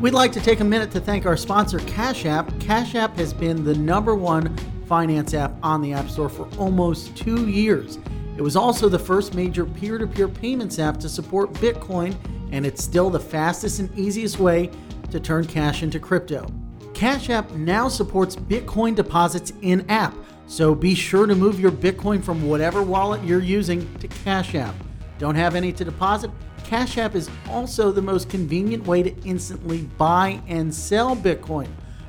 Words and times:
We'd 0.00 0.14
like 0.14 0.32
to 0.32 0.40
take 0.40 0.60
a 0.60 0.64
minute 0.64 0.90
to 0.92 1.00
thank 1.00 1.26
our 1.26 1.36
sponsor, 1.36 1.78
Cash 1.80 2.24
App. 2.24 2.58
Cash 2.58 2.94
App 2.94 3.16
has 3.16 3.34
been 3.34 3.64
the 3.64 3.74
number 3.74 4.14
one 4.14 4.56
finance 4.86 5.34
app 5.34 5.52
on 5.62 5.82
the 5.82 5.92
App 5.92 6.08
Store 6.08 6.30
for 6.30 6.48
almost 6.58 7.14
two 7.14 7.50
years. 7.50 7.98
It 8.38 8.42
was 8.42 8.56
also 8.56 8.88
the 8.88 8.98
first 8.98 9.34
major 9.34 9.66
peer 9.66 9.98
to 9.98 10.06
peer 10.06 10.28
payments 10.28 10.78
app 10.78 10.98
to 11.00 11.08
support 11.10 11.52
Bitcoin, 11.54 12.16
and 12.50 12.64
it's 12.64 12.82
still 12.82 13.10
the 13.10 13.20
fastest 13.20 13.78
and 13.80 13.94
easiest 13.98 14.38
way 14.38 14.70
to 15.10 15.20
turn 15.20 15.46
cash 15.46 15.82
into 15.82 16.00
crypto. 16.00 16.46
Cash 16.94 17.28
App 17.28 17.50
now 17.52 17.88
supports 17.88 18.36
Bitcoin 18.36 18.94
deposits 18.94 19.52
in 19.60 19.84
app, 19.90 20.14
so 20.46 20.74
be 20.74 20.94
sure 20.94 21.26
to 21.26 21.34
move 21.34 21.58
your 21.58 21.72
Bitcoin 21.72 22.22
from 22.22 22.48
whatever 22.48 22.82
wallet 22.82 23.22
you're 23.24 23.40
using 23.40 23.92
to 23.98 24.08
Cash 24.08 24.54
App. 24.54 24.74
Don't 25.18 25.34
have 25.34 25.54
any 25.54 25.72
to 25.72 25.84
deposit? 25.84 26.30
Cash 26.62 26.98
App 26.98 27.14
is 27.14 27.28
also 27.48 27.90
the 27.90 28.02
most 28.02 28.28
convenient 28.28 28.86
way 28.86 29.02
to 29.02 29.14
instantly 29.24 29.82
buy 29.98 30.40
and 30.46 30.72
sell 30.72 31.16
Bitcoin. 31.16 31.68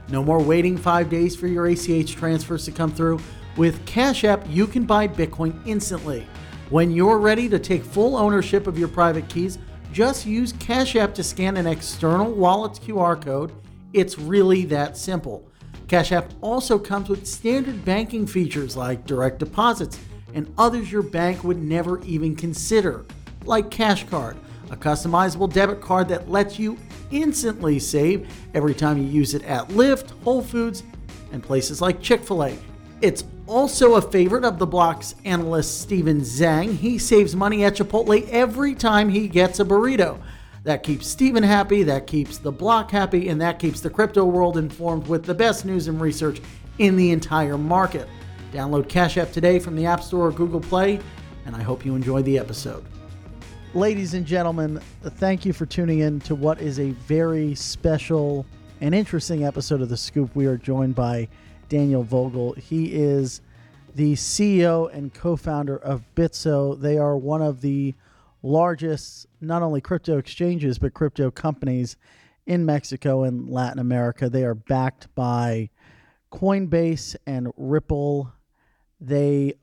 No 0.09 0.23
more 0.23 0.42
waiting 0.42 0.78
five 0.78 1.09
days 1.09 1.36
for 1.36 1.48
your 1.48 1.68
ACH 1.68 2.16
transfers 2.16 2.66
to 2.66 2.72
come 2.72 2.92
through. 2.92 3.20
With 3.55 3.84
Cash 3.86 4.23
App, 4.23 4.45
you 4.48 4.67
can 4.67 4.86
buy 4.86 5.08
Bitcoin 5.08 5.59
instantly. 5.66 6.26
When 6.70 6.92
you're 6.92 7.17
ready 7.17 7.50
to 7.50 7.59
take 7.59 7.84
full 7.84 8.16
ownership 8.16 8.67
of 8.67 8.78
your 8.78 8.88
private 8.88 9.28
keys, 9.30 9.58
just 9.92 10.26
use 10.26 10.54
Cash 10.54 10.95
App 10.95 11.14
to 11.16 11.23
scan 11.23 11.58
an 11.58 11.66
external 11.66 12.31
wallet's 12.31 12.78
QR 12.78 13.20
code. 13.22 13.52
It's 13.94 14.20
really 14.20 14.66
that 14.66 14.95
simple. 14.95 15.50
Cash 15.88 16.12
App 16.12 16.34
also 16.41 16.77
comes 16.77 17.08
with 17.08 17.26
standard 17.26 17.86
banking 17.86 18.28
features 18.28 18.76
like 18.76 19.05
direct 19.05 19.40
deposits 19.40 19.98
and 20.34 20.54
others 20.58 20.91
your 20.91 21.02
bank 21.02 21.44
would 21.44 21.58
never 21.58 22.02
even 22.04 22.36
consider, 22.36 23.05
like 23.45 23.72
Cash 23.72 24.05
Card, 24.08 24.38
a 24.70 24.76
customizable 24.76 25.52
debit 25.52 25.80
card 25.80 26.09
that 26.09 26.30
lets 26.30 26.59
you 26.59 26.78
instantly 27.12 27.80
save 27.80 28.30
every 28.53 28.73
time 28.73 28.97
you 28.97 29.06
use 29.06 29.34
it 29.34 29.44
at 29.44 29.70
Lyft, 29.70 30.12
Whole 30.23 30.42
Foods, 30.42 30.84
and 31.31 31.42
places 31.42 31.81
like 31.81 32.02
Chick 32.02 32.22
fil 32.22 32.44
A. 32.44 32.58
It's 33.02 33.23
also 33.45 33.95
a 33.95 34.02
favorite 34.02 34.44
of 34.44 34.59
the 34.59 34.67
block's 34.67 35.16
analyst 35.23 35.81
Steven 35.81 36.19
Zheng. 36.19 36.75
He 36.75 36.97
saves 36.97 37.36
money 37.36 37.64
at 37.64 37.75
Chipotle 37.78 38.28
every 38.30 38.75
time 38.75 39.08
he 39.08 39.30
gets 39.30 39.62
a 39.62 39.66
burrito. 39.66 40.19
That 40.68 40.84
keeps 40.84 41.08
Steven 41.08 41.44
happy, 41.44 41.84
that 41.84 42.08
keeps 42.08 42.40
the 42.40 42.52
block 42.52 42.92
happy, 42.92 43.30
and 43.30 43.40
that 43.40 43.58
keeps 43.58 43.80
the 43.80 43.90
crypto 43.90 44.26
world 44.26 44.58
informed 44.58 45.08
with 45.08 45.24
the 45.24 45.34
best 45.34 45.64
news 45.64 45.88
and 45.88 46.02
research 46.02 46.42
in 46.78 46.98
the 46.98 47.12
entire 47.12 47.58
market. 47.58 48.06
Download 48.52 48.90
Cash 48.90 49.16
App 49.16 49.32
today 49.32 49.59
from 49.59 49.78
the 49.78 49.86
App 49.86 50.04
Store 50.04 50.28
or 50.28 50.32
Google 50.34 50.59
Play, 50.59 51.00
and 51.46 51.56
I 51.56 51.64
hope 51.64 51.86
you 51.86 51.96
enjoy 51.96 52.22
the 52.22 52.38
episode. 52.38 52.84
Ladies 53.76 54.14
and 54.14 54.26
gentlemen, 54.26 54.82
thank 55.04 55.46
you 55.46 55.54
for 55.54 55.66
tuning 55.66 56.00
in 56.00 56.20
to 56.20 56.36
what 56.36 56.59
is 56.59 56.81
a 56.81 56.90
very 56.90 57.56
special 57.56 58.46
and 58.81 58.94
interesting 58.94 59.46
episode 59.46 59.80
of 59.80 59.88
The 59.88 59.96
Scoop. 59.96 60.36
We 60.36 60.48
are 60.48 60.58
joined 60.58 60.96
by 60.96 61.30
Daniel 61.70 62.04
Vogel. 62.04 62.52
He 62.56 62.94
is 62.94 63.40
the 63.96 64.16
CEO 64.16 64.94
and 64.94 65.14
co 65.14 65.38
founder 65.38 65.78
of 65.78 66.04
Bitso. 66.14 66.78
They 66.78 66.98
are 66.98 67.16
one 67.16 67.42
of 67.42 67.62
the 67.62 67.96
largest, 68.44 69.28
not 69.42 69.62
only 69.62 69.82
crypto 69.82 70.18
exchanges, 70.18 70.78
but 70.78 70.94
crypto 70.94 71.32
companies 71.32 71.98
in 72.46 72.66
Mexico 72.66 73.24
and 73.24 73.50
Latin 73.50 73.80
America. 73.80 74.30
They 74.30 74.44
are 74.44 74.56
backed 74.56 75.14
by 75.16 75.70
Coinbase 76.32 77.16
and 77.26 77.52
Ripple. 77.58 78.32
They 79.00 79.54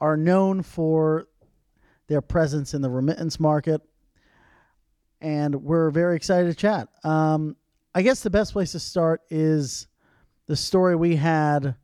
are 0.00 0.16
known 0.16 0.62
for 0.62 1.26
their 2.08 2.20
presence 2.20 2.74
in 2.74 2.82
the 2.82 2.90
remittance 2.90 3.40
market. 3.40 3.80
And 5.20 5.62
we're 5.62 5.90
very 5.90 6.16
excited 6.16 6.48
to 6.48 6.54
chat. 6.54 6.88
Um, 7.04 7.56
I 7.94 8.02
guess 8.02 8.22
the 8.22 8.30
best 8.30 8.52
place 8.52 8.72
to 8.72 8.78
start 8.78 9.22
is 9.30 9.88
the 10.46 10.56
story 10.56 10.94
we 10.94 11.16
had 11.16 11.74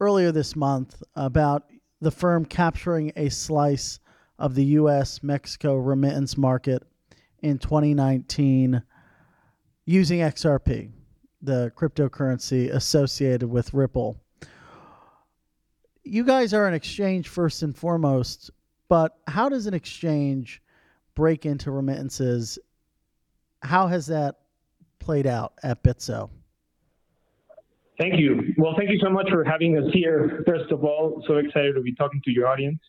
earlier 0.00 0.30
this 0.30 0.54
month 0.54 1.02
about 1.14 1.64
the 2.00 2.10
firm 2.10 2.44
capturing 2.44 3.12
a 3.16 3.30
slice 3.30 3.98
of 4.38 4.54
the 4.54 4.64
U.S. 4.64 5.22
Mexico 5.22 5.76
remittance 5.76 6.36
market 6.36 6.82
in 7.40 7.58
2019 7.58 8.82
using 9.84 10.20
XRP, 10.20 10.90
the 11.42 11.72
cryptocurrency 11.76 12.70
associated 12.70 13.48
with 13.48 13.74
Ripple. 13.74 14.16
You 16.02 16.24
guys 16.24 16.52
are 16.52 16.66
an 16.66 16.74
exchange 16.74 17.28
first 17.28 17.62
and 17.62 17.76
foremost. 17.76 18.50
But 18.88 19.16
how 19.26 19.48
does 19.48 19.66
an 19.66 19.74
exchange 19.74 20.62
break 21.14 21.46
into 21.46 21.70
remittances? 21.70 22.58
How 23.62 23.86
has 23.86 24.06
that 24.06 24.36
played 24.98 25.26
out 25.26 25.54
at 25.62 25.82
Bitso? 25.82 26.30
Thank 27.98 28.18
you. 28.18 28.54
Well, 28.58 28.74
thank 28.76 28.90
you 28.90 28.98
so 29.02 29.08
much 29.08 29.30
for 29.30 29.44
having 29.44 29.78
us 29.78 29.84
here. 29.92 30.42
First 30.46 30.72
of 30.72 30.84
all, 30.84 31.22
so 31.26 31.36
excited 31.36 31.74
to 31.74 31.80
be 31.80 31.94
talking 31.94 32.20
to 32.24 32.30
your 32.30 32.48
audience. 32.48 32.80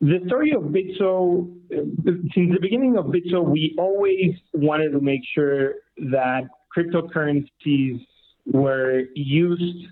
The 0.00 0.20
story 0.26 0.52
of 0.52 0.62
Bitso, 0.62 1.52
since 1.70 2.52
the 2.52 2.60
beginning 2.60 2.96
of 2.96 3.06
Bitso, 3.06 3.44
we 3.44 3.74
always 3.78 4.34
wanted 4.54 4.90
to 4.90 5.00
make 5.00 5.22
sure 5.34 5.74
that 6.10 6.42
cryptocurrencies 6.76 8.00
were 8.46 9.02
used 9.14 9.88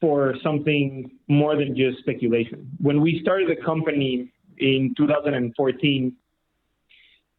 for 0.00 0.34
something 0.42 1.10
more 1.28 1.56
than 1.56 1.74
just 1.74 1.98
speculation. 2.00 2.70
When 2.78 3.00
we 3.00 3.20
started 3.22 3.48
the 3.48 3.62
company, 3.64 4.32
in 4.60 4.94
2014, 4.96 6.16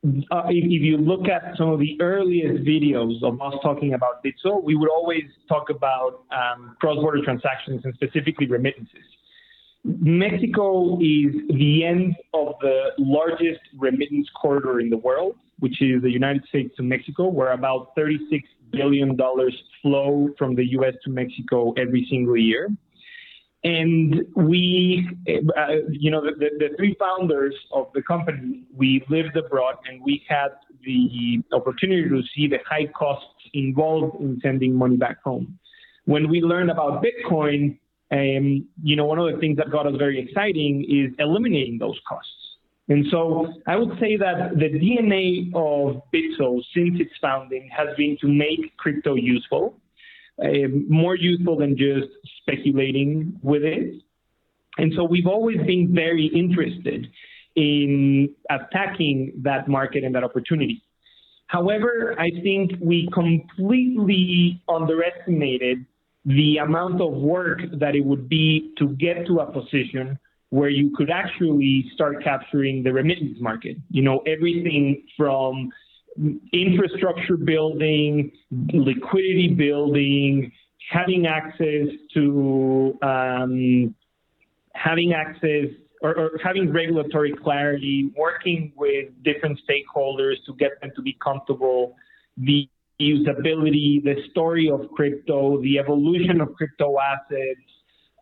uh, 0.02 0.44
if, 0.48 0.64
if, 0.64 0.81
you 0.81 0.98
look 0.98 1.28
at 1.28 1.58
some 1.58 1.69
of 1.69 1.80
the 1.80 1.98
earliest 2.00 2.64
videos 2.64 3.22
of 3.22 3.42
us 3.42 3.53
talking 3.62 3.94
about 3.94 4.24
Bitso, 4.24 4.64
we 4.64 4.75
would 4.75 4.90
always 4.90 5.24
talk 5.50 5.69
about 5.69 6.24
um, 6.31 6.78
cross-border 6.80 7.22
transactions 7.24 7.81
and 7.84 7.94
specifically 7.96 8.48
remittances. 8.48 9.03
Mexico 9.84 10.96
is 11.00 11.36
the 11.50 11.86
end 11.86 12.16
of 12.34 12.56
the 12.62 12.92
largest 12.98 13.62
remittance 13.78 14.28
corridor 14.40 14.80
in 14.80 14.90
the 14.90 14.98
world, 14.98 15.36
which 15.60 15.82
is 15.82 16.02
the 16.02 16.12
United 16.12 16.44
States 16.50 16.76
to 16.78 16.84
Mexico, 16.84 17.28
where 17.28 17.52
about 17.52 17.96
$36 17.96 18.42
billion 18.72 19.18
flow 19.82 20.30
from 20.38 20.56
the 20.56 20.66
US 20.72 20.94
to 21.06 21.10
Mexico 21.10 21.74
every 21.74 22.06
single 22.10 22.38
year. 22.38 22.70
And 23.64 24.26
we, 24.36 25.08
uh, 25.28 25.68
you 25.90 26.12
know, 26.12 26.22
the, 26.22 26.50
the, 26.60 26.70
three 26.78 26.96
founders 26.98 27.56
of 27.74 27.88
the 27.94 28.02
company, 28.02 28.64
we 28.74 29.04
lived 29.10 29.36
abroad 29.36 29.76
and 29.86 30.02
we 30.02 30.24
had 30.30 30.50
the 30.84 31.42
opportunity 31.52 32.08
to 32.08 32.22
see 32.34 32.48
the 32.48 32.60
high 32.66 32.88
costs 32.88 33.28
involved 33.54 34.22
in 34.22 34.40
sending 34.42 34.74
money 34.76 34.96
back 34.96 35.22
home. 35.24 35.60
When 36.06 36.30
we 36.30 36.42
learned 36.42 36.72
about 36.72 37.04
Bitcoin, 37.04 37.78
um, 38.12 38.68
you 38.84 38.96
know, 38.96 39.06
one 39.06 39.20
of 39.20 39.31
the 39.31 39.40
things 39.40 39.58
that 39.58 39.72
got 39.72 39.86
us 39.86 39.94
very 39.97 40.20
exciting 40.20 40.84
is 40.90 41.14
eliminating 41.20 41.78
those 41.78 42.00
costs. 42.08 42.31
And 42.88 43.06
so 43.12 43.53
I 43.68 43.75
would 43.75 44.00
say 44.00 44.18
that 44.18 44.58
the 44.58 44.70
DNA 44.70 45.52
of 45.53 46.02
Bitso 46.12 46.59
since 46.74 47.00
its 47.00 47.12
founding 47.22 47.69
has 47.75 47.90
been 47.96 48.18
to 48.22 48.28
make 48.28 48.75
crypto 48.78 49.14
useful 49.14 49.80
uh, 50.44 50.68
more 50.88 51.16
useful 51.16 51.58
than 51.58 51.75
just 51.78 52.08
speculating 52.42 53.38
with 53.44 53.64
it. 53.64 54.02
And 54.78 54.94
so 54.96 55.03
we've 55.03 55.28
always 55.28 55.58
been 55.58 55.94
very 55.94 56.28
interested 56.28 57.08
in 57.56 58.34
attacking 58.50 59.34
that 59.44 59.68
market 59.68 60.03
and 60.03 60.16
that 60.16 60.24
opportunity. 60.24 60.81
However, 61.48 62.16
I 62.18 62.30
think 62.42 62.72
we 62.80 63.09
completely 63.12 64.62
underestimated 64.69 65.86
the 66.25 66.57
amount 66.57 67.02
of 67.02 67.13
work 67.13 67.59
that 67.80 67.96
it 67.96 68.03
would 68.03 68.28
be 68.30 68.74
to 68.78 68.90
get 68.90 69.25
to 69.28 69.40
a 69.40 69.52
position 69.52 70.19
where 70.50 70.69
you 70.69 70.91
could 70.96 71.09
actually 71.09 71.90
start 71.94 72.24
capturing 72.24 72.84
the 72.84 72.91
remittance 72.91 73.38
market. 73.39 73.77
You 73.89 74.01
know, 74.01 74.19
everything 74.25 75.04
from 75.16 75.69
infrastructure 76.51 77.38
building, 77.38 78.31
liquidity 78.74 79.50
building, 79.50 80.51
having 80.92 81.27
access 81.27 81.88
to 82.16 82.98
um, 83.01 83.95
having 84.74 85.13
access 85.13 85.68
or, 86.01 86.18
or, 86.18 86.31
having 86.44 86.72
regulatory 86.72 87.33
clarity, 87.44 88.12
working 88.18 88.72
with 88.75 89.10
different 89.24 89.60
stakeholders 89.69 90.36
to 90.45 90.56
get 90.56 90.80
them 90.81 90.92
to 90.95 91.01
be 91.01 91.18
comfortable, 91.22 91.95
the 92.38 92.69
usability, 93.01 94.04
the 94.04 94.16
story 94.31 94.69
of 94.69 94.90
crypto, 94.96 95.62
the 95.62 95.80
evolution 95.80 96.42
of 96.42 96.54
crypto 96.56 96.98
assets, 97.00 97.62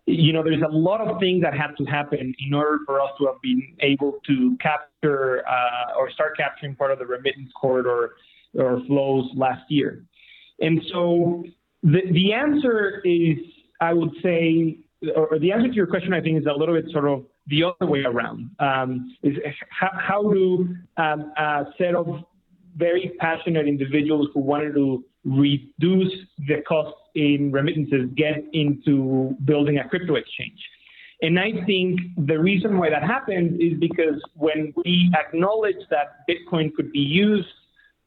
you 0.05 0.31
know, 0.31 0.41
there's 0.41 0.61
a 0.61 0.73
lot 0.73 1.01
of 1.01 1.19
things 1.19 1.41
that 1.41 1.53
have 1.53 1.75
to 1.75 1.83
happen 1.83 2.33
in 2.39 2.53
order 2.53 2.79
for 2.85 3.01
us 3.01 3.09
to 3.19 3.25
have 3.25 3.41
been 3.41 3.61
able 3.81 4.19
to 4.25 4.57
capture 4.61 5.43
uh, 5.45 5.97
or 5.97 6.09
start 6.11 6.37
capturing 6.37 6.75
part 6.75 6.91
of 6.91 6.99
the 6.99 7.05
remittance 7.05 7.51
corridor 7.59 8.13
or 8.57 8.81
flows 8.87 9.29
last 9.35 9.63
year. 9.69 10.05
And 10.61 10.81
so 10.93 11.43
the, 11.83 12.01
the 12.11 12.31
answer 12.31 13.01
is, 13.03 13.37
I 13.81 13.93
would 13.93 14.11
say, 14.23 14.77
or 15.15 15.37
the 15.39 15.51
answer 15.51 15.67
to 15.67 15.73
your 15.73 15.87
question, 15.87 16.13
I 16.13 16.21
think, 16.21 16.39
is 16.39 16.45
a 16.45 16.57
little 16.57 16.73
bit 16.73 16.89
sort 16.91 17.07
of 17.07 17.25
the 17.47 17.63
other 17.65 17.91
way 17.91 18.03
around. 18.03 18.49
Um, 18.59 19.15
is 19.23 19.35
how, 19.69 19.91
how 19.93 20.21
do 20.31 20.69
um, 20.95 21.33
a 21.37 21.65
set 21.77 21.95
of 21.95 22.23
very 22.77 23.11
passionate 23.19 23.67
individuals 23.67 24.29
who 24.33 24.39
wanted 24.39 24.73
to 24.75 25.03
reduce 25.25 26.13
the 26.47 26.61
cost 26.67 26.95
in 27.15 27.51
remittances 27.51 28.09
get 28.15 28.43
into 28.53 29.35
building 29.45 29.79
a 29.79 29.87
crypto 29.89 30.15
exchange? 30.15 30.59
And 31.21 31.39
I 31.39 31.65
think 31.65 31.99
the 32.17 32.37
reason 32.37 32.77
why 32.77 32.91
that 32.91 33.03
happened 33.03 33.59
is 33.61 33.73
because 33.79 34.21
when 34.35 34.71
we 34.75 35.11
acknowledged 35.17 35.85
that 35.89 36.27
Bitcoin 36.29 36.73
could 36.75 36.91
be 36.91 36.99
used 36.99 37.47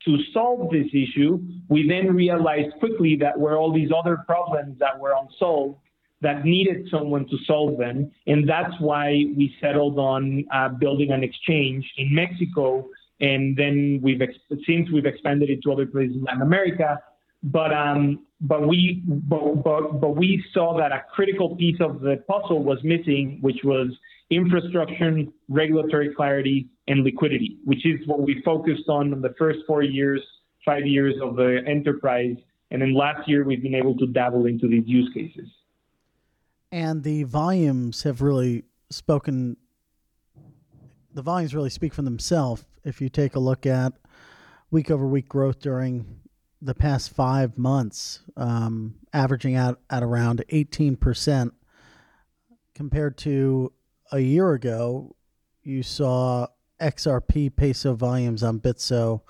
to 0.04 0.16
solve 0.32 0.70
this 0.70 0.86
issue, 0.94 1.40
we 1.68 1.88
then 1.88 2.14
realized 2.14 2.72
quickly 2.78 3.16
that 3.16 3.38
were 3.38 3.56
all 3.58 3.72
these 3.72 3.90
other 3.94 4.18
problems 4.26 4.78
that 4.78 4.98
were 4.98 5.12
unsolved 5.20 5.78
that 6.22 6.44
needed 6.44 6.86
someone 6.90 7.26
to 7.28 7.36
solve 7.46 7.78
them. 7.78 8.10
And 8.26 8.48
that's 8.48 8.74
why 8.78 9.08
we 9.36 9.54
settled 9.60 9.98
on 9.98 10.44
uh, 10.52 10.68
building 10.68 11.10
an 11.10 11.24
exchange 11.24 11.84
in 11.96 12.14
Mexico. 12.14 12.88
And 13.20 13.56
then 13.56 14.00
we've 14.02 14.20
since 14.66 14.90
we've 14.92 15.06
expanded 15.06 15.50
it 15.50 15.62
to 15.64 15.72
other 15.72 15.86
places 15.86 16.16
in 16.16 16.24
Latin 16.24 16.42
America. 16.42 17.00
But 17.42 17.72
um, 17.72 18.26
but 18.40 18.66
we 18.66 19.02
but, 19.06 19.62
but 19.62 20.00
but 20.00 20.16
we 20.16 20.44
saw 20.52 20.76
that 20.78 20.92
a 20.92 21.04
critical 21.14 21.56
piece 21.56 21.80
of 21.80 22.00
the 22.00 22.22
puzzle 22.28 22.62
was 22.62 22.78
missing, 22.84 23.38
which 23.40 23.58
was 23.64 23.88
infrastructure, 24.30 25.24
regulatory 25.48 26.14
clarity, 26.14 26.68
and 26.88 27.02
liquidity, 27.02 27.58
which 27.64 27.84
is 27.84 28.06
what 28.06 28.20
we 28.20 28.40
focused 28.44 28.88
on 28.88 29.12
in 29.12 29.20
the 29.20 29.34
first 29.38 29.60
four 29.66 29.82
years, 29.82 30.22
five 30.64 30.86
years 30.86 31.14
of 31.22 31.36
the 31.36 31.60
enterprise. 31.66 32.36
And 32.70 32.80
then 32.80 32.94
last 32.94 33.28
year, 33.28 33.44
we've 33.44 33.62
been 33.62 33.74
able 33.74 33.96
to 33.98 34.06
dabble 34.06 34.46
into 34.46 34.68
these 34.68 34.84
use 34.86 35.10
cases. 35.12 35.48
And 36.70 37.02
the 37.02 37.24
volumes 37.24 38.04
have 38.04 38.22
really 38.22 38.64
spoken, 38.90 39.56
the 41.12 41.22
volumes 41.22 41.54
really 41.54 41.70
speak 41.70 41.94
for 41.94 42.02
themselves. 42.02 42.64
If 42.84 43.00
you 43.00 43.08
take 43.08 43.34
a 43.34 43.40
look 43.40 43.66
at 43.66 43.92
week 44.70 44.90
over 44.90 45.06
week 45.06 45.28
growth 45.28 45.60
during 45.60 46.20
the 46.62 46.74
past 46.74 47.10
five 47.10 47.58
months, 47.58 48.20
um, 48.36 48.96
averaging 49.12 49.56
out 49.56 49.80
at 49.90 50.02
around 50.02 50.44
18% 50.50 51.50
compared 52.74 53.16
to 53.18 53.72
a 54.12 54.20
year 54.20 54.52
ago, 54.52 55.16
you 55.62 55.82
saw 55.82 56.46
XRP 56.80 57.54
peso 57.54 57.94
volumes 57.94 58.42
on 58.42 58.60
Bitso 58.60 59.22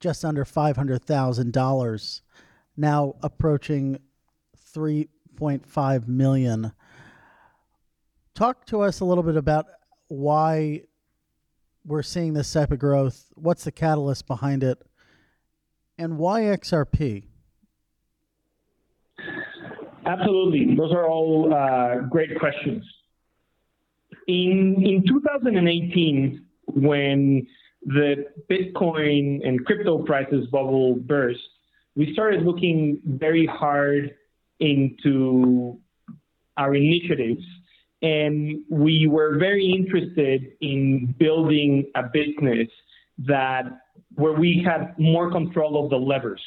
just 0.00 0.24
under 0.24 0.44
$500,000, 0.44 2.20
now 2.76 3.14
approaching 3.22 3.98
3.5 4.74 6.08
million. 6.08 6.72
Talk 8.34 8.66
to 8.66 8.80
us 8.80 9.00
a 9.00 9.04
little 9.04 9.22
bit 9.22 9.36
about 9.36 9.66
why 10.12 10.82
we're 11.84 12.02
seeing 12.02 12.34
this 12.34 12.52
type 12.52 12.70
of 12.70 12.78
growth. 12.78 13.32
What's 13.34 13.64
the 13.64 13.72
catalyst 13.72 14.26
behind 14.26 14.62
it? 14.62 14.82
And 15.98 16.18
why 16.18 16.42
XRP? 16.42 17.24
Absolutely. 20.04 20.74
Those 20.76 20.92
are 20.92 21.08
all 21.08 21.52
uh, 21.54 22.00
great 22.08 22.38
questions. 22.38 22.84
In, 24.28 24.76
in 24.84 25.04
2018, 25.06 26.44
when 26.74 27.46
the 27.84 28.26
Bitcoin 28.50 29.46
and 29.46 29.64
crypto 29.64 29.98
prices 30.02 30.46
bubble 30.48 30.94
burst, 30.94 31.40
we 31.96 32.12
started 32.12 32.42
looking 32.42 33.00
very 33.04 33.46
hard 33.46 34.14
into 34.60 35.78
our 36.56 36.74
initiatives. 36.74 37.42
And 38.02 38.62
we 38.68 39.06
were 39.08 39.38
very 39.38 39.64
interested 39.64 40.52
in 40.60 41.14
building 41.18 41.90
a 41.94 42.02
business 42.02 42.68
that 43.26 43.62
where 44.14 44.32
we 44.32 44.64
had 44.66 44.98
more 44.98 45.30
control 45.30 45.84
of 45.84 45.90
the 45.90 45.96
levers. 45.96 46.42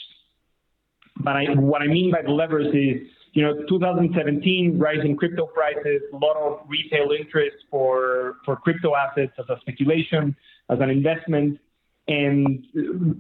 But 1.18 1.38
I, 1.38 1.46
what 1.56 1.82
I 1.82 1.88
mean 1.88 2.12
by 2.12 2.22
the 2.24 2.32
levers 2.32 2.68
is 2.76 3.08
you 3.36 3.44
know, 3.44 3.54
2017, 3.68 4.80
rising 4.80 5.18
crypto 5.18 5.46
prices, 5.48 6.02
a 6.14 6.18
lot 6.18 6.38
of 6.38 6.60
retail 6.70 7.10
interest 7.12 7.58
for, 7.70 8.38
for 8.46 8.56
crypto 8.56 8.96
assets 8.96 9.34
as 9.38 9.46
a 9.50 9.60
speculation, 9.60 10.34
as 10.70 10.80
an 10.80 10.90
investment, 10.90 11.60
and 12.08 12.66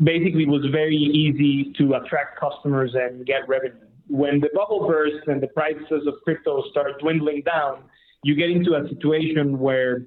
basically 0.03 0.43
it 0.43 0.49
was 0.49 0.65
very 0.71 0.95
easy 0.95 1.73
to 1.77 1.95
attract 1.95 2.39
customers 2.39 2.91
and 2.93 3.25
get 3.25 3.47
revenue. 3.49 3.75
When 4.07 4.39
the 4.39 4.49
bubble 4.53 4.87
burst 4.87 5.27
and 5.27 5.43
the 5.43 5.47
prices 5.47 6.07
of 6.07 6.13
crypto 6.23 6.63
start 6.71 6.99
dwindling 7.01 7.41
down, 7.45 7.83
you 8.25 8.33
get 8.33 8.49
into 8.49 8.73
a 8.73 8.89
situation 8.89 9.59
where, 9.59 10.01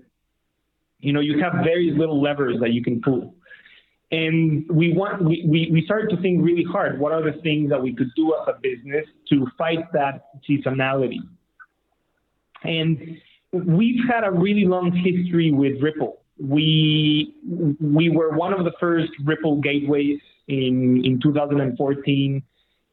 you 0.99 1.13
know, 1.13 1.21
you 1.21 1.41
have 1.41 1.53
very 1.63 1.93
little 1.97 2.21
levers 2.21 2.57
that 2.59 2.73
you 2.73 2.83
can 2.83 3.01
pull. 3.01 3.37
And 4.11 4.69
we 4.69 4.93
want 4.93 5.23
we, 5.23 5.45
we, 5.47 5.69
we 5.71 5.85
started 5.85 6.11
to 6.17 6.21
think 6.21 6.45
really 6.45 6.65
hard 6.65 6.99
what 6.99 7.13
are 7.13 7.23
the 7.23 7.41
things 7.43 7.71
that 7.71 7.81
we 7.81 7.95
could 7.95 8.11
do 8.17 8.35
as 8.35 8.49
a 8.49 8.59
business 8.61 9.07
to 9.29 9.47
fight 9.57 9.93
that 9.93 10.31
seasonality. 10.51 11.21
And 12.65 13.19
we've 13.53 14.05
had 14.09 14.25
a 14.25 14.33
really 14.33 14.65
long 14.65 14.91
history 14.91 15.53
with 15.53 15.81
Ripple. 15.81 16.21
We 16.41 17.37
we 17.81 18.09
were 18.09 18.31
one 18.31 18.53
of 18.53 18.65
the 18.65 18.73
first 18.81 19.13
Ripple 19.25 19.61
gateways 19.61 20.19
in, 20.49 21.05
in 21.05 21.21
2014 21.23 22.43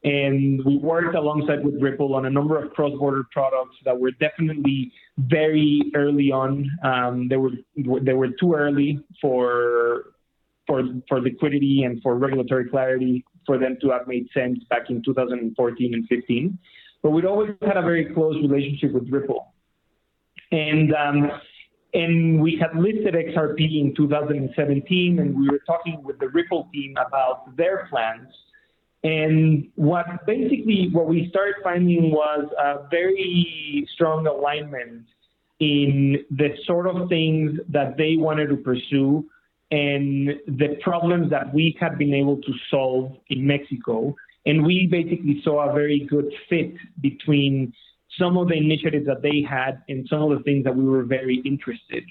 and 0.05 0.63
we 0.63 0.77
worked 0.77 1.15
alongside 1.15 1.65
with 1.65 1.81
Ripple 1.81 2.13
on 2.13 2.27
a 2.27 2.29
number 2.29 2.63
of 2.63 2.71
cross-border 2.73 3.23
products 3.31 3.75
that 3.85 3.99
were 3.99 4.11
definitely 4.11 4.93
very 5.17 5.81
early 5.95 6.31
on. 6.31 6.69
Um, 6.83 7.27
they 7.27 7.37
were 7.37 7.51
they 7.75 8.13
were 8.13 8.29
too 8.39 8.53
early 8.53 8.99
for 9.19 10.13
for, 10.67 10.83
for 11.07 11.21
liquidity 11.21 11.83
and 11.83 12.01
for 12.01 12.15
regulatory 12.15 12.69
clarity 12.69 13.25
for 13.45 13.57
them 13.57 13.77
to 13.81 13.89
have 13.89 14.07
made 14.07 14.27
sense 14.33 14.59
back 14.69 14.89
in 14.89 15.01
2014 15.03 15.93
and 15.93 16.07
15. 16.07 16.57
But 17.03 17.11
we'd 17.11 17.25
always 17.25 17.51
had 17.61 17.77
a 17.77 17.81
very 17.81 18.13
close 18.13 18.35
relationship 18.35 18.91
with 18.93 19.09
Ripple. 19.09 19.53
And, 20.51 20.93
um, 20.95 21.31
and 21.93 22.41
we 22.41 22.59
had 22.59 22.75
listed 22.79 23.13
XRP 23.13 23.81
in 23.81 23.93
2017, 23.95 25.19
and 25.19 25.37
we 25.37 25.49
were 25.49 25.61
talking 25.67 26.01
with 26.03 26.19
the 26.19 26.29
Ripple 26.29 26.69
team 26.73 26.95
about 26.97 27.55
their 27.55 27.87
plans. 27.89 28.27
And 29.05 29.69
what 29.75 30.25
basically 30.25 30.89
what 30.91 31.05
we 31.05 31.29
started 31.29 31.57
finding 31.63 32.09
was 32.09 32.49
a 32.57 32.87
very 32.89 33.87
strong 33.93 34.25
alignment 34.25 35.03
in 35.59 36.25
the 36.31 36.55
sort 36.65 36.87
of 36.87 37.07
things 37.07 37.59
that 37.69 37.97
they 37.97 38.15
wanted 38.17 38.47
to 38.47 38.57
pursue 38.57 39.23
and 39.69 40.29
the 40.47 40.79
problems 40.81 41.29
that 41.29 41.53
we 41.53 41.77
had 41.79 41.99
been 41.99 42.15
able 42.15 42.37
to 42.37 42.51
solve 42.71 43.15
in 43.29 43.45
Mexico. 43.45 44.15
And 44.47 44.65
we 44.65 44.87
basically 44.87 45.39
saw 45.43 45.69
a 45.69 45.73
very 45.73 46.07
good 46.09 46.33
fit 46.49 46.73
between 46.99 47.73
some 48.17 48.37
of 48.37 48.47
the 48.47 48.55
initiatives 48.55 49.05
that 49.05 49.21
they 49.21 49.45
had 49.47 49.83
and 49.87 50.07
some 50.09 50.23
of 50.23 50.35
the 50.35 50.43
things 50.43 50.63
that 50.63 50.75
we 50.75 50.83
were 50.83 51.03
very 51.03 51.43
interested. 51.45 52.03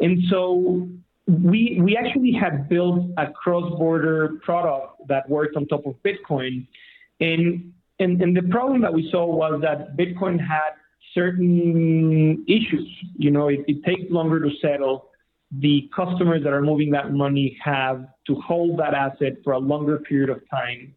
And 0.00 0.22
so 0.30 0.88
we 1.26 1.80
we 1.80 1.96
actually 1.96 2.32
had 2.32 2.68
built 2.68 3.10
a 3.16 3.30
cross-border 3.30 4.40
product 4.42 5.06
that 5.08 5.28
worked 5.28 5.56
on 5.56 5.66
top 5.66 5.86
of 5.86 5.94
Bitcoin. 6.02 6.66
And 7.20 7.72
and, 7.98 8.20
and 8.20 8.36
the 8.36 8.42
problem 8.42 8.80
that 8.82 8.92
we 8.92 9.08
saw 9.10 9.24
was 9.26 9.60
that 9.62 9.96
Bitcoin 9.96 10.38
had 10.40 10.72
certain 11.14 12.44
issues. 12.48 12.88
You 13.16 13.30
know, 13.30 13.48
it, 13.48 13.60
it 13.68 13.84
takes 13.84 14.10
longer 14.10 14.40
to 14.40 14.50
settle 14.60 15.10
the 15.60 15.88
customers 15.94 16.42
that 16.42 16.52
are 16.52 16.62
moving 16.62 16.90
that 16.92 17.12
money 17.12 17.58
have 17.62 18.06
to 18.26 18.34
hold 18.36 18.78
that 18.78 18.94
asset 18.94 19.34
for 19.44 19.52
a 19.52 19.58
longer 19.58 19.98
period 19.98 20.30
of 20.30 20.40
time. 20.50 20.94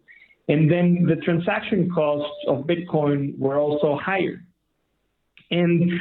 And 0.48 0.72
then 0.72 1.06
the 1.08 1.18
transaction 1.18 1.90
costs 1.94 2.32
of 2.48 2.66
Bitcoin 2.66 3.38
were 3.38 3.58
also 3.58 3.98
higher. 4.02 4.44
And, 5.52 5.92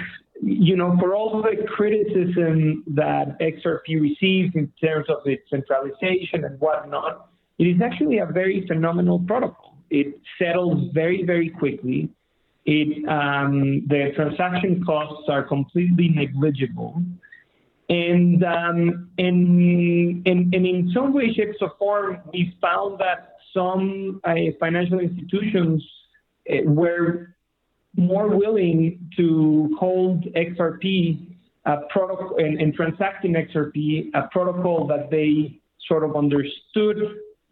you 0.43 0.77
know, 0.77 0.97
for 0.99 1.15
all 1.15 1.43
the 1.43 1.65
criticism 1.69 2.85
that 2.89 3.39
XRP 3.41 4.01
receives 4.01 4.55
in 4.55 4.73
terms 4.83 5.07
of 5.09 5.19
its 5.27 5.49
centralization 5.49 6.45
and 6.45 6.59
whatnot, 6.61 7.31
it 7.59 7.65
is 7.65 7.81
actually 7.81 8.19
a 8.19 8.27
very 8.27 8.67
phenomenal 8.67 9.21
protocol. 9.21 9.77
It 9.91 10.21
settles 10.39 10.91
very, 10.93 11.25
very 11.25 11.51
quickly. 11.51 12.11
It, 12.67 13.09
um, 13.09 13.87
the 13.87 14.11
transaction 14.17 14.83
costs 14.85 15.29
are 15.29 15.43
completely 15.43 16.09
negligible. 16.09 17.03
And, 17.89 18.43
um, 18.43 19.11
and, 19.19 20.27
and, 20.27 20.55
in 20.55 20.91
some 20.95 21.13
way, 21.13 21.33
shape, 21.35 21.55
or 21.61 21.73
form, 21.79 22.19
we 22.33 22.57
found 22.61 22.99
that 22.99 23.37
some 23.53 24.21
uh, 24.25 24.35
financial 24.59 24.99
institutions 24.99 25.85
uh, 26.51 26.63
were 26.65 27.34
more 27.97 28.29
willing 28.29 29.11
to 29.17 29.77
hold 29.79 30.25
XRP 30.35 31.35
a 31.67 31.79
protocol 31.91 32.37
and, 32.37 32.61
and 32.61 32.75
transact 32.75 33.25
in 33.25 33.33
XRP, 33.33 34.11
a 34.15 34.29
protocol 34.31 34.87
that 34.87 35.11
they 35.11 35.61
sort 35.89 36.05
of 36.05 36.17
understood 36.17 36.97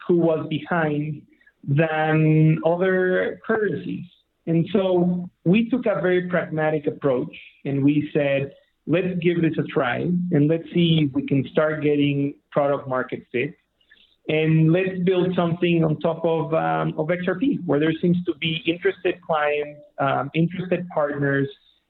who 0.07 0.19
was 0.19 0.47
behind 0.49 1.23
than 1.67 2.59
other 2.67 3.41
currencies. 3.47 4.05
And 4.47 4.67
so 4.73 5.31
we 5.45 5.71
took 5.71 5.87
a 5.87 6.01
very 6.01 6.29
pragmatic 6.29 6.87
approach 6.87 7.35
and 7.65 7.85
we 7.85 8.11
said, 8.13 8.53
let's 8.87 9.19
give 9.21 9.41
this 9.41 9.53
a 9.59 9.63
try 9.63 9.99
and 10.01 10.49
let's 10.49 10.65
see 10.75 11.07
if 11.09 11.15
we 11.15 11.27
can 11.27 11.47
start 11.53 11.83
getting 11.83 12.35
product 12.51 12.89
market 12.89 13.25
fit. 13.31 13.55
And 14.29 14.73
let's 14.73 14.99
build 15.05 15.35
something 15.35 15.85
on 15.85 15.99
top 15.99 16.25
of, 16.25 16.55
um, 16.55 16.95
of 16.97 17.09
XRP 17.09 17.65
where 17.67 17.81
there 17.81 17.93
seems 18.01 18.17
to 18.25 18.35
be 18.37 18.63
interested 18.67 19.21
clients, 19.21 19.81
um, 19.99 20.31
interested 20.35 20.89
partners, 20.91 21.49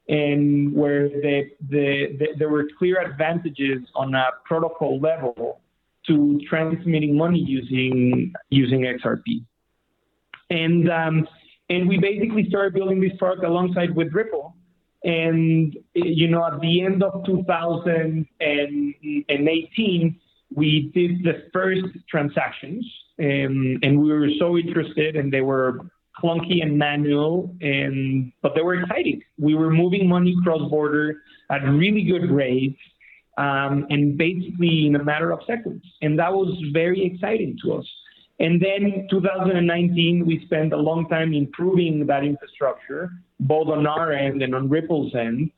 and 0.09 0.75
where 0.75 1.09
the, 1.09 1.51
the, 1.69 2.17
the, 2.19 2.29
there 2.39 2.49
were 2.49 2.65
clear 2.79 3.01
advantages 3.01 3.81
on 3.95 4.15
a 4.15 4.29
protocol 4.45 4.99
level 4.99 5.61
to 6.07 6.41
transmitting 6.49 7.17
money 7.17 7.39
using 7.39 8.33
using 8.51 8.81
XRP. 8.81 9.45
And 10.51 10.91
um, 10.91 11.29
and 11.71 11.89
we 11.89 11.99
basically 11.99 12.49
started 12.49 12.75
building 12.75 13.01
this 13.01 13.13
product 13.19 13.45
alongside 13.45 13.95
with 13.95 14.13
Ripple. 14.13 14.57
And 15.05 15.77
you 15.95 16.29
know, 16.29 16.45
at 16.45 16.61
the 16.61 16.83
end 16.83 17.03
of 17.03 17.25
2018, 17.25 20.21
we 20.55 20.91
did 20.95 21.23
the 21.25 21.45
first 21.53 21.87
transactions, 22.09 22.87
and, 23.19 23.83
and 23.85 24.01
we 24.01 24.13
were 24.13 24.29
so 24.39 24.57
interested, 24.57 25.17
and 25.17 25.33
they 25.33 25.41
were 25.41 25.81
clunky 26.23 26.63
and 26.63 26.77
manual, 26.77 27.55
and 27.61 28.33
but 28.43 28.55
they 28.55 28.63
were 28.63 28.81
exciting. 28.81 29.23
We 29.39 29.55
were 29.55 29.71
moving 29.71 30.09
money 30.09 30.37
cross 30.45 30.69
border 30.71 31.17
at 31.51 31.63
really 31.65 32.05
good 32.05 32.31
rates, 32.31 32.79
um, 33.39 33.87
and 33.91 34.17
basically 34.19 34.87
in 34.87 34.97
a 34.97 35.05
matter 35.05 35.33
of 35.33 35.41
seconds, 35.47 35.85
and 36.03 36.19
that 36.19 36.33
was 36.33 36.57
very 36.73 37.05
exciting 37.05 37.59
to 37.65 37.75
us. 37.75 37.87
And 38.41 38.61
then 38.61 39.07
2019, 39.09 40.27
we 40.27 40.45
spent 40.47 40.73
a 40.73 40.77
long 40.77 41.09
time 41.09 41.33
improving 41.33 42.07
that 42.07 42.25
infrastructure, 42.25 43.11
both 43.39 43.69
on 43.69 43.87
our 43.87 44.13
end 44.13 44.43
and 44.43 44.55
on 44.55 44.69
Ripple's 44.69 45.15
end. 45.15 45.51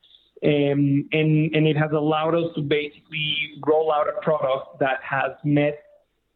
Um, 0.45 1.09
and, 1.13 1.55
and 1.55 1.67
it 1.67 1.77
has 1.77 1.91
allowed 1.93 2.35
us 2.35 2.55
to 2.57 2.61
basically 2.61 3.37
roll 3.67 3.91
out 3.91 4.09
a 4.09 4.21
product 4.21 4.79
that 4.81 4.99
has 5.03 5.33
met 5.43 5.83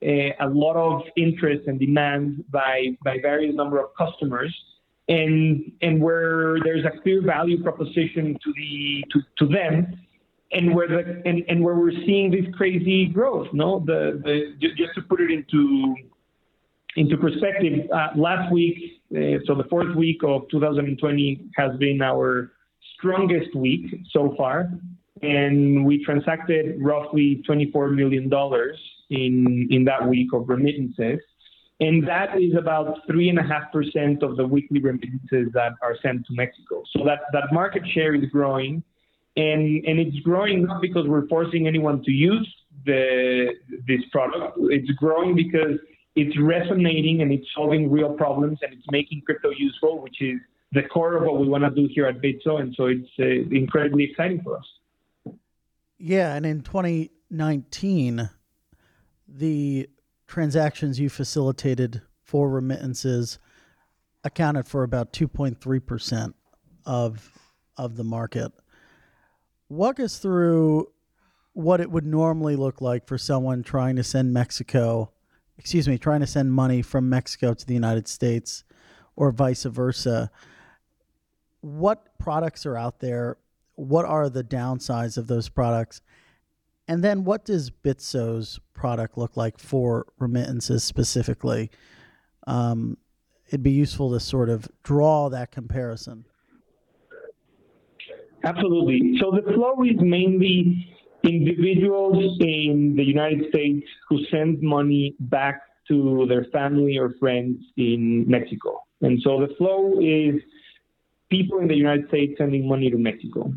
uh, 0.02 0.32
a 0.40 0.48
lot 0.48 0.76
of 0.76 1.02
interest 1.16 1.66
and 1.66 1.78
demand 1.78 2.44
by, 2.50 2.96
by 3.04 3.18
various 3.20 3.54
number 3.54 3.78
of 3.78 3.90
customers. 3.96 4.54
And, 5.08 5.72
and 5.82 6.00
where 6.00 6.58
there's 6.64 6.84
a 6.84 7.00
clear 7.02 7.22
value 7.22 7.62
proposition 7.62 8.38
to, 8.42 8.52
the, 8.54 9.04
to, 9.12 9.20
to 9.38 9.52
them 9.52 9.98
and 10.52 10.74
where 10.74 10.88
the 10.88 11.22
and, 11.26 11.44
and 11.48 11.62
where 11.62 11.74
we're 11.74 11.92
seeing 12.06 12.30
this 12.30 12.44
crazy 12.56 13.06
growth 13.06 13.48
no? 13.52 13.80
The, 13.84 14.20
the 14.24 14.68
just 14.76 14.94
to 14.94 15.02
put 15.02 15.20
it 15.20 15.30
into 15.30 15.94
into 16.96 17.16
perspective, 17.16 17.88
uh, 17.92 18.08
last 18.16 18.52
week, 18.52 19.00
uh, 19.12 19.38
so 19.46 19.54
the 19.54 19.66
fourth 19.70 19.94
week 19.94 20.20
of 20.24 20.48
2020 20.50 21.50
has 21.56 21.76
been 21.76 22.02
our 22.02 22.52
strongest 22.98 23.54
week 23.54 24.04
so 24.12 24.34
far, 24.36 24.70
and 25.22 25.84
we 25.84 26.04
transacted 26.04 26.76
roughly 26.80 27.42
$24 27.48 27.94
million 27.94 28.30
in, 29.10 29.68
in 29.70 29.84
that 29.84 30.06
week 30.06 30.28
of 30.32 30.48
remittances. 30.48 31.20
And 31.80 32.06
that 32.08 32.40
is 32.40 32.54
about 32.58 33.06
3.5% 33.08 34.22
of 34.22 34.36
the 34.36 34.46
weekly 34.46 34.80
remittances 34.80 35.52
that 35.54 35.72
are 35.80 35.96
sent 36.02 36.26
to 36.26 36.34
Mexico. 36.34 36.82
So 36.96 37.04
that, 37.04 37.20
that 37.32 37.52
market 37.52 37.82
share 37.94 38.14
is 38.14 38.28
growing. 38.30 38.82
And, 39.36 39.84
and 39.86 40.00
it's 40.00 40.18
growing 40.20 40.64
not 40.64 40.82
because 40.82 41.06
we're 41.06 41.28
forcing 41.28 41.68
anyone 41.68 42.02
to 42.02 42.10
use 42.10 42.52
the, 42.84 43.52
this 43.86 44.00
product, 44.10 44.58
it's 44.62 44.90
growing 44.92 45.36
because 45.36 45.78
it's 46.16 46.36
resonating 46.40 47.22
and 47.22 47.30
it's 47.30 47.46
solving 47.54 47.90
real 47.90 48.12
problems 48.14 48.58
and 48.62 48.72
it's 48.72 48.86
making 48.90 49.22
crypto 49.24 49.50
useful, 49.50 50.02
which 50.02 50.20
is 50.20 50.40
the 50.72 50.82
core 50.82 51.16
of 51.16 51.22
what 51.22 51.40
we 51.40 51.48
want 51.48 51.64
to 51.64 51.70
do 51.70 51.88
here 51.92 52.06
at 52.06 52.20
Bitso. 52.20 52.60
And 52.60 52.74
so 52.74 52.86
it's 52.86 53.08
uh, 53.18 53.54
incredibly 53.54 54.04
exciting 54.04 54.42
for 54.42 54.58
us. 54.58 55.34
Yeah. 55.98 56.34
And 56.34 56.46
in 56.46 56.60
2019, 56.62 58.30
the 59.26 59.88
transactions 60.26 61.00
you 61.00 61.08
facilitated 61.08 62.02
for 62.22 62.50
remittances 62.50 63.38
accounted 64.24 64.66
for 64.66 64.82
about 64.82 65.12
2.3% 65.12 66.34
of 66.84 67.32
of 67.76 67.96
the 67.96 68.04
market. 68.04 68.50
Walk 69.68 70.00
us 70.00 70.18
through 70.18 70.90
what 71.52 71.80
it 71.80 71.90
would 71.90 72.04
normally 72.04 72.56
look 72.56 72.80
like 72.80 73.06
for 73.06 73.16
someone 73.16 73.62
trying 73.62 73.94
to 73.96 74.02
send 74.02 74.32
Mexico 74.32 75.12
excuse 75.58 75.88
me, 75.88 75.98
trying 75.98 76.20
to 76.20 76.26
send 76.26 76.52
money 76.52 76.82
from 76.82 77.08
Mexico 77.08 77.52
to 77.52 77.66
the 77.66 77.74
United 77.74 78.08
States 78.08 78.64
or 79.16 79.30
vice 79.30 79.64
versa. 79.64 80.30
What 81.76 82.18
products 82.18 82.64
are 82.64 82.76
out 82.76 83.00
there? 83.00 83.36
What 83.74 84.06
are 84.06 84.28
the 84.30 84.42
downsides 84.42 85.18
of 85.18 85.26
those 85.26 85.48
products? 85.48 86.00
And 86.88 87.04
then 87.04 87.24
what 87.24 87.44
does 87.44 87.70
Bitso's 87.70 88.58
product 88.72 89.18
look 89.18 89.36
like 89.36 89.58
for 89.58 90.06
remittances 90.18 90.82
specifically? 90.82 91.70
Um, 92.46 92.96
it'd 93.48 93.62
be 93.62 93.70
useful 93.70 94.10
to 94.12 94.20
sort 94.20 94.48
of 94.48 94.66
draw 94.82 95.28
that 95.28 95.52
comparison. 95.52 96.24
Absolutely. 98.44 99.18
So 99.20 99.30
the 99.30 99.52
flow 99.52 99.82
is 99.82 99.96
mainly 100.00 100.88
individuals 101.24 102.38
in 102.40 102.94
the 102.96 103.04
United 103.04 103.50
States 103.50 103.86
who 104.08 104.24
send 104.30 104.62
money 104.62 105.14
back 105.20 105.60
to 105.88 106.24
their 106.28 106.44
family 106.52 106.96
or 106.96 107.14
friends 107.20 107.62
in 107.76 108.24
Mexico. 108.26 108.82
And 109.02 109.20
so 109.22 109.40
the 109.40 109.54
flow 109.56 109.98
is 110.00 110.40
people 111.30 111.58
in 111.58 111.68
the 111.68 111.74
United 111.74 112.08
States 112.08 112.34
sending 112.38 112.66
money 112.68 112.90
to 112.90 112.96
Mexico. 112.96 113.52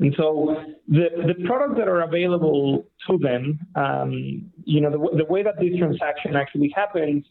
And 0.00 0.14
so 0.16 0.56
the, 0.88 1.08
the 1.26 1.46
products 1.46 1.74
that 1.78 1.86
are 1.86 2.02
available 2.02 2.86
to 3.06 3.18
them, 3.18 3.58
um, 3.74 4.50
you 4.64 4.80
know, 4.80 4.90
the, 4.90 5.18
the 5.18 5.24
way 5.26 5.42
that 5.42 5.58
this 5.60 5.76
transaction 5.78 6.36
actually 6.36 6.72
happens 6.74 7.24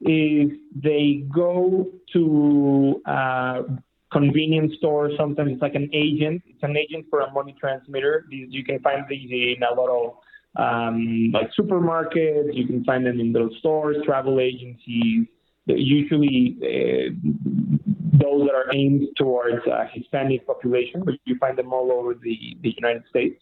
is 0.00 0.50
they 0.74 1.24
go 1.34 1.90
to 2.14 3.02
uh, 3.04 3.62
convenience 4.10 4.72
store. 4.78 5.10
Sometimes 5.18 5.52
it's 5.52 5.62
like 5.62 5.74
an 5.74 5.90
agent. 5.92 6.42
It's 6.46 6.62
an 6.62 6.76
agent 6.76 7.06
for 7.10 7.20
a 7.20 7.30
money 7.30 7.54
transmitter. 7.60 8.24
These, 8.30 8.48
you 8.50 8.64
can 8.64 8.78
find 8.80 9.04
these 9.08 9.30
in 9.30 9.62
a 9.62 9.74
lot 9.74 9.90
of 9.90 10.14
um, 10.56 11.30
like 11.32 11.50
supermarkets. 11.58 12.54
You 12.54 12.66
can 12.66 12.84
find 12.84 13.04
them 13.04 13.20
in 13.20 13.32
those 13.32 13.52
stores, 13.58 13.96
travel 14.04 14.40
agencies. 14.40 15.26
Usually, 15.66 16.56
uh, 16.62 17.73
those 18.14 18.46
that 18.46 18.54
are 18.54 18.72
aimed 18.74 19.08
towards 19.16 19.66
a 19.66 19.86
Hispanic 19.92 20.46
population, 20.46 21.02
but 21.04 21.14
you 21.24 21.36
find 21.38 21.58
them 21.58 21.72
all 21.72 21.90
over 21.92 22.14
the, 22.14 22.56
the 22.62 22.74
United 22.76 23.02
States. 23.10 23.40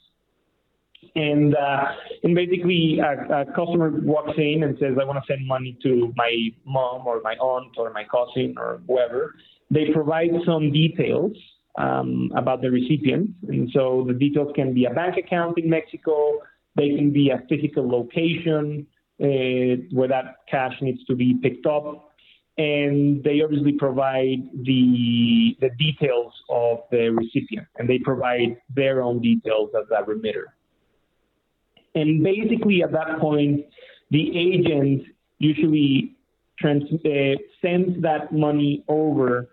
And 1.15 1.55
uh, 1.55 1.85
and 2.23 2.35
basically, 2.35 3.01
a, 3.01 3.41
a, 3.41 3.45
customer 3.47 3.91
walks 4.03 4.39
in 4.39 4.63
and 4.63 4.79
says, 4.79 4.93
"I 5.01 5.05
want 5.05 5.23
to 5.23 5.33
send 5.33 5.47
money 5.47 5.77
to 5.83 6.13
my 6.17 6.33
mom 6.65 7.07
or 7.07 7.21
my 7.23 7.35
aunt 7.35 7.73
or 7.77 7.93
my 7.93 8.05
cousin 8.05 8.55
or 8.57 8.81
whoever." 8.87 9.35
They 9.71 9.91
provide 9.93 10.31
some 10.47 10.71
details 10.71 11.33
um, 11.77 12.31
about 12.37 12.63
the 12.63 12.71
recipient. 12.71 13.31
And 13.49 13.71
so 13.73 14.05
the 14.07 14.15
details 14.15 14.53
can 14.55 14.75
be 14.75 14.85
a 14.85 14.91
bank 14.91 15.17
account 15.17 15.59
in 15.59 15.69
Mexico, 15.69 16.39
they 16.75 16.91
can 16.91 17.13
be 17.13 17.31
a 17.31 17.43
physical 17.49 17.89
location 17.89 18.87
uh, 19.23 19.83
where 19.91 20.09
that 20.09 20.37
cash 20.51 20.75
needs 20.81 21.05
to 21.05 21.15
be 21.15 21.35
picked 21.43 21.67
up. 21.67 22.12
And 22.59 23.25
they 23.25 23.41
obviously 23.43 23.73
provide 23.73 24.43
the, 24.63 25.57
the 25.61 25.71
details 25.79 26.35
of 26.51 26.81
the 26.91 27.09
recipient, 27.09 27.67
and 27.79 27.89
they 27.89 27.99
provide 27.99 28.59
their 28.75 29.03
own 29.03 29.21
details 29.21 29.71
as 29.75 29.87
a 29.97 30.05
remitter. 30.05 30.55
And 31.95 32.23
basically, 32.23 32.83
at 32.83 32.93
that 32.93 33.19
point, 33.21 33.65
the 34.11 34.37
agent 34.37 35.05
usually 35.39 36.15
trans- 36.59 36.93
uh, 37.05 37.37
sends 37.61 38.01
that 38.03 38.33
money 38.33 38.85
over 38.89 39.49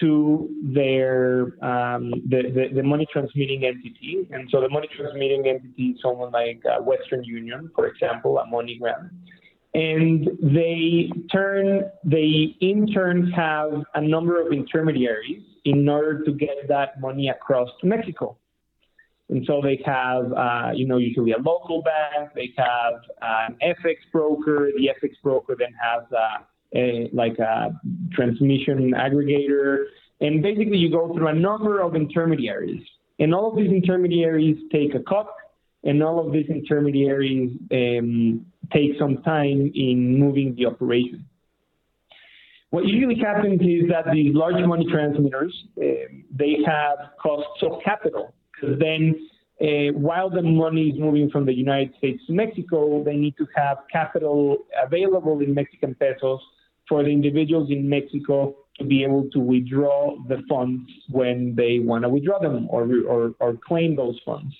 to 0.00 0.48
their 0.62 1.42
um, 1.64 2.10
the, 2.28 2.42
the, 2.54 2.68
the, 2.76 2.82
money 2.82 3.06
transmitting 3.12 3.64
entity. 3.64 4.28
And 4.30 4.48
so 4.50 4.60
the 4.60 4.68
money 4.68 4.88
transmitting 4.94 5.46
entity 5.46 5.94
is 5.94 6.00
someone 6.02 6.30
like 6.30 6.62
uh, 6.64 6.80
Western 6.82 7.24
Union, 7.24 7.70
for 7.74 7.86
example, 7.86 8.38
a 8.38 8.46
MoneyGram. 8.46 9.10
And 9.74 10.28
they 10.42 11.10
turn 11.30 11.90
they 12.04 12.56
in 12.60 12.86
turn 12.86 13.30
have 13.32 13.70
a 13.94 14.00
number 14.00 14.40
of 14.40 14.52
intermediaries 14.52 15.42
in 15.64 15.88
order 15.88 16.24
to 16.24 16.32
get 16.32 16.68
that 16.68 17.00
money 17.00 17.28
across 17.28 17.68
to 17.80 17.86
Mexico. 17.86 18.36
And 19.30 19.44
so 19.46 19.60
they 19.62 19.80
have, 19.84 20.32
uh, 20.32 20.70
you 20.74 20.86
know, 20.86 20.96
usually 20.96 21.32
a 21.32 21.38
local 21.38 21.82
bank. 21.82 22.30
They 22.34 22.52
have 22.56 22.94
an 23.20 23.56
FX 23.62 23.96
broker. 24.10 24.70
The 24.74 24.90
FX 25.02 25.12
broker 25.22 25.54
then 25.58 25.74
has 25.80 26.04
uh, 26.12 26.44
a, 26.74 27.10
like 27.12 27.38
a 27.38 27.78
transmission 28.12 28.92
aggregator. 28.92 29.84
And 30.20 30.42
basically, 30.42 30.78
you 30.78 30.90
go 30.90 31.12
through 31.14 31.28
a 31.28 31.34
number 31.34 31.80
of 31.80 31.94
intermediaries. 31.94 32.82
And 33.18 33.34
all 33.34 33.50
of 33.50 33.56
these 33.56 33.70
intermediaries 33.70 34.56
take 34.72 34.94
a 34.94 35.00
cut, 35.00 35.28
and 35.84 36.02
all 36.02 36.24
of 36.24 36.32
these 36.32 36.46
intermediaries 36.48 37.50
um, 37.72 38.46
take 38.72 38.92
some 38.98 39.22
time 39.22 39.70
in 39.74 40.18
moving 40.18 40.54
the 40.56 40.66
operation. 40.66 41.24
What 42.70 42.84
usually 42.84 43.18
happens 43.18 43.60
is 43.62 43.88
that 43.88 44.12
these 44.12 44.34
large 44.34 44.62
money 44.66 44.86
transmitters, 44.90 45.54
uh, 45.78 45.82
they 46.30 46.58
have 46.66 46.98
costs 47.20 47.62
of 47.62 47.80
capital 47.82 48.34
because 48.52 48.78
then 48.78 49.14
uh, 49.60 49.92
while 49.98 50.28
the 50.28 50.42
money 50.42 50.88
is 50.88 50.98
moving 50.98 51.30
from 51.30 51.46
the 51.46 51.52
United 51.52 51.94
States 51.96 52.22
to 52.26 52.32
Mexico, 52.32 53.02
they 53.02 53.16
need 53.16 53.36
to 53.38 53.46
have 53.56 53.78
capital 53.90 54.58
available 54.84 55.40
in 55.40 55.54
Mexican 55.54 55.94
pesos 55.94 56.40
for 56.88 57.02
the 57.02 57.10
individuals 57.10 57.70
in 57.70 57.88
Mexico 57.88 58.54
to 58.78 58.84
be 58.84 59.02
able 59.02 59.28
to 59.30 59.40
withdraw 59.40 60.16
the 60.28 60.42
funds 60.48 60.88
when 61.10 61.54
they 61.56 61.80
want 61.80 62.04
to 62.04 62.08
withdraw 62.08 62.38
them 62.38 62.68
or, 62.70 62.88
or, 63.08 63.34
or 63.40 63.58
claim 63.66 63.96
those 63.96 64.18
funds. 64.24 64.54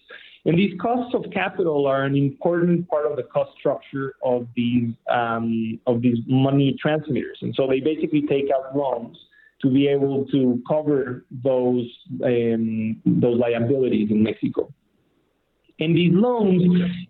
And 0.48 0.58
these 0.58 0.72
costs 0.80 1.14
of 1.14 1.30
capital 1.30 1.86
are 1.86 2.04
an 2.04 2.16
important 2.16 2.88
part 2.88 3.04
of 3.04 3.16
the 3.16 3.22
cost 3.22 3.50
structure 3.60 4.14
of 4.24 4.48
these 4.56 4.94
um, 5.10 5.78
of 5.86 6.00
these 6.00 6.16
money 6.26 6.74
transmitters. 6.80 7.36
And 7.42 7.54
so 7.54 7.66
they 7.66 7.80
basically 7.80 8.22
take 8.22 8.46
out 8.50 8.74
loans 8.74 9.18
to 9.60 9.70
be 9.70 9.88
able 9.88 10.24
to 10.28 10.62
cover 10.66 11.26
those 11.44 11.86
um, 12.24 12.98
those 13.04 13.38
liabilities 13.38 14.10
in 14.10 14.22
Mexico. 14.22 14.72
And 15.80 15.94
these 15.94 16.14
loans 16.14 16.62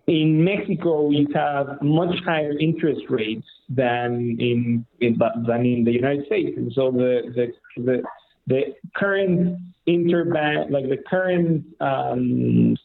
in 0.09 0.45
Mexico, 0.45 1.11
you 1.11 1.29
have 1.33 1.81
much 1.81 2.17
higher 2.25 2.59
interest 2.59 3.03
rates 3.09 3.47
than 3.69 4.37
in, 4.41 4.85
in 5.01 5.17
than 5.47 5.65
in 5.65 5.85
the 5.85 5.93
United 5.93 6.27
States. 6.27 6.57
And 6.57 6.73
so 6.73 6.91
the 6.91 7.33
the 7.37 7.53
the, 7.85 8.03
the 8.49 8.61
current 8.97 9.59
interbank, 9.87 10.73
like 10.73 10.89
the 10.89 10.99
current 11.09 11.65
um, 11.81 12.77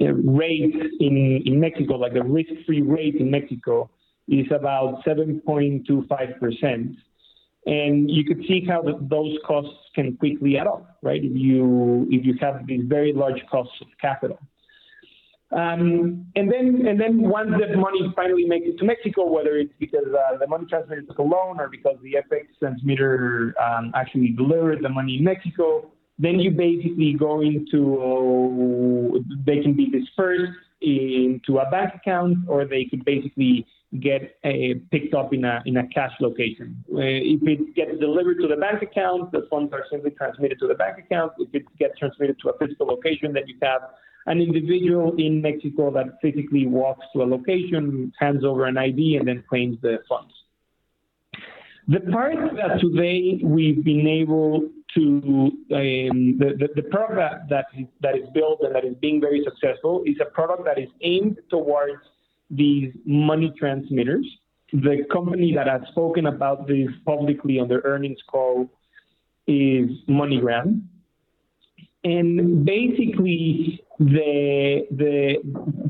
rate 0.00 0.74
in 1.00 1.42
in 1.44 1.60
Mexico, 1.60 1.94
like 1.94 2.14
the 2.14 2.22
risk-free 2.22 2.82
rate 2.82 3.16
in 3.16 3.30
Mexico, 3.30 3.90
is 4.28 4.46
about 4.50 5.02
7.25 5.04 6.40
percent 6.40 6.96
and 7.68 8.10
you 8.10 8.24
could 8.24 8.42
see 8.48 8.64
how 8.66 8.80
the, 8.80 8.98
those 9.10 9.36
costs 9.46 9.76
can 9.94 10.16
quickly 10.16 10.56
add 10.56 10.66
up, 10.66 10.96
right? 11.02 11.22
If 11.22 11.36
you 11.36 12.06
if 12.10 12.24
you 12.24 12.34
have 12.40 12.66
these 12.66 12.84
very 12.86 13.12
large 13.12 13.44
costs 13.50 13.74
of 13.80 13.88
capital. 14.00 14.38
Um, 15.50 16.26
and 16.36 16.52
then, 16.52 16.86
and 16.86 17.00
then 17.00 17.22
once 17.22 17.50
the 17.50 17.74
money 17.76 18.12
finally 18.14 18.44
makes 18.44 18.66
it 18.68 18.78
to 18.78 18.84
Mexico, 18.84 19.30
whether 19.30 19.56
it's 19.56 19.72
because 19.78 20.04
uh, 20.06 20.36
the 20.38 20.46
money 20.46 20.66
transmitter 20.68 21.00
took 21.02 21.18
a 21.18 21.22
loan 21.22 21.58
or 21.58 21.68
because 21.70 21.96
the 22.02 22.16
FX 22.30 22.44
transmitter 22.58 23.54
um, 23.58 23.92
actually 23.94 24.34
delivered 24.36 24.82
the 24.82 24.90
money 24.90 25.16
in 25.16 25.24
Mexico, 25.24 25.90
then 26.18 26.38
you 26.38 26.50
basically 26.50 27.12
go 27.12 27.40
into 27.40 29.24
they 29.46 29.62
can 29.62 29.74
be 29.74 29.90
dispersed 29.90 30.58
into 30.80 31.58
a 31.58 31.70
bank 31.70 31.94
account, 31.94 32.38
or 32.46 32.64
they 32.64 32.84
could 32.84 33.04
basically 33.04 33.66
get 34.00 34.36
uh, 34.44 34.78
picked 34.90 35.14
up 35.14 35.32
in 35.32 35.44
a 35.44 35.62
in 35.64 35.76
a 35.78 35.88
cash 35.88 36.12
location. 36.20 36.84
Uh, 36.92 36.98
if 37.00 37.42
it 37.42 37.74
gets 37.74 37.98
delivered 37.98 38.38
to 38.40 38.46
the 38.46 38.56
bank 38.56 38.82
account, 38.82 39.32
the 39.32 39.46
funds 39.50 39.72
are 39.72 39.84
simply 39.90 40.10
transmitted 40.10 40.58
to 40.58 40.66
the 40.66 40.74
bank 40.74 40.98
account. 40.98 41.32
If 41.38 41.54
it 41.54 41.64
gets 41.78 41.98
transmitted 41.98 42.36
to 42.42 42.50
a 42.50 42.58
physical 42.58 42.86
location, 42.86 43.32
then 43.32 43.44
you 43.46 43.56
have 43.62 43.82
an 44.26 44.40
individual 44.40 45.14
in 45.16 45.40
Mexico 45.40 45.90
that 45.92 46.06
physically 46.20 46.66
walks 46.66 47.06
to 47.14 47.22
a 47.22 47.24
location, 47.26 48.12
hands 48.18 48.44
over 48.44 48.66
an 48.66 48.76
ID, 48.76 49.16
and 49.16 49.26
then 49.26 49.42
claims 49.48 49.78
the 49.80 49.98
funds. 50.08 50.32
The 51.88 52.00
part 52.12 52.36
that 52.56 52.80
today 52.80 53.40
we've 53.42 53.82
been 53.82 54.06
able 54.06 54.68
to, 54.94 55.00
um, 55.00 56.38
the, 56.38 56.54
the, 56.58 56.68
the, 56.76 56.82
product 56.82 57.48
that, 57.48 57.66
that, 57.72 57.80
is, 57.80 57.86
that 58.02 58.14
is 58.14 58.24
built 58.34 58.60
and 58.60 58.74
that 58.74 58.84
is 58.84 58.94
being 59.00 59.22
very 59.22 59.42
successful 59.42 60.02
is 60.04 60.16
a 60.20 60.26
product 60.26 60.66
that 60.66 60.78
is 60.78 60.90
aimed 61.00 61.38
towards 61.48 62.02
these 62.50 62.92
money 63.06 63.50
transmitters. 63.58 64.26
The 64.70 65.06
company 65.10 65.54
that 65.54 65.66
has 65.66 65.80
spoken 65.90 66.26
about 66.26 66.66
this 66.66 66.88
publicly 67.06 67.58
on 67.58 67.68
their 67.68 67.80
earnings 67.84 68.18
call 68.30 68.68
is 69.46 69.88
MoneyGram. 70.10 70.82
And 72.04 72.66
basically, 72.66 73.82
the, 73.98 74.86
the, 74.90 75.36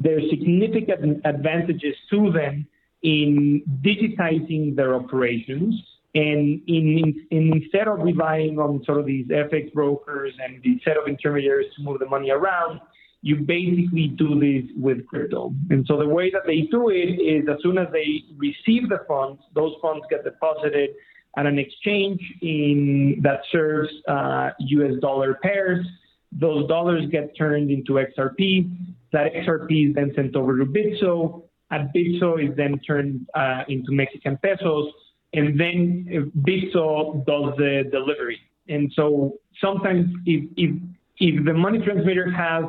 there 0.00 0.18
are 0.18 0.28
significant 0.30 1.22
advantages 1.24 1.96
to 2.10 2.30
them 2.30 2.68
in 3.02 3.62
digitizing 3.82 4.74
their 4.74 4.94
operations 4.94 5.74
and 6.14 6.60
in, 6.66 7.26
in, 7.30 7.52
instead 7.52 7.86
of 7.86 8.00
relying 8.00 8.58
on 8.58 8.82
sort 8.84 8.98
of 8.98 9.06
these 9.06 9.26
FX 9.26 9.72
brokers 9.72 10.32
and 10.42 10.62
the 10.62 10.80
set 10.84 10.96
of 10.96 11.06
intermediaries 11.06 11.72
to 11.76 11.82
move 11.82 11.98
the 12.00 12.06
money 12.06 12.30
around, 12.30 12.80
you 13.22 13.36
basically 13.36 14.08
do 14.16 14.38
this 14.40 14.70
with 14.76 15.06
crypto. 15.06 15.52
And 15.70 15.84
so 15.86 15.96
the 15.98 16.08
way 16.08 16.30
that 16.30 16.42
they 16.46 16.62
do 16.70 16.88
it 16.88 17.20
is 17.20 17.48
as 17.48 17.56
soon 17.62 17.78
as 17.78 17.88
they 17.92 18.24
receive 18.36 18.88
the 18.88 19.00
funds, 19.06 19.42
those 19.54 19.74
funds 19.82 20.04
get 20.08 20.24
deposited 20.24 20.90
at 21.36 21.46
an 21.46 21.58
exchange 21.58 22.20
in 22.40 23.20
that 23.22 23.40
serves 23.52 23.90
uh, 24.08 24.50
US 24.58 24.94
dollar 25.00 25.34
pairs 25.42 25.86
those 26.32 26.66
dollars 26.68 27.04
get 27.10 27.36
turned 27.36 27.70
into 27.70 27.92
XRP. 27.92 28.70
That 29.12 29.32
XRP 29.32 29.90
is 29.90 29.94
then 29.94 30.12
sent 30.14 30.36
over 30.36 30.58
to 30.58 30.64
Bitso. 30.64 31.44
At 31.70 31.92
Bitso 31.94 32.42
is 32.42 32.56
then 32.56 32.78
turned 32.80 33.26
uh, 33.34 33.62
into 33.68 33.92
Mexican 33.92 34.38
pesos, 34.38 34.90
and 35.34 35.60
then 35.60 36.32
Bitso 36.38 37.24
does 37.26 37.54
the 37.56 37.84
delivery. 37.90 38.40
And 38.68 38.90
so 38.94 39.34
sometimes 39.60 40.06
if, 40.24 40.48
if, 40.56 40.70
if 41.18 41.44
the 41.44 41.52
money 41.52 41.80
transmitter 41.80 42.30
has 42.30 42.64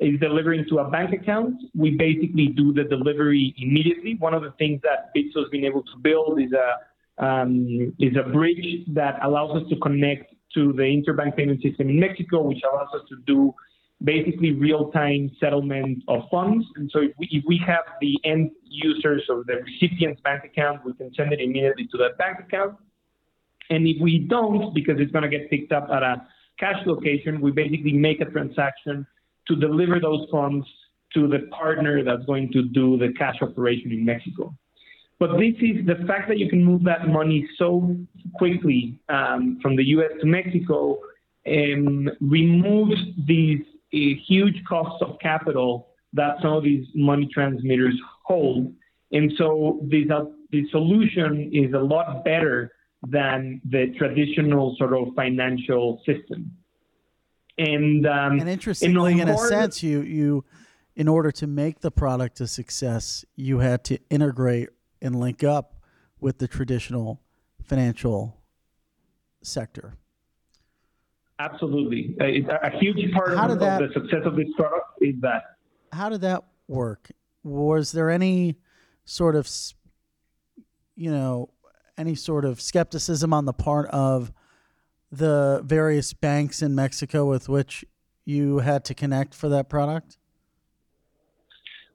is 0.00 0.20
delivering 0.20 0.66
to 0.68 0.80
a 0.80 0.90
bank 0.90 1.12
account, 1.14 1.54
we 1.74 1.96
basically 1.96 2.48
do 2.48 2.72
the 2.72 2.84
delivery 2.84 3.54
immediately. 3.58 4.16
One 4.18 4.34
of 4.34 4.42
the 4.42 4.52
things 4.58 4.80
that 4.82 5.10
Bitso 5.16 5.40
has 5.40 5.48
been 5.50 5.64
able 5.64 5.82
to 5.82 5.96
build 6.02 6.40
is 6.40 6.52
a 6.52 7.24
um, 7.24 7.94
is 7.98 8.14
a 8.14 8.28
bridge 8.28 8.84
that 8.88 9.18
allows 9.22 9.62
us 9.62 9.68
to 9.70 9.76
connect 9.76 10.34
to 10.52 10.74
the 10.74 10.82
interbank 10.82 11.34
payment 11.36 11.62
system 11.62 11.88
in 11.88 11.98
Mexico, 11.98 12.42
which 12.42 12.60
allows 12.70 12.88
us 12.94 13.08
to 13.08 13.16
do 13.26 13.54
basically 14.04 14.52
real-time 14.52 15.30
settlement 15.40 16.02
of 16.08 16.22
funds. 16.30 16.66
And 16.76 16.90
so 16.92 17.00
if 17.00 17.12
we, 17.18 17.28
if 17.30 17.44
we 17.46 17.60
have 17.66 17.84
the 18.00 18.18
end 18.24 18.50
users 18.64 19.24
or 19.28 19.42
the 19.46 19.62
recipient's 19.62 20.20
bank 20.20 20.44
account, 20.44 20.84
we 20.84 20.92
can 20.94 21.12
send 21.14 21.32
it 21.32 21.40
immediately 21.40 21.88
to 21.92 21.98
that 21.98 22.18
bank 22.18 22.38
account. 22.40 22.76
And 23.70 23.86
if 23.86 24.00
we 24.00 24.18
don't, 24.18 24.74
because 24.74 24.96
it's 24.98 25.12
going 25.12 25.22
to 25.22 25.30
get 25.30 25.50
picked 25.50 25.72
up 25.72 25.88
at 25.90 26.02
a 26.02 26.26
cash 26.58 26.80
location, 26.86 27.40
we 27.40 27.50
basically 27.52 27.92
make 27.92 28.20
a 28.20 28.26
transaction 28.26 29.06
to 29.48 29.56
deliver 29.56 29.98
those 29.98 30.26
funds 30.30 30.66
to 31.14 31.26
the 31.26 31.48
partner 31.50 32.04
that's 32.04 32.24
going 32.26 32.52
to 32.52 32.62
do 32.62 32.98
the 32.98 33.12
cash 33.14 33.36
operation 33.40 33.92
in 33.92 34.04
Mexico. 34.04 34.54
But 35.18 35.38
this 35.38 35.54
is 35.60 35.86
the 35.86 36.04
fact 36.06 36.28
that 36.28 36.38
you 36.38 36.50
can 36.50 36.62
move 36.62 36.84
that 36.84 37.08
money 37.08 37.48
so 37.56 37.96
quickly 38.34 38.98
um, 39.08 39.58
from 39.62 39.76
the 39.76 39.84
US 39.84 40.10
to 40.20 40.26
Mexico 40.26 40.98
um, 41.46 42.10
removes 42.20 43.00
these 43.26 43.62
uh, 43.94 43.98
huge 44.26 44.62
costs 44.68 45.02
of 45.02 45.18
capital 45.20 45.88
that 46.12 46.36
some 46.42 46.52
of 46.52 46.64
these 46.64 46.86
money 46.94 47.28
transmitters 47.32 47.94
hold. 48.24 48.72
And 49.12 49.32
so 49.36 49.80
uh, 49.82 50.24
the 50.50 50.68
solution 50.70 51.50
is 51.52 51.72
a 51.72 51.78
lot 51.78 52.24
better 52.24 52.72
than 53.06 53.60
the 53.68 53.94
traditional 53.98 54.74
sort 54.78 54.94
of 54.94 55.08
financial 55.14 56.02
system. 56.06 56.52
And, 57.58 58.06
um, 58.06 58.40
and 58.40 58.48
interestingly, 58.48 59.20
in 59.20 59.28
a 59.28 59.38
sense, 59.38 59.82
you, 59.82 60.02
you, 60.02 60.44
in 60.94 61.08
order 61.08 61.30
to 61.32 61.46
make 61.46 61.80
the 61.80 61.90
product 61.90 62.40
a 62.40 62.46
success, 62.46 63.24
you 63.34 63.60
had 63.60 63.84
to 63.84 63.98
integrate 64.10 64.70
and 65.00 65.18
link 65.18 65.44
up 65.44 65.74
with 66.20 66.38
the 66.38 66.48
traditional 66.48 67.22
financial 67.62 68.36
sector. 69.42 69.94
Absolutely. 71.38 72.16
A, 72.20 72.44
a 72.66 72.70
huge 72.78 73.12
part 73.12 73.32
of, 73.32 73.60
that, 73.60 73.82
of, 73.82 73.88
the 73.88 73.94
success 74.00 74.22
of 74.24 74.36
this 74.36 74.48
product 74.56 74.86
is 75.02 75.14
that. 75.20 75.42
How 75.92 76.08
did 76.08 76.22
that 76.22 76.44
work? 76.66 77.10
Was 77.44 77.92
there 77.92 78.10
any 78.10 78.56
sort 79.04 79.36
of, 79.36 79.48
you 80.94 81.10
know, 81.10 81.50
any 81.98 82.14
sort 82.14 82.44
of 82.44 82.60
skepticism 82.60 83.32
on 83.32 83.44
the 83.44 83.52
part 83.52 83.88
of 83.90 84.32
the 85.12 85.62
various 85.64 86.12
banks 86.12 86.62
in 86.62 86.74
Mexico 86.74 87.26
with 87.26 87.48
which 87.48 87.84
you 88.24 88.58
had 88.58 88.84
to 88.86 88.94
connect 88.94 89.34
for 89.34 89.48
that 89.48 89.68
product? 89.68 90.18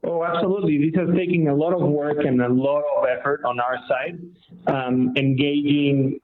Oh, 0.04 0.24
absolutely. 0.24 0.90
This 0.90 1.00
has 1.00 1.14
taken 1.14 1.46
a 1.46 1.54
lot 1.54 1.72
of 1.72 1.80
work 1.80 2.24
and 2.24 2.40
a 2.42 2.48
lot 2.48 2.82
of 2.96 3.06
effort 3.08 3.44
on 3.44 3.60
our 3.60 3.76
side, 3.88 4.18
um, 4.66 5.12
engaging 5.16 6.20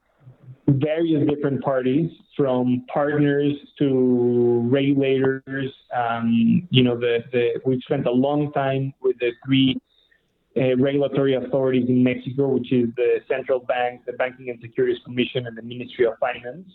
various 0.69 1.27
different 1.29 1.63
parties 1.63 2.11
from 2.37 2.85
partners 2.93 3.55
to 3.79 4.69
regulators. 4.71 5.73
Um, 5.97 6.69
you 6.71 6.85
know, 6.85 6.99
the, 6.99 7.19
the, 7.33 7.61
we've 7.65 7.81
spent 7.85 8.07
a 8.07 8.13
long 8.13 8.53
time 8.53 8.93
with 9.03 9.19
the 9.19 9.31
three 9.45 9.81
uh, 10.57 10.77
regulatory 10.77 11.35
authorities 11.35 11.89
in 11.89 12.03
Mexico, 12.05 12.49
which 12.49 12.73
is 12.73 12.89
the 12.97 13.19
central 13.29 13.61
bank, 13.61 14.03
the 14.07 14.13
Banking 14.13 14.51
and 14.51 14.59
Securities 14.61 14.99
Commission, 15.05 15.47
and 15.47 15.57
the 15.57 15.63
Ministry 15.63 16.07
of 16.07 16.15
Finance, 16.19 16.69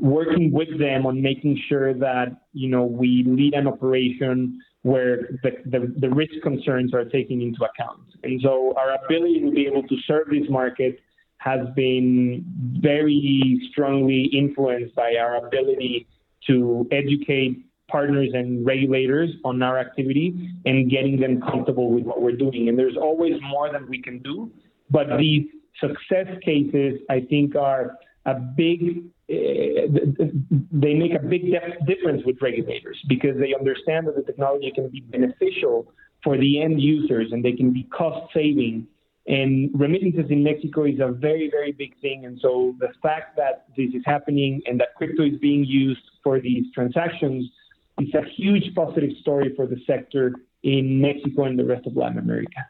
working 0.00 0.50
with 0.52 0.78
them 0.78 1.06
on 1.06 1.20
making 1.22 1.60
sure 1.68 1.94
that, 1.94 2.28
you 2.52 2.68
know, 2.68 2.84
we 2.84 3.24
lead 3.26 3.54
an 3.54 3.66
operation 3.66 4.58
where 4.82 5.38
the, 5.42 5.50
the, 5.66 5.92
the, 5.98 6.08
risk 6.08 6.32
concerns 6.42 6.94
are 6.94 7.04
taken 7.04 7.42
into 7.42 7.58
account. 7.64 8.04
And 8.22 8.40
so 8.42 8.74
our 8.76 8.94
ability 9.04 9.40
to 9.40 9.50
be 9.50 9.66
able 9.66 9.82
to 9.82 9.96
serve 10.06 10.28
this 10.30 10.48
market 10.48 11.00
has 11.38 11.60
been 11.74 12.44
very 12.80 13.60
strongly 13.70 14.24
influenced 14.26 14.94
by 14.94 15.14
our 15.16 15.46
ability 15.46 16.06
to 16.46 16.86
educate 16.90 17.64
partners 17.88 18.30
and 18.34 18.66
regulators 18.66 19.30
on 19.44 19.62
our 19.62 19.78
activity 19.78 20.50
and 20.66 20.90
getting 20.90 21.18
them 21.18 21.40
comfortable 21.40 21.90
with 21.90 22.04
what 22.04 22.20
we're 22.20 22.36
doing. 22.36 22.68
And 22.68 22.78
there's 22.78 22.96
always 22.96 23.34
more 23.42 23.72
that 23.72 23.88
we 23.88 24.02
can 24.02 24.18
do, 24.18 24.50
but 24.90 25.06
these 25.18 25.46
success 25.80 26.26
cases, 26.44 27.00
I 27.08 27.20
think, 27.20 27.56
are 27.56 27.96
a 28.26 28.34
big 28.34 29.04
uh, 29.30 29.84
they 30.72 30.94
make 30.94 31.12
a 31.12 31.18
big 31.18 31.52
difference 31.86 32.22
with 32.24 32.36
regulators 32.40 32.98
because 33.08 33.36
they 33.38 33.54
understand 33.54 34.06
that 34.06 34.16
the 34.16 34.22
technology 34.22 34.72
can 34.74 34.88
be 34.88 35.00
beneficial 35.00 35.92
for 36.24 36.38
the 36.38 36.62
end 36.62 36.80
users 36.80 37.30
and 37.30 37.44
they 37.44 37.52
can 37.52 37.70
be 37.70 37.82
cost 37.84 38.32
saving. 38.32 38.86
And 39.28 39.70
remittances 39.78 40.30
in 40.30 40.42
Mexico 40.42 40.84
is 40.84 41.00
a 41.00 41.12
very, 41.12 41.50
very 41.50 41.72
big 41.72 42.00
thing. 42.00 42.24
And 42.24 42.38
so 42.40 42.74
the 42.78 42.88
fact 43.02 43.36
that 43.36 43.66
this 43.76 43.90
is 43.92 44.02
happening 44.06 44.62
and 44.64 44.80
that 44.80 44.94
crypto 44.96 45.22
is 45.22 45.36
being 45.38 45.64
used 45.64 46.00
for 46.24 46.40
these 46.40 46.64
transactions 46.74 47.44
is 48.00 48.14
a 48.14 48.22
huge 48.36 48.74
positive 48.74 49.10
story 49.20 49.52
for 49.54 49.66
the 49.66 49.76
sector 49.86 50.32
in 50.62 50.98
Mexico 51.00 51.44
and 51.44 51.58
the 51.58 51.64
rest 51.64 51.86
of 51.86 51.94
Latin 51.94 52.18
America. 52.18 52.66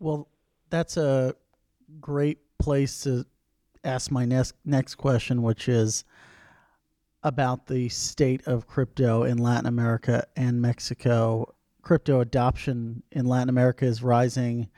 Well, 0.00 0.28
that's 0.70 0.96
a 0.96 1.34
great 2.00 2.38
place 2.58 3.02
to 3.02 3.26
ask 3.84 4.10
my 4.10 4.24
next 4.24 4.54
next 4.64 4.94
question, 4.94 5.42
which 5.42 5.68
is 5.68 6.04
about 7.22 7.66
the 7.66 7.90
state 7.90 8.46
of 8.46 8.66
crypto 8.66 9.24
in 9.24 9.36
Latin 9.36 9.66
America 9.66 10.26
and 10.34 10.62
Mexico. 10.62 11.54
Crypto 11.82 12.20
adoption 12.20 13.02
in 13.12 13.26
Latin 13.26 13.48
America 13.48 13.84
is 13.84 14.02
rising 14.02 14.68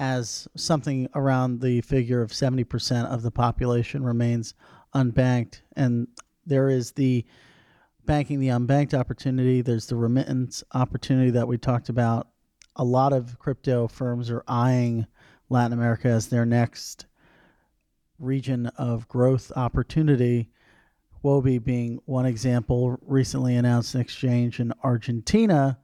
as 0.00 0.48
something 0.56 1.06
around 1.14 1.60
the 1.60 1.82
figure 1.82 2.22
of 2.22 2.32
70% 2.32 3.04
of 3.04 3.20
the 3.20 3.30
population 3.30 4.02
remains 4.02 4.54
unbanked. 4.94 5.60
And 5.76 6.08
there 6.46 6.70
is 6.70 6.92
the 6.92 7.26
banking 8.06 8.40
the 8.40 8.48
unbanked 8.48 8.98
opportunity, 8.98 9.60
there's 9.60 9.86
the 9.86 9.96
remittance 9.96 10.64
opportunity 10.72 11.30
that 11.30 11.46
we 11.46 11.58
talked 11.58 11.90
about. 11.90 12.28
A 12.76 12.82
lot 12.84 13.12
of 13.12 13.38
crypto 13.38 13.86
firms 13.88 14.30
are 14.30 14.42
eyeing 14.48 15.06
Latin 15.50 15.74
America 15.74 16.08
as 16.08 16.28
their 16.28 16.46
next 16.46 17.04
region 18.18 18.68
of 18.78 19.06
growth 19.06 19.52
opportunity. 19.54 20.48
Huobi 21.22 21.62
being 21.62 22.00
one 22.06 22.24
example, 22.24 22.98
recently 23.02 23.54
announced 23.54 23.94
an 23.94 24.00
exchange 24.00 24.60
in 24.60 24.72
Argentina. 24.82 25.78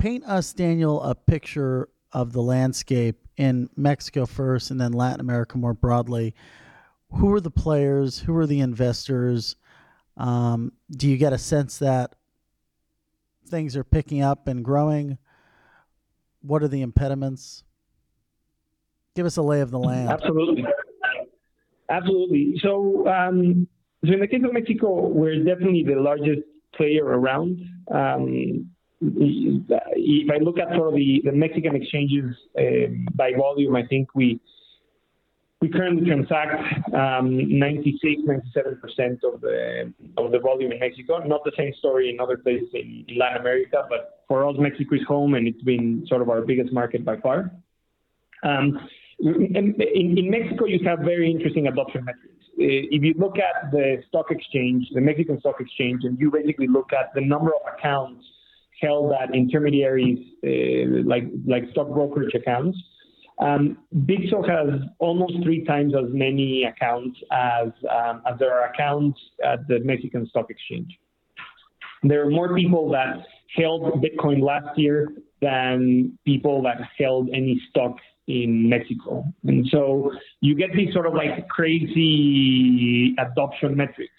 Paint 0.00 0.24
us, 0.24 0.54
Daniel, 0.54 1.02
a 1.02 1.14
picture 1.14 1.90
of 2.10 2.32
the 2.32 2.40
landscape 2.40 3.18
in 3.36 3.68
Mexico 3.76 4.24
first 4.24 4.70
and 4.70 4.80
then 4.80 4.92
Latin 4.92 5.20
America 5.20 5.58
more 5.58 5.74
broadly. 5.74 6.34
Who 7.12 7.34
are 7.34 7.40
the 7.40 7.50
players? 7.50 8.18
Who 8.18 8.34
are 8.38 8.46
the 8.46 8.60
investors? 8.60 9.56
Um, 10.16 10.72
do 10.90 11.06
you 11.06 11.18
get 11.18 11.34
a 11.34 11.38
sense 11.38 11.78
that 11.80 12.14
things 13.48 13.76
are 13.76 13.84
picking 13.84 14.22
up 14.22 14.48
and 14.48 14.64
growing? 14.64 15.18
What 16.40 16.62
are 16.62 16.68
the 16.68 16.80
impediments? 16.80 17.62
Give 19.14 19.26
us 19.26 19.36
a 19.36 19.42
lay 19.42 19.60
of 19.60 19.70
the 19.70 19.78
land. 19.78 20.08
Absolutely. 20.08 20.64
Absolutely. 21.90 22.58
So, 22.62 23.06
um, 23.06 23.68
so 24.06 24.12
in 24.12 24.20
the 24.20 24.28
case 24.28 24.40
of 24.44 24.54
Mexico, 24.54 25.08
we're 25.08 25.44
definitely 25.44 25.84
the 25.86 26.00
largest 26.00 26.40
player 26.74 27.04
around. 27.04 27.60
Um, 27.92 28.70
if 29.00 30.30
I 30.30 30.42
look 30.42 30.58
at 30.58 30.68
sort 30.74 30.88
of 30.88 30.94
the, 30.94 31.22
Mexican 31.32 31.74
exchanges 31.74 32.36
uh, 32.58 32.92
by 33.14 33.32
volume, 33.36 33.76
I 33.76 33.86
think 33.86 34.08
we 34.14 34.40
we 35.60 35.68
currently 35.68 36.06
transact 36.06 36.94
um, 36.94 37.58
96, 37.58 38.22
97 38.24 38.78
percent 38.80 39.20
of 39.24 39.40
the 39.42 39.92
of 40.16 40.32
the 40.32 40.38
volume 40.38 40.72
in 40.72 40.78
Mexico. 40.78 41.18
Not 41.18 41.44
the 41.44 41.52
same 41.56 41.72
story 41.78 42.10
in 42.10 42.20
other 42.20 42.38
places 42.38 42.68
in, 42.74 43.04
in 43.08 43.18
Latin 43.18 43.42
America, 43.42 43.86
but 43.88 44.24
for 44.26 44.46
us, 44.48 44.56
Mexico 44.58 44.94
is 44.94 45.02
home, 45.06 45.34
and 45.34 45.46
it's 45.46 45.62
been 45.62 46.04
sort 46.06 46.22
of 46.22 46.30
our 46.30 46.42
biggest 46.42 46.72
market 46.72 47.04
by 47.04 47.16
far. 47.18 47.50
Um, 48.42 48.88
in, 49.18 49.76
in, 49.94 50.30
Mexico, 50.30 50.64
you 50.64 50.80
have 50.86 51.00
very 51.00 51.30
interesting 51.30 51.66
adoption 51.66 52.04
metrics. 52.06 52.42
Uh, 52.52 52.96
if 52.96 53.02
you 53.02 53.14
look 53.18 53.36
at 53.36 53.70
the 53.70 54.02
stock 54.08 54.30
exchange, 54.30 54.88
the 54.94 55.00
Mexican 55.02 55.38
stock 55.40 55.60
exchange, 55.60 56.04
and 56.04 56.18
you 56.18 56.30
basically 56.30 56.68
look 56.68 56.90
at 56.94 57.12
the 57.14 57.20
number 57.20 57.50
of 57.50 57.60
accounts 57.76 58.24
held 58.80 59.12
at 59.12 59.34
intermediaries 59.34 60.18
uh, 60.44 61.08
like 61.08 61.24
like 61.46 61.64
stock 61.70 61.88
brokerage 61.88 62.34
accounts, 62.34 62.78
um, 63.40 63.78
Bitso 63.94 64.46
has 64.46 64.80
almost 64.98 65.42
three 65.42 65.64
times 65.64 65.94
as 65.94 66.10
many 66.12 66.64
accounts 66.64 67.18
as 67.32 67.68
um, 67.90 68.22
as 68.30 68.38
there 68.38 68.52
are 68.52 68.70
accounts 68.70 69.18
at 69.44 69.66
the 69.66 69.80
Mexican 69.80 70.26
stock 70.28 70.50
exchange. 70.50 70.98
There 72.02 72.26
are 72.26 72.30
more 72.30 72.54
people 72.54 72.90
that 72.90 73.24
held 73.56 74.02
Bitcoin 74.02 74.42
last 74.42 74.78
year 74.78 75.08
than 75.40 76.18
people 76.24 76.62
that 76.62 76.78
held 76.98 77.30
any 77.32 77.60
stock 77.70 77.96
in 78.26 78.68
Mexico. 78.68 79.24
And 79.44 79.66
so 79.70 80.12
you 80.40 80.54
get 80.54 80.72
these 80.74 80.92
sort 80.92 81.06
of 81.06 81.14
like 81.14 81.48
crazy 81.48 83.14
adoption 83.18 83.76
metrics. 83.76 84.12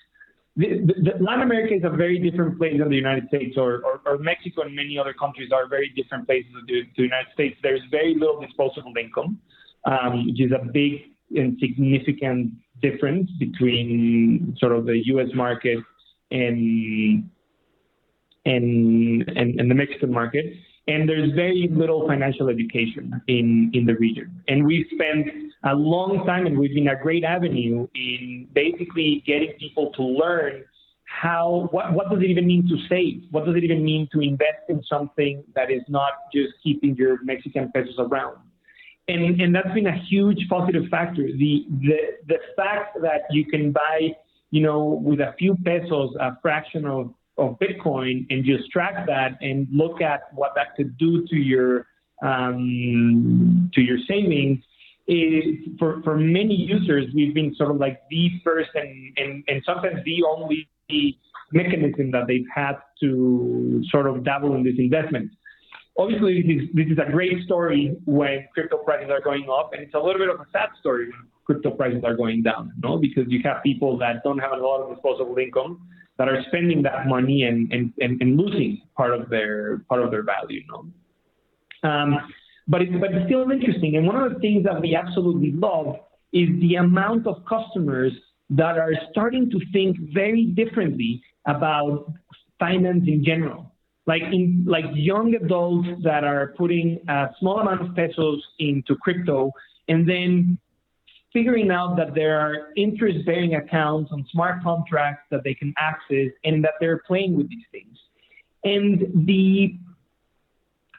The, 0.57 0.67
the, 0.85 1.23
Latin 1.23 1.43
America 1.43 1.75
is 1.75 1.83
a 1.85 1.89
very 1.89 2.19
different 2.19 2.57
place 2.57 2.77
than 2.77 2.89
the 2.89 2.95
United 2.95 3.27
States, 3.29 3.55
or, 3.57 3.81
or, 3.85 4.01
or 4.05 4.17
Mexico 4.17 4.63
and 4.63 4.75
many 4.75 4.97
other 4.97 5.13
countries 5.13 5.49
are 5.53 5.67
very 5.67 5.89
different 5.95 6.25
places 6.25 6.51
to 6.67 6.83
the, 6.97 7.03
United 7.03 7.31
States. 7.33 7.57
There's 7.63 7.81
very 7.89 8.15
little 8.15 8.41
disposable 8.41 8.93
income, 8.99 9.39
um, 9.85 10.27
which 10.27 10.41
is 10.41 10.51
a 10.51 10.63
big 10.65 11.03
and 11.35 11.57
significant 11.59 12.51
difference 12.81 13.31
between 13.39 14.55
sort 14.59 14.73
of 14.73 14.85
the 14.85 15.01
U.S. 15.05 15.29
market 15.33 15.79
and 16.31 17.29
and, 18.43 19.29
and, 19.29 19.59
and 19.59 19.69
the 19.69 19.75
Mexican 19.75 20.11
market 20.11 20.53
and 20.87 21.07
there's 21.07 21.31
very 21.33 21.69
little 21.71 22.07
financial 22.07 22.49
education 22.49 23.21
in, 23.27 23.71
in 23.73 23.85
the 23.85 23.95
region. 23.95 24.43
And 24.47 24.65
we've 24.65 24.87
spent 24.93 25.50
a 25.63 25.75
long 25.75 26.25
time 26.25 26.47
and 26.47 26.57
we've 26.57 26.73
been 26.73 26.87
a 26.87 26.95
great 26.95 27.23
avenue 27.23 27.87
in 27.93 28.47
basically 28.53 29.23
getting 29.25 29.53
people 29.59 29.91
to 29.93 30.03
learn 30.03 30.63
how 31.05 31.67
what, 31.71 31.93
what 31.93 32.09
does 32.09 32.19
it 32.19 32.29
even 32.29 32.47
mean 32.47 32.67
to 32.69 32.77
save? 32.87 33.23
What 33.31 33.45
does 33.45 33.55
it 33.55 33.63
even 33.63 33.83
mean 33.83 34.07
to 34.13 34.21
invest 34.21 34.69
in 34.69 34.81
something 34.83 35.43
that 35.55 35.69
is 35.69 35.83
not 35.87 36.13
just 36.33 36.53
keeping 36.63 36.95
your 36.95 37.21
Mexican 37.23 37.71
pesos 37.71 37.95
around? 37.99 38.37
And, 39.07 39.41
and 39.41 39.53
that's 39.53 39.71
been 39.73 39.87
a 39.87 39.99
huge 40.09 40.47
positive 40.49 40.85
factor. 40.89 41.23
The, 41.23 41.65
the 41.81 41.97
the 42.27 42.37
fact 42.55 42.97
that 43.01 43.23
you 43.29 43.45
can 43.45 43.71
buy, 43.71 44.15
you 44.51 44.61
know, 44.61 45.01
with 45.03 45.19
a 45.19 45.33
few 45.37 45.55
pesos, 45.65 46.15
a 46.19 46.37
fraction 46.41 46.85
of 46.85 47.13
of 47.37 47.57
Bitcoin 47.59 48.25
and 48.29 48.45
just 48.45 48.71
track 48.71 49.05
that 49.07 49.37
and 49.41 49.67
look 49.71 50.01
at 50.01 50.33
what 50.33 50.53
that 50.55 50.75
could 50.75 50.97
do 50.97 51.25
to 51.27 51.35
your 51.35 51.87
um, 52.23 53.69
to 53.73 53.81
your 53.81 53.97
savings 54.07 54.63
is 55.07 55.43
for, 55.79 56.01
for 56.03 56.17
many 56.17 56.55
users 56.55 57.05
we've 57.13 57.33
been 57.33 57.53
sort 57.55 57.71
of 57.71 57.77
like 57.77 58.01
the 58.09 58.29
first 58.43 58.69
and, 58.75 59.17
and, 59.17 59.43
and 59.47 59.61
sometimes 59.65 59.97
the 60.05 60.23
only 60.23 60.67
mechanism 61.51 62.11
that 62.11 62.27
they've 62.27 62.45
had 62.53 62.73
to 63.01 63.83
sort 63.89 64.07
of 64.07 64.23
dabble 64.23 64.55
in 64.55 64.63
this 64.63 64.75
investment. 64.77 65.31
Obviously, 65.97 66.41
this 66.41 66.63
is, 66.63 66.69
this 66.73 66.87
is 66.87 66.97
a 67.05 67.11
great 67.11 67.43
story 67.43 67.97
when 68.05 68.47
crypto 68.53 68.77
prices 68.77 69.09
are 69.09 69.21
going 69.21 69.47
up, 69.51 69.71
and 69.73 69.83
it's 69.83 69.93
a 69.93 69.99
little 69.99 70.19
bit 70.19 70.29
of 70.29 70.39
a 70.39 70.45
sad 70.51 70.69
story 70.79 71.05
when 71.05 71.27
crypto 71.45 71.71
prices 71.71 72.03
are 72.05 72.15
going 72.15 72.41
down, 72.41 72.71
no? 72.81 72.97
Because 72.97 73.25
you 73.27 73.41
have 73.43 73.61
people 73.61 73.97
that 73.97 74.23
don't 74.23 74.39
have 74.39 74.53
a 74.53 74.55
lot 74.55 74.81
of 74.81 74.93
disposable 74.93 75.37
income 75.37 75.85
that 76.17 76.29
are 76.29 76.41
spending 76.47 76.81
that 76.83 77.07
money 77.07 77.43
and, 77.43 77.71
and, 77.73 77.93
and, 77.99 78.21
and 78.21 78.37
losing 78.37 78.81
part 78.95 79.13
of 79.13 79.29
their 79.29 79.79
part 79.89 80.01
of 80.01 80.11
their 80.11 80.23
value. 80.23 80.61
Know? 80.69 81.89
Um, 81.89 82.19
but 82.71 82.81
it's 82.81 82.93
but 83.01 83.13
it's 83.13 83.25
still 83.25 83.51
interesting. 83.51 83.97
And 83.97 84.07
one 84.07 84.15
of 84.15 84.33
the 84.33 84.39
things 84.39 84.63
that 84.63 84.79
we 84.81 84.95
absolutely 84.95 85.51
love 85.51 85.97
is 86.31 86.47
the 86.61 86.75
amount 86.75 87.27
of 87.27 87.43
customers 87.45 88.13
that 88.49 88.77
are 88.77 88.93
starting 89.11 89.51
to 89.51 89.59
think 89.73 89.97
very 90.13 90.45
differently 90.45 91.21
about 91.45 92.13
finance 92.59 93.03
in 93.07 93.25
general. 93.25 93.73
Like 94.07 94.23
in 94.31 94.63
like 94.65 94.85
young 94.93 95.35
adults 95.35 95.89
that 96.03 96.23
are 96.23 96.53
putting 96.57 97.01
a 97.09 97.27
small 97.39 97.59
amount 97.59 97.81
of 97.81 97.93
pesos 97.93 98.41
into 98.59 98.95
crypto 98.95 99.51
and 99.89 100.07
then 100.07 100.57
figuring 101.33 101.71
out 101.71 101.97
that 101.97 102.15
there 102.15 102.39
are 102.39 102.71
interest 102.77 103.25
bearing 103.25 103.55
accounts 103.55 104.11
on 104.13 104.25
smart 104.31 104.63
contracts 104.63 105.23
that 105.29 105.41
they 105.43 105.53
can 105.53 105.73
access 105.77 106.31
and 106.45 106.63
that 106.63 106.73
they're 106.79 107.01
playing 107.05 107.35
with 107.35 107.49
these 107.49 107.65
things. 107.71 107.97
And 108.63 109.25
the 109.27 109.77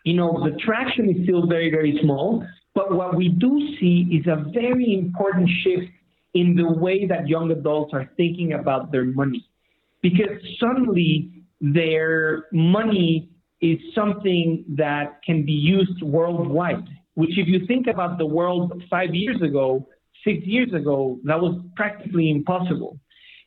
you 0.05 0.15
know 0.15 0.43
the 0.45 0.57
traction 0.59 1.09
is 1.11 1.25
still 1.25 1.47
very, 1.47 1.71
very 1.71 1.99
small, 2.03 2.45
but 2.75 2.93
what 2.93 3.17
we 3.17 3.29
do 3.29 3.59
see 3.79 4.09
is 4.13 4.27
a 4.27 4.51
very 4.53 4.95
important 4.95 5.49
shift 5.63 5.91
in 6.35 6.55
the 6.57 6.67
way 6.67 7.07
that 7.07 7.29
young 7.29 7.51
adults 7.51 7.93
are 7.93 8.11
thinking 8.17 8.55
about 8.55 8.91
their 8.91 9.05
money. 9.05 9.47
Because 10.03 10.39
suddenly 10.59 11.45
their 11.61 12.47
money 12.53 13.31
is 13.61 13.79
something 13.95 14.65
that 14.77 15.23
can 15.25 15.45
be 15.45 15.53
used 15.53 16.03
worldwide. 16.03 16.89
Which, 17.15 17.39
if 17.39 17.47
you 17.47 17.67
think 17.67 17.87
about 17.87 18.19
the 18.19 18.27
world 18.27 18.83
five 18.91 19.15
years 19.15 19.41
ago, 19.43 19.87
six 20.25 20.39
years 20.47 20.73
ago, 20.73 21.21
that 21.25 21.41
was 21.41 21.61
practically 21.77 22.31
impossible. 22.31 22.99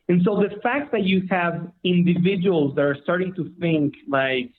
And 0.08 0.22
so 0.24 0.36
the 0.36 0.60
fact 0.62 0.92
that 0.92 1.02
you 1.02 1.22
have 1.30 1.72
individuals 1.82 2.76
that 2.76 2.82
are 2.82 2.96
starting 3.02 3.34
to 3.34 3.52
think 3.60 3.94
like, 4.08 4.52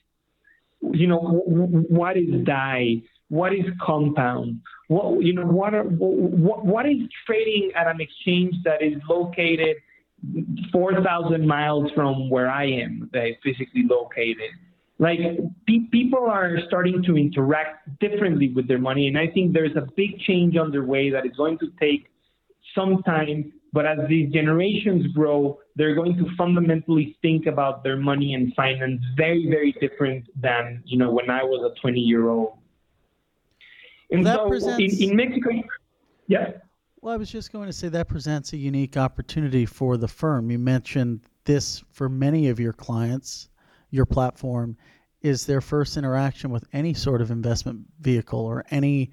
you 0.80 1.06
know, 1.06 1.42
what 1.48 2.16
is 2.16 2.44
DAI? 2.44 3.02
What 3.28 3.52
is 3.52 3.64
compound? 3.80 4.60
What 4.88 5.22
you 5.22 5.34
know? 5.34 5.46
What 5.46 5.74
are 5.74 5.82
what, 5.84 6.64
what 6.64 6.86
is 6.86 6.98
trading 7.26 7.72
at 7.76 7.86
an 7.86 8.00
exchange 8.00 8.54
that 8.64 8.82
is 8.82 8.94
located 9.08 9.76
four 10.72 11.02
thousand 11.02 11.46
miles 11.46 11.90
from 11.94 12.30
where 12.30 12.50
I 12.50 12.64
am, 12.64 13.10
that 13.12 13.26
is 13.26 13.36
physically 13.42 13.84
located? 13.88 14.50
Like 14.98 15.18
pe- 15.66 15.88
people 15.92 16.26
are 16.28 16.56
starting 16.66 17.02
to 17.04 17.16
interact 17.16 17.98
differently 18.00 18.52
with 18.54 18.66
their 18.66 18.78
money, 18.78 19.08
and 19.08 19.18
I 19.18 19.28
think 19.28 19.52
there's 19.52 19.76
a 19.76 19.86
big 19.96 20.18
change 20.20 20.56
underway 20.56 21.10
that 21.10 21.26
is 21.26 21.36
going 21.36 21.58
to 21.58 21.66
take 21.78 22.10
some 22.74 23.02
time. 23.02 23.52
But 23.72 23.84
as 23.86 23.98
these 24.08 24.32
generations 24.32 25.06
grow, 25.08 25.58
they're 25.76 25.94
going 25.94 26.16
to 26.16 26.26
fundamentally 26.36 27.18
think 27.20 27.46
about 27.46 27.84
their 27.84 27.96
money 27.96 28.34
and 28.34 28.54
finance 28.54 29.02
very, 29.16 29.48
very 29.50 29.72
different 29.72 30.26
than 30.40 30.82
you 30.86 30.98
know 30.98 31.10
when 31.10 31.28
I 31.28 31.42
was 31.42 31.70
a 31.70 31.80
20 31.80 32.00
year 32.00 32.28
old. 32.28 32.58
And 34.10 34.24
well, 34.24 34.36
so 34.36 34.48
presents... 34.48 35.00
in, 35.00 35.10
in 35.10 35.16
Mexico, 35.16 35.50
yeah. 36.26 36.52
Well, 37.00 37.14
I 37.14 37.16
was 37.16 37.30
just 37.30 37.52
going 37.52 37.66
to 37.66 37.72
say 37.72 37.88
that 37.88 38.08
presents 38.08 38.52
a 38.52 38.56
unique 38.56 38.96
opportunity 38.96 39.66
for 39.66 39.96
the 39.96 40.08
firm. 40.08 40.50
You 40.50 40.58
mentioned 40.58 41.20
this 41.44 41.84
for 41.90 42.08
many 42.08 42.48
of 42.48 42.58
your 42.58 42.72
clients, 42.72 43.50
your 43.90 44.06
platform 44.06 44.76
is 45.22 45.46
their 45.46 45.60
first 45.60 45.96
interaction 45.96 46.50
with 46.50 46.64
any 46.72 46.94
sort 46.94 47.20
of 47.20 47.30
investment 47.30 47.80
vehicle 48.00 48.40
or 48.40 48.64
any 48.70 49.10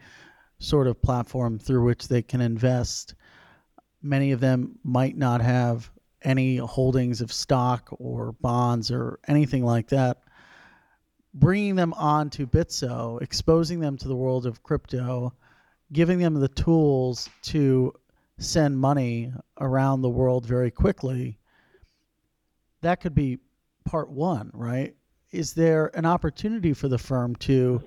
sort 0.60 0.88
of 0.88 1.02
platform 1.02 1.60
through 1.60 1.84
which 1.84 2.08
they 2.08 2.22
can 2.22 2.41
invest. 2.41 3.15
Many 4.06 4.32
of 4.32 4.39
them 4.39 4.80
might 4.84 5.18
not 5.18 5.41
have 5.41 5.89
any 6.22 6.58
holdings 6.58 7.22
of 7.22 7.34
stock 7.34 7.89
or 8.00 8.32
bonds 8.34 8.91
or 8.91 9.20
anything 9.28 9.65
like 9.65 9.89
that 9.89 10.22
bringing 11.36 11.76
them 11.76 11.94
on 11.94 12.30
to 12.32 12.48
Bitso, 12.48 13.22
exposing 13.22 13.80
them 13.80 13.98
to 13.98 14.08
the 14.08 14.15
world 14.15 14.46
of 14.46 14.63
crypto, 14.63 15.34
giving 15.91 16.18
them 16.18 16.34
the 16.34 16.48
tools 16.48 17.30
to 17.44 17.94
send 18.39 18.78
money 18.78 19.34
around 19.60 20.02
the 20.02 20.10
world 20.10 20.46
very 20.46 20.72
quickly, 20.72 21.38
that 22.82 23.02
could 23.02 23.13
be 23.13 23.38
part 23.84 24.10
one, 24.10 24.50
right? 24.54 24.96
Is 25.32 25.54
there 25.54 25.91
an 25.94 26.06
opportunity 26.06 26.74
for 26.74 26.88
the 26.88 26.98
firm 26.98 27.36
to 27.38 27.84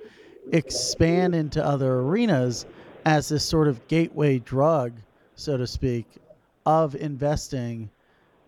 expand 0.52 1.34
into 1.34 1.64
other 1.64 2.00
arenas 2.00 2.66
as 3.04 3.28
this 3.28 3.44
sort 3.44 3.68
of 3.68 3.86
gateway 3.88 4.38
drug, 4.38 5.00
so 5.38 5.56
to 5.56 5.66
speak, 5.66 6.06
of 6.66 6.94
investing 6.94 7.90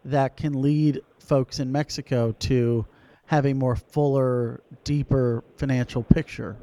that 0.05 0.37
can 0.37 0.61
lead 0.61 1.01
folks 1.19 1.61
in 1.61 1.71
Mexico 1.71 2.33
to 2.33 2.85
have 3.27 3.47
a 3.47 3.53
more 3.53 3.77
fuller, 3.77 4.61
deeper 4.83 5.45
financial 5.57 6.03
picture. 6.03 6.57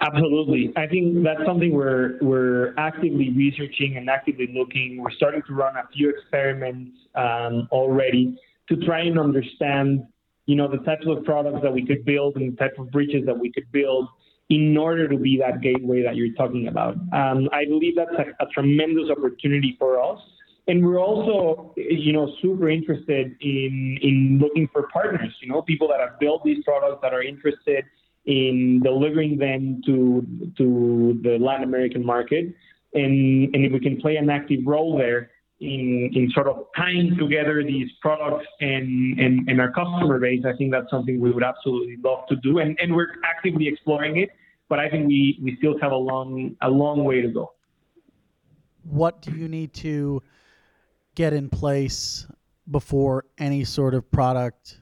Absolutely. 0.00 0.72
I 0.76 0.86
think 0.86 1.22
that's 1.22 1.44
something 1.44 1.74
we're 1.74 2.16
we're 2.22 2.74
actively 2.78 3.30
researching 3.36 3.98
and 3.98 4.08
actively 4.08 4.48
looking. 4.54 4.96
We're 4.98 5.10
starting 5.10 5.42
to 5.46 5.52
run 5.52 5.76
a 5.76 5.86
few 5.92 6.08
experiments 6.08 6.92
um, 7.14 7.68
already 7.70 8.38
to 8.70 8.76
try 8.86 9.00
and 9.00 9.18
understand, 9.18 10.06
you 10.46 10.56
know, 10.56 10.68
the 10.68 10.78
types 10.78 11.04
of 11.06 11.24
products 11.24 11.58
that 11.62 11.72
we 11.72 11.84
could 11.84 12.06
build 12.06 12.36
and 12.36 12.52
the 12.52 12.56
type 12.56 12.78
of 12.78 12.90
bridges 12.90 13.26
that 13.26 13.38
we 13.38 13.52
could 13.52 13.70
build 13.70 14.08
in 14.50 14.76
order 14.76 15.08
to 15.08 15.16
be 15.16 15.38
that 15.38 15.60
gateway 15.60 16.02
that 16.02 16.16
you're 16.16 16.34
talking 16.34 16.66
about. 16.66 16.96
Um, 17.12 17.48
I 17.52 17.64
believe 17.66 17.94
that's 17.96 18.10
a, 18.18 18.44
a 18.44 18.48
tremendous 18.52 19.08
opportunity 19.08 19.76
for 19.78 20.02
us. 20.02 20.20
And 20.68 20.84
we're 20.84 21.00
also 21.00 21.72
you 21.76 22.12
know 22.12 22.32
super 22.42 22.68
interested 22.68 23.34
in 23.40 23.98
in 24.02 24.38
looking 24.40 24.68
for 24.72 24.88
partners 24.92 25.34
you 25.40 25.48
know 25.48 25.62
people 25.62 25.88
that 25.88 26.00
have 26.00 26.20
built 26.20 26.44
these 26.44 26.62
products 26.64 26.98
that 27.02 27.14
are 27.14 27.22
interested 27.22 27.84
in 28.26 28.80
delivering 28.84 29.38
them 29.38 29.80
to 29.86 30.26
to 30.58 31.18
the 31.22 31.38
Latin 31.40 31.64
American 31.64 32.04
market. 32.04 32.54
And 32.92 33.54
and 33.54 33.64
if 33.64 33.72
we 33.72 33.80
can 33.80 34.00
play 34.00 34.16
an 34.16 34.28
active 34.28 34.60
role 34.66 34.98
there 34.98 35.30
in 35.60 36.10
in 36.14 36.30
sort 36.30 36.48
of 36.48 36.66
tying 36.76 37.16
together 37.18 37.62
these 37.62 37.88
products 38.00 38.46
and 38.60 39.18
and, 39.18 39.48
and 39.48 39.60
our 39.60 39.70
customer 39.72 40.18
base 40.18 40.44
I 40.44 40.56
think 40.56 40.72
that's 40.72 40.90
something 40.90 41.20
we 41.20 41.30
would 41.30 41.44
absolutely 41.44 41.96
love 42.02 42.26
to 42.28 42.36
do. 42.36 42.58
And 42.58 42.78
and 42.80 42.94
we're 42.94 43.14
actively 43.24 43.66
exploring 43.68 44.18
it 44.18 44.30
but 44.70 44.78
I 44.78 44.88
think 44.88 45.06
we 45.06 45.38
we 45.42 45.56
still 45.58 45.78
have 45.82 45.92
a 45.92 46.02
long 46.10 46.56
a 46.62 46.70
long 46.70 47.04
way 47.04 47.20
to 47.20 47.28
go 47.28 47.52
what 48.84 49.22
do 49.22 49.32
you 49.32 49.48
need 49.48 49.72
to 49.74 50.22
get 51.14 51.32
in 51.32 51.48
place 51.48 52.26
before 52.70 53.24
any 53.38 53.64
sort 53.64 53.94
of 53.94 54.10
product 54.10 54.78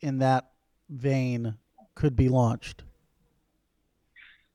in 0.00 0.18
that 0.18 0.50
vein 0.88 1.54
could 1.94 2.16
be 2.16 2.28
launched? 2.28 2.84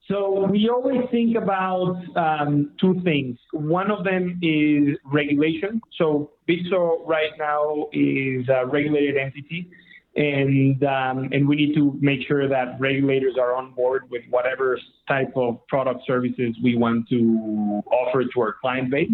So 0.07 0.45
we 0.45 0.69
always 0.69 1.01
think 1.09 1.35
about 1.35 1.97
um, 2.15 2.73
two 2.79 3.01
things. 3.03 3.39
One 3.53 3.89
of 3.89 4.03
them 4.03 4.39
is 4.43 4.97
regulation. 5.03 5.81
So 5.97 6.31
Bitso 6.47 7.07
right 7.07 7.31
now 7.39 7.87
is 7.91 8.47
a 8.47 8.67
regulated 8.67 9.17
entity, 9.17 9.71
and 10.15 10.81
um, 10.83 11.29
and 11.31 11.47
we 11.47 11.55
need 11.55 11.75
to 11.75 11.97
make 11.99 12.25
sure 12.27 12.47
that 12.47 12.79
regulators 12.79 13.35
are 13.39 13.53
on 13.55 13.73
board 13.73 14.09
with 14.09 14.21
whatever 14.29 14.79
type 15.07 15.33
of 15.35 15.65
product 15.67 16.01
services 16.07 16.55
we 16.63 16.77
want 16.77 17.07
to 17.09 17.83
offer 17.91 18.23
to 18.23 18.41
our 18.41 18.53
client 18.61 18.89
base. 18.89 19.09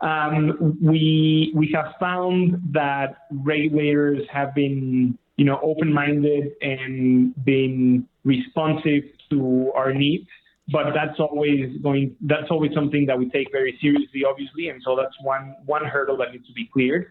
Um, 0.00 0.78
we 0.82 1.52
we 1.54 1.70
have 1.74 1.94
found 2.00 2.60
that 2.72 3.16
regulators 3.30 4.22
have 4.32 4.54
been 4.54 5.18
you 5.36 5.44
know 5.44 5.60
open-minded 5.62 6.52
and 6.62 7.34
been 7.44 8.08
responsive 8.24 9.04
to 9.30 9.70
our 9.74 9.92
needs 9.92 10.26
but 10.68 10.86
that's 10.94 11.18
always 11.20 11.76
going 11.82 12.16
that's 12.22 12.50
always 12.50 12.72
something 12.74 13.06
that 13.06 13.18
we 13.18 13.28
take 13.30 13.50
very 13.52 13.78
seriously 13.80 14.22
obviously 14.28 14.68
and 14.68 14.80
so 14.84 14.96
that's 14.96 15.14
one 15.22 15.54
one 15.66 15.84
hurdle 15.84 16.16
that 16.16 16.32
needs 16.32 16.46
to 16.46 16.52
be 16.52 16.68
cleared 16.72 17.08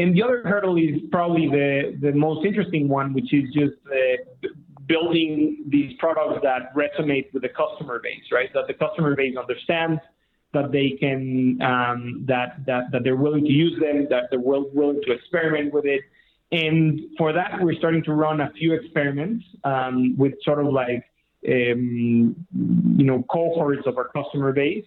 and 0.00 0.14
the 0.16 0.22
other 0.22 0.42
hurdle 0.44 0.76
is 0.76 1.00
probably 1.10 1.46
the 1.48 1.96
the 2.00 2.12
most 2.12 2.46
interesting 2.46 2.88
one 2.88 3.12
which 3.12 3.32
is 3.32 3.44
just 3.52 3.76
uh, 3.86 4.48
building 4.86 5.64
these 5.68 5.92
products 5.98 6.40
that 6.42 6.74
resonate 6.74 7.32
with 7.32 7.42
the 7.42 7.48
customer 7.48 8.00
base 8.02 8.24
right 8.32 8.50
that 8.54 8.66
the 8.66 8.74
customer 8.74 9.14
base 9.14 9.36
understands 9.36 10.00
that 10.52 10.72
they 10.72 10.96
can 10.98 11.60
um, 11.62 12.24
that 12.26 12.64
that 12.66 12.90
that 12.92 13.04
they're 13.04 13.16
willing 13.16 13.44
to 13.44 13.52
use 13.52 13.78
them, 13.80 14.06
that 14.10 14.24
they're 14.30 14.40
will, 14.40 14.70
willing 14.72 15.00
to 15.06 15.12
experiment 15.12 15.72
with 15.72 15.84
it. 15.84 16.02
And 16.52 17.00
for 17.16 17.32
that, 17.32 17.60
we're 17.60 17.76
starting 17.76 18.02
to 18.04 18.12
run 18.12 18.40
a 18.40 18.50
few 18.58 18.74
experiments 18.74 19.44
um, 19.62 20.16
with 20.18 20.34
sort 20.42 20.58
of 20.58 20.72
like 20.72 21.04
um, 21.48 22.34
you 22.52 23.04
know 23.04 23.24
cohorts 23.30 23.86
of 23.86 23.96
our 23.96 24.08
customer 24.08 24.52
base. 24.52 24.84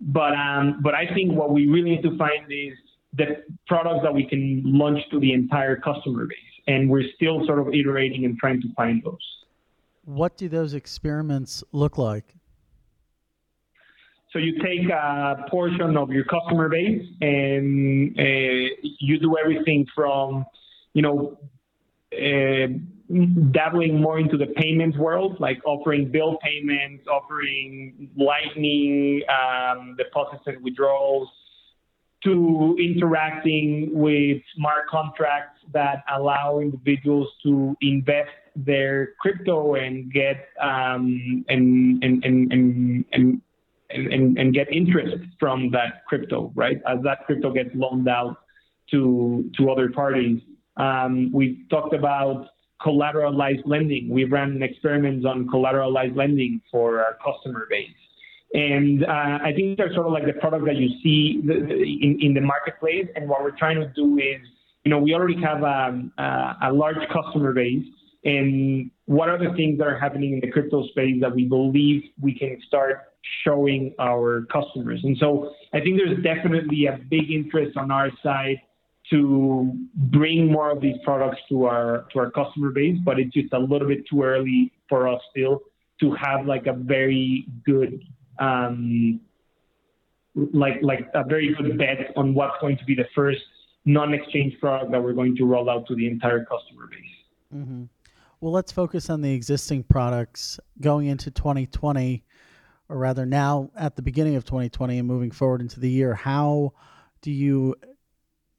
But 0.00 0.34
um, 0.34 0.80
but 0.82 0.94
I 0.94 1.06
think 1.14 1.32
what 1.32 1.52
we 1.52 1.66
really 1.66 1.90
need 1.90 2.02
to 2.02 2.18
find 2.18 2.50
is 2.50 2.76
the 3.16 3.42
products 3.66 4.00
that 4.02 4.12
we 4.12 4.26
can 4.26 4.62
launch 4.64 4.98
to 5.10 5.20
the 5.20 5.32
entire 5.32 5.76
customer 5.76 6.26
base, 6.26 6.38
and 6.66 6.88
we're 6.88 7.08
still 7.14 7.46
sort 7.46 7.58
of 7.58 7.68
iterating 7.74 8.24
and 8.24 8.38
trying 8.38 8.60
to 8.62 8.68
find 8.74 9.02
those. 9.04 9.18
What 10.04 10.36
do 10.36 10.48
those 10.48 10.74
experiments 10.74 11.64
look 11.72 11.96
like? 11.96 12.34
So 14.32 14.40
you 14.40 14.60
take 14.62 14.88
a 14.90 15.46
portion 15.48 15.96
of 15.96 16.10
your 16.10 16.24
customer 16.24 16.68
base 16.68 17.06
and 17.20 18.18
uh, 18.18 18.74
you 18.98 19.20
do 19.20 19.36
everything 19.38 19.86
from, 19.94 20.44
you 20.92 21.02
know, 21.02 21.38
uh, 22.12 22.66
dabbling 23.52 24.00
more 24.00 24.18
into 24.18 24.36
the 24.36 24.46
payments 24.56 24.98
world, 24.98 25.38
like 25.38 25.60
offering 25.64 26.10
bill 26.10 26.36
payments, 26.42 27.06
offering 27.06 28.10
lightning 28.16 29.22
um, 29.28 29.94
deposits 29.96 30.42
and 30.46 30.62
withdrawals, 30.64 31.28
to 32.24 32.76
interacting 32.78 33.90
with 33.92 34.42
smart 34.56 34.88
contracts 34.88 35.60
that 35.72 36.02
allow 36.14 36.58
individuals 36.58 37.28
to 37.42 37.76
invest 37.80 38.30
their 38.56 39.14
crypto 39.20 39.74
and 39.74 40.12
get 40.12 40.48
um, 40.60 41.44
and, 41.48 42.02
and, 42.02 42.24
and, 42.24 42.52
and, 42.52 43.04
and 43.12 43.42
and, 43.90 44.38
and, 44.38 44.52
get 44.54 44.72
interest 44.72 45.22
from 45.38 45.70
that 45.70 46.04
crypto, 46.08 46.50
right? 46.56 46.80
As 46.88 46.98
that 47.04 47.26
crypto 47.26 47.52
gets 47.52 47.70
loaned 47.74 48.08
out 48.08 48.38
to 48.90 49.50
to 49.56 49.70
other 49.70 49.90
parties. 49.90 50.40
Um, 50.76 51.30
we've 51.32 51.58
talked 51.70 51.94
about 51.94 52.48
collateralized 52.84 53.62
lending. 53.66 54.08
We've 54.08 54.32
run 54.32 54.62
experiments 54.62 55.24
on 55.24 55.46
collateralized 55.46 56.16
lending 56.16 56.60
for 56.70 57.00
our 57.00 57.16
customer 57.24 57.66
base. 57.70 57.90
And 58.54 59.04
uh, 59.04 59.38
I 59.42 59.52
think 59.54 59.76
they're 59.76 59.92
sort 59.92 60.06
of 60.06 60.12
like 60.12 60.26
the 60.26 60.40
product 60.40 60.64
that 60.66 60.76
you 60.76 60.88
see 61.02 61.40
in, 61.42 62.18
in 62.20 62.34
the 62.34 62.40
marketplace. 62.40 63.08
And 63.16 63.28
what 63.28 63.42
we're 63.42 63.56
trying 63.56 63.80
to 63.80 63.88
do 63.88 64.16
is, 64.18 64.40
you 64.84 64.90
know, 64.90 64.98
we 64.98 65.12
already 65.12 65.40
have 65.42 65.64
um, 65.64 66.12
uh, 66.18 66.54
a 66.62 66.72
large 66.72 66.96
customer 67.12 67.52
base 67.52 67.84
and 68.24 68.90
what 69.06 69.28
are 69.28 69.38
the 69.38 69.54
things 69.56 69.78
that 69.78 69.86
are 69.86 69.98
happening 69.98 70.32
in 70.34 70.40
the 70.40 70.50
crypto 70.50 70.86
space 70.88 71.20
that 71.20 71.34
we 71.34 71.44
believe 71.44 72.02
we 72.20 72.32
can 72.38 72.58
start 72.66 73.12
showing 73.44 73.94
our 73.98 74.46
customers. 74.52 75.00
And 75.02 75.16
so 75.18 75.52
I 75.72 75.80
think 75.80 75.98
there's 75.98 76.22
definitely 76.22 76.86
a 76.86 76.98
big 77.10 77.30
interest 77.30 77.76
on 77.76 77.90
our 77.90 78.10
side 78.22 78.60
to 79.10 79.72
bring 79.94 80.50
more 80.50 80.70
of 80.70 80.80
these 80.80 80.96
products 81.04 81.38
to 81.50 81.66
our 81.66 82.06
to 82.12 82.20
our 82.20 82.30
customer 82.30 82.70
base, 82.70 82.96
but 83.04 83.18
it's 83.18 83.32
just 83.34 83.52
a 83.52 83.58
little 83.58 83.88
bit 83.88 84.04
too 84.08 84.22
early 84.22 84.72
for 84.88 85.08
us 85.08 85.20
still 85.30 85.60
to 86.00 86.14
have 86.14 86.46
like 86.46 86.66
a 86.66 86.72
very 86.72 87.46
good 87.66 88.00
um, 88.38 89.20
like 90.34 90.74
like 90.82 91.08
a 91.14 91.24
very 91.24 91.54
good 91.54 91.78
bet 91.78 92.12
on 92.16 92.34
what's 92.34 92.56
going 92.60 92.76
to 92.76 92.84
be 92.84 92.94
the 92.94 93.06
first 93.14 93.42
non-exchange 93.84 94.58
product 94.60 94.90
that 94.90 95.02
we're 95.02 95.12
going 95.12 95.36
to 95.36 95.44
roll 95.44 95.68
out 95.68 95.86
to 95.86 95.94
the 95.94 96.06
entire 96.06 96.44
customer 96.44 96.86
base. 96.90 97.54
Mm-hmm. 97.54 97.84
Well, 98.40 98.52
let's 98.52 98.72
focus 98.72 99.10
on 99.10 99.20
the 99.20 99.32
existing 99.32 99.84
products 99.84 100.58
going 100.80 101.06
into 101.06 101.30
2020, 101.30 102.24
or 102.88 102.98
rather 102.98 103.24
now 103.24 103.70
at 103.76 103.96
the 103.96 104.02
beginning 104.02 104.36
of 104.36 104.44
2020 104.44 104.98
and 104.98 105.08
moving 105.08 105.30
forward 105.30 105.60
into 105.60 105.80
the 105.80 105.88
year. 105.88 106.14
How 106.14 106.72
do 107.20 107.30
you 107.30 107.74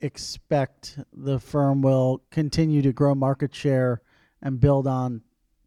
expect 0.01 0.99
the 1.13 1.39
firm 1.39 1.81
will 1.81 2.23
continue 2.31 2.81
to 2.81 2.93
grow 2.93 3.15
market 3.15 3.53
share 3.53 4.01
and 4.41 4.59
build 4.59 4.88
on 4.88 5.21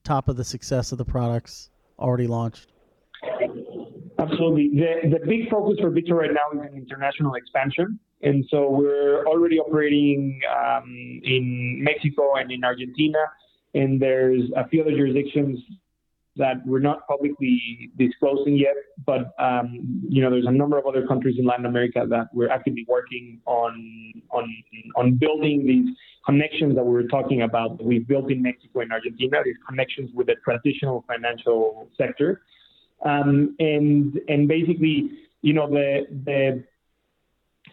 top 0.05 0.29
of 0.29 0.37
the 0.37 0.45
success 0.45 0.93
of 0.93 0.99
the 0.99 1.05
products 1.05 1.71
already 1.99 2.27
launched? 2.27 2.73
Absolutely. 4.19 4.71
The, 4.75 5.19
the 5.19 5.27
big 5.27 5.49
focus 5.49 5.79
for 5.81 5.91
Bitso 5.91 6.13
right 6.13 6.31
now 6.33 6.61
is 6.61 6.67
an 6.69 6.77
international 6.77 7.35
expansion. 7.35 8.01
And 8.23 8.45
so 8.51 8.69
we're 8.69 9.25
already 9.27 9.59
operating 9.61 10.41
um, 10.51 11.21
in 11.23 11.79
Mexico 11.85 12.35
and 12.35 12.51
in 12.51 12.65
Argentina. 12.65 13.19
And 13.75 14.01
there's 14.01 14.43
a 14.57 14.67
few 14.69 14.83
other 14.83 14.91
jurisdictions 14.91 15.61
that 16.39 16.65
we're 16.65 16.79
not 16.79 17.07
publicly 17.07 17.91
disclosing 17.99 18.57
yet, 18.57 18.75
but 19.05 19.35
um, 19.39 20.03
you 20.09 20.23
know, 20.23 20.31
there's 20.31 20.47
a 20.47 20.53
number 20.53 20.79
of 20.79 20.87
other 20.87 21.07
countries 21.07 21.37
in 21.39 21.45
Latin 21.45 21.67
America 21.67 22.07
that 22.09 22.29
we're 22.33 22.49
actively 22.49 22.87
working 22.89 23.41
on 23.45 24.13
on 24.31 24.45
on 24.97 25.17
building 25.17 25.67
these 25.67 25.95
connections 26.25 26.77
that 26.77 26.85
we 26.85 26.93
were 26.93 27.09
talking 27.09 27.43
about. 27.43 27.83
We've 27.85 28.07
built 28.07 28.31
in 28.31 28.41
Mexico 28.41 28.81
and 28.81 28.93
Argentina 28.93 29.39
these 29.45 29.57
connections 29.69 30.11
with 30.15 30.29
the 30.29 30.37
traditional 30.45 31.05
financial 31.09 31.89
sector, 31.99 32.43
um, 33.05 33.55
and 33.59 34.21
and 34.29 34.49
basically, 34.49 35.11
you 35.43 35.53
know, 35.53 35.69
the 35.69 36.07
the 36.25 36.65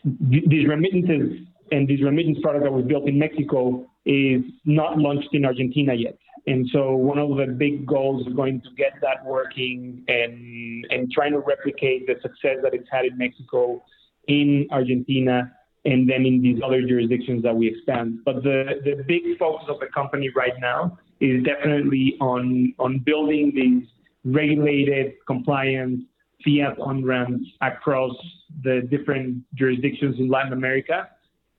these 0.03 0.67
remittances 0.67 1.47
and 1.71 1.87
this 1.87 2.01
remittance 2.03 2.37
product 2.41 2.63
that 2.63 2.71
we 2.71 2.83
built 2.83 3.07
in 3.07 3.17
Mexico 3.17 3.89
is 4.05 4.41
not 4.65 4.97
launched 4.97 5.29
in 5.33 5.45
Argentina 5.45 5.93
yet. 5.93 6.17
And 6.47 6.67
so 6.71 6.95
one 6.95 7.17
of 7.17 7.37
the 7.37 7.47
big 7.47 7.87
goals 7.87 8.27
is 8.27 8.33
going 8.33 8.61
to 8.61 8.69
get 8.77 8.93
that 9.01 9.25
working 9.25 10.03
and 10.07 10.85
and 10.91 11.11
trying 11.11 11.31
to 11.31 11.39
replicate 11.39 12.05
the 12.05 12.15
success 12.21 12.57
that 12.61 12.73
it's 12.73 12.87
had 12.91 13.05
in 13.05 13.17
Mexico, 13.17 13.83
in 14.27 14.67
Argentina, 14.69 15.51
and 15.85 16.07
then 16.07 16.25
in 16.25 16.41
these 16.41 16.59
other 16.63 16.81
jurisdictions 16.81 17.41
that 17.43 17.55
we 17.55 17.67
expand. 17.67 18.19
But 18.25 18.43
the, 18.43 18.81
the 18.83 19.03
big 19.07 19.37
focus 19.39 19.65
of 19.69 19.79
the 19.79 19.87
company 19.87 20.29
right 20.35 20.53
now 20.59 20.99
is 21.19 21.43
definitely 21.43 22.17
on 22.21 22.73
on 22.77 22.99
building 22.99 23.51
these 23.55 23.87
regulated, 24.25 25.13
compliant 25.27 26.01
fiat 26.43 26.77
on 26.79 27.05
ramps 27.05 27.47
across 27.61 28.15
the 28.63 28.87
different 28.89 29.43
jurisdictions 29.53 30.15
in 30.19 30.29
Latin 30.29 30.53
America 30.53 31.07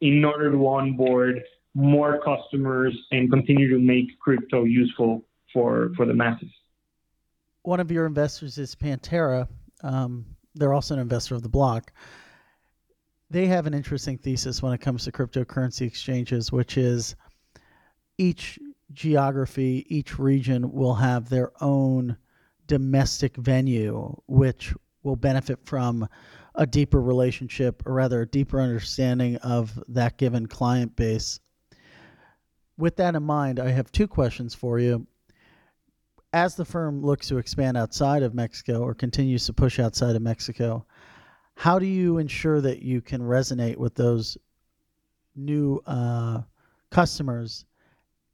in 0.01 0.25
order 0.25 0.51
to 0.51 0.67
onboard 0.67 1.43
more 1.75 2.21
customers 2.23 2.97
and 3.13 3.31
continue 3.31 3.69
to 3.71 3.79
make 3.79 4.19
crypto 4.21 4.65
useful 4.65 5.25
for 5.53 5.91
for 5.97 6.05
the 6.07 6.15
masses. 6.15 6.51
One 7.63 7.81
of 7.81 7.91
your 7.91 8.07
investors 8.07 8.59
is 8.59 8.75
Pantera. 8.75 9.49
Um, 9.83 10.25
they're 10.55 10.73
also 10.73 10.95
an 10.95 11.01
investor 11.01 11.35
of 11.35 11.43
the 11.43 11.49
block. 11.49 11.93
They 13.29 13.47
have 13.47 13.67
an 13.67 13.75
interesting 13.75 14.19
thesis 14.19 14.63
when 14.63 14.73
it 14.73 14.79
comes 14.79 15.05
to 15.05 15.13
cryptocurrency 15.13 15.87
exchanges, 15.87 16.53
which 16.53 16.79
is 16.79 17.17
each 18.19 18.59
geography, 18.93 19.85
each 19.89 20.19
region 20.19 20.73
will 20.73 20.95
have 20.95 21.29
their 21.29 21.51
own 21.63 22.17
domestic 22.67 23.37
venue, 23.37 24.15
which 24.27 24.75
will 25.03 25.17
benefit 25.17 25.59
from 25.65 26.09
a 26.55 26.67
deeper 26.67 27.01
relationship, 27.01 27.83
or 27.87 27.95
rather, 27.95 28.23
a 28.23 28.27
deeper 28.27 28.61
understanding 28.61 29.37
of 29.37 29.83
that 29.89 30.17
given 30.17 30.47
client 30.47 30.97
base 30.97 31.41
with 32.79 32.97
that 32.97 33.15
in 33.15 33.23
mind, 33.23 33.59
I 33.59 33.71
have 33.71 33.91
two 33.91 34.07
questions 34.07 34.55
for 34.55 34.79
you. 34.79 35.07
As 36.33 36.55
the 36.55 36.65
firm 36.65 37.03
looks 37.03 37.29
to 37.29 37.39
expand 37.39 37.77
outside 37.77 38.23
of 38.23 38.35
Mexico 38.35 38.81
or 38.83 38.95
continues 38.95 39.47
to 39.47 39.53
push 39.53 39.79
outside 39.79 40.17
of 40.17 40.23
Mexico, 40.23 40.85
how 41.55 41.79
do 41.79 41.87
you 41.87 42.19
ensure 42.19 42.61
that 42.61 42.83
you 42.83 43.01
can 43.01 43.23
resonate 43.23 43.77
with 43.77 43.95
those 43.95 44.37
new 45.35 45.81
uh, 45.87 46.43
customers? 46.91 47.65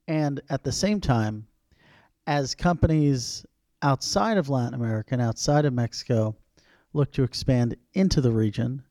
And 0.07 0.41
at 0.49 0.63
the 0.63 0.71
same 0.71 0.99
time, 0.99 1.47
as 2.27 2.55
companies 2.55 3.45
outside 3.83 4.37
of 4.37 4.49
Latin 4.49 4.73
America 4.73 5.09
and 5.13 5.21
outside 5.21 5.65
of 5.65 5.73
Mexico 5.73 6.35
look 6.93 7.11
to 7.11 7.23
expand 7.23 7.75
into 7.93 8.21
the 8.21 8.31
region, 8.31 8.81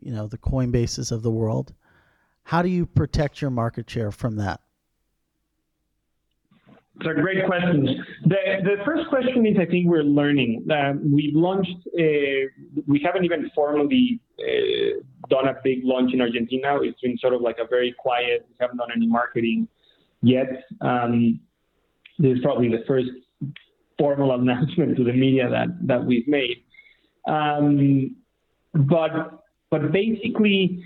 you 0.00 0.12
know, 0.12 0.26
the 0.26 0.38
Coinbases 0.38 1.10
of 1.10 1.22
the 1.22 1.30
world, 1.30 1.74
how 2.44 2.62
do 2.62 2.68
you 2.68 2.86
protect 2.86 3.42
your 3.42 3.50
market 3.50 3.90
share 3.90 4.12
from 4.12 4.36
that? 4.36 4.60
Are 7.04 7.14
great 7.14 7.44
questions. 7.44 7.90
The, 8.24 8.36
the 8.62 8.76
first 8.84 9.08
question 9.08 9.44
is 9.46 9.56
I 9.58 9.66
think 9.66 9.88
we're 9.88 10.04
learning. 10.04 10.64
Um, 10.70 11.12
we've 11.12 11.34
launched, 11.34 11.74
uh, 11.98 12.46
we 12.86 13.00
haven't 13.04 13.24
even 13.24 13.50
formally 13.52 14.20
uh, 14.38 15.00
done 15.28 15.48
a 15.48 15.56
big 15.64 15.80
launch 15.82 16.14
in 16.14 16.20
Argentina. 16.20 16.78
It's 16.82 17.00
been 17.00 17.18
sort 17.18 17.34
of 17.34 17.40
like 17.40 17.56
a 17.58 17.66
very 17.66 17.92
quiet, 17.98 18.46
we 18.48 18.54
haven't 18.60 18.76
done 18.76 18.90
any 18.94 19.08
marketing 19.08 19.66
yet. 20.22 20.66
Um, 20.82 21.40
this 22.20 22.36
is 22.36 22.38
probably 22.44 22.68
the 22.68 22.84
first 22.86 23.10
formal 23.98 24.32
announcement 24.32 24.96
to 24.96 25.04
the 25.04 25.12
media 25.12 25.48
that, 25.48 25.68
that 25.86 26.04
we've 26.04 26.26
made. 26.28 26.62
Um, 27.26 28.16
but, 28.74 29.44
but 29.70 29.92
basically, 29.92 30.82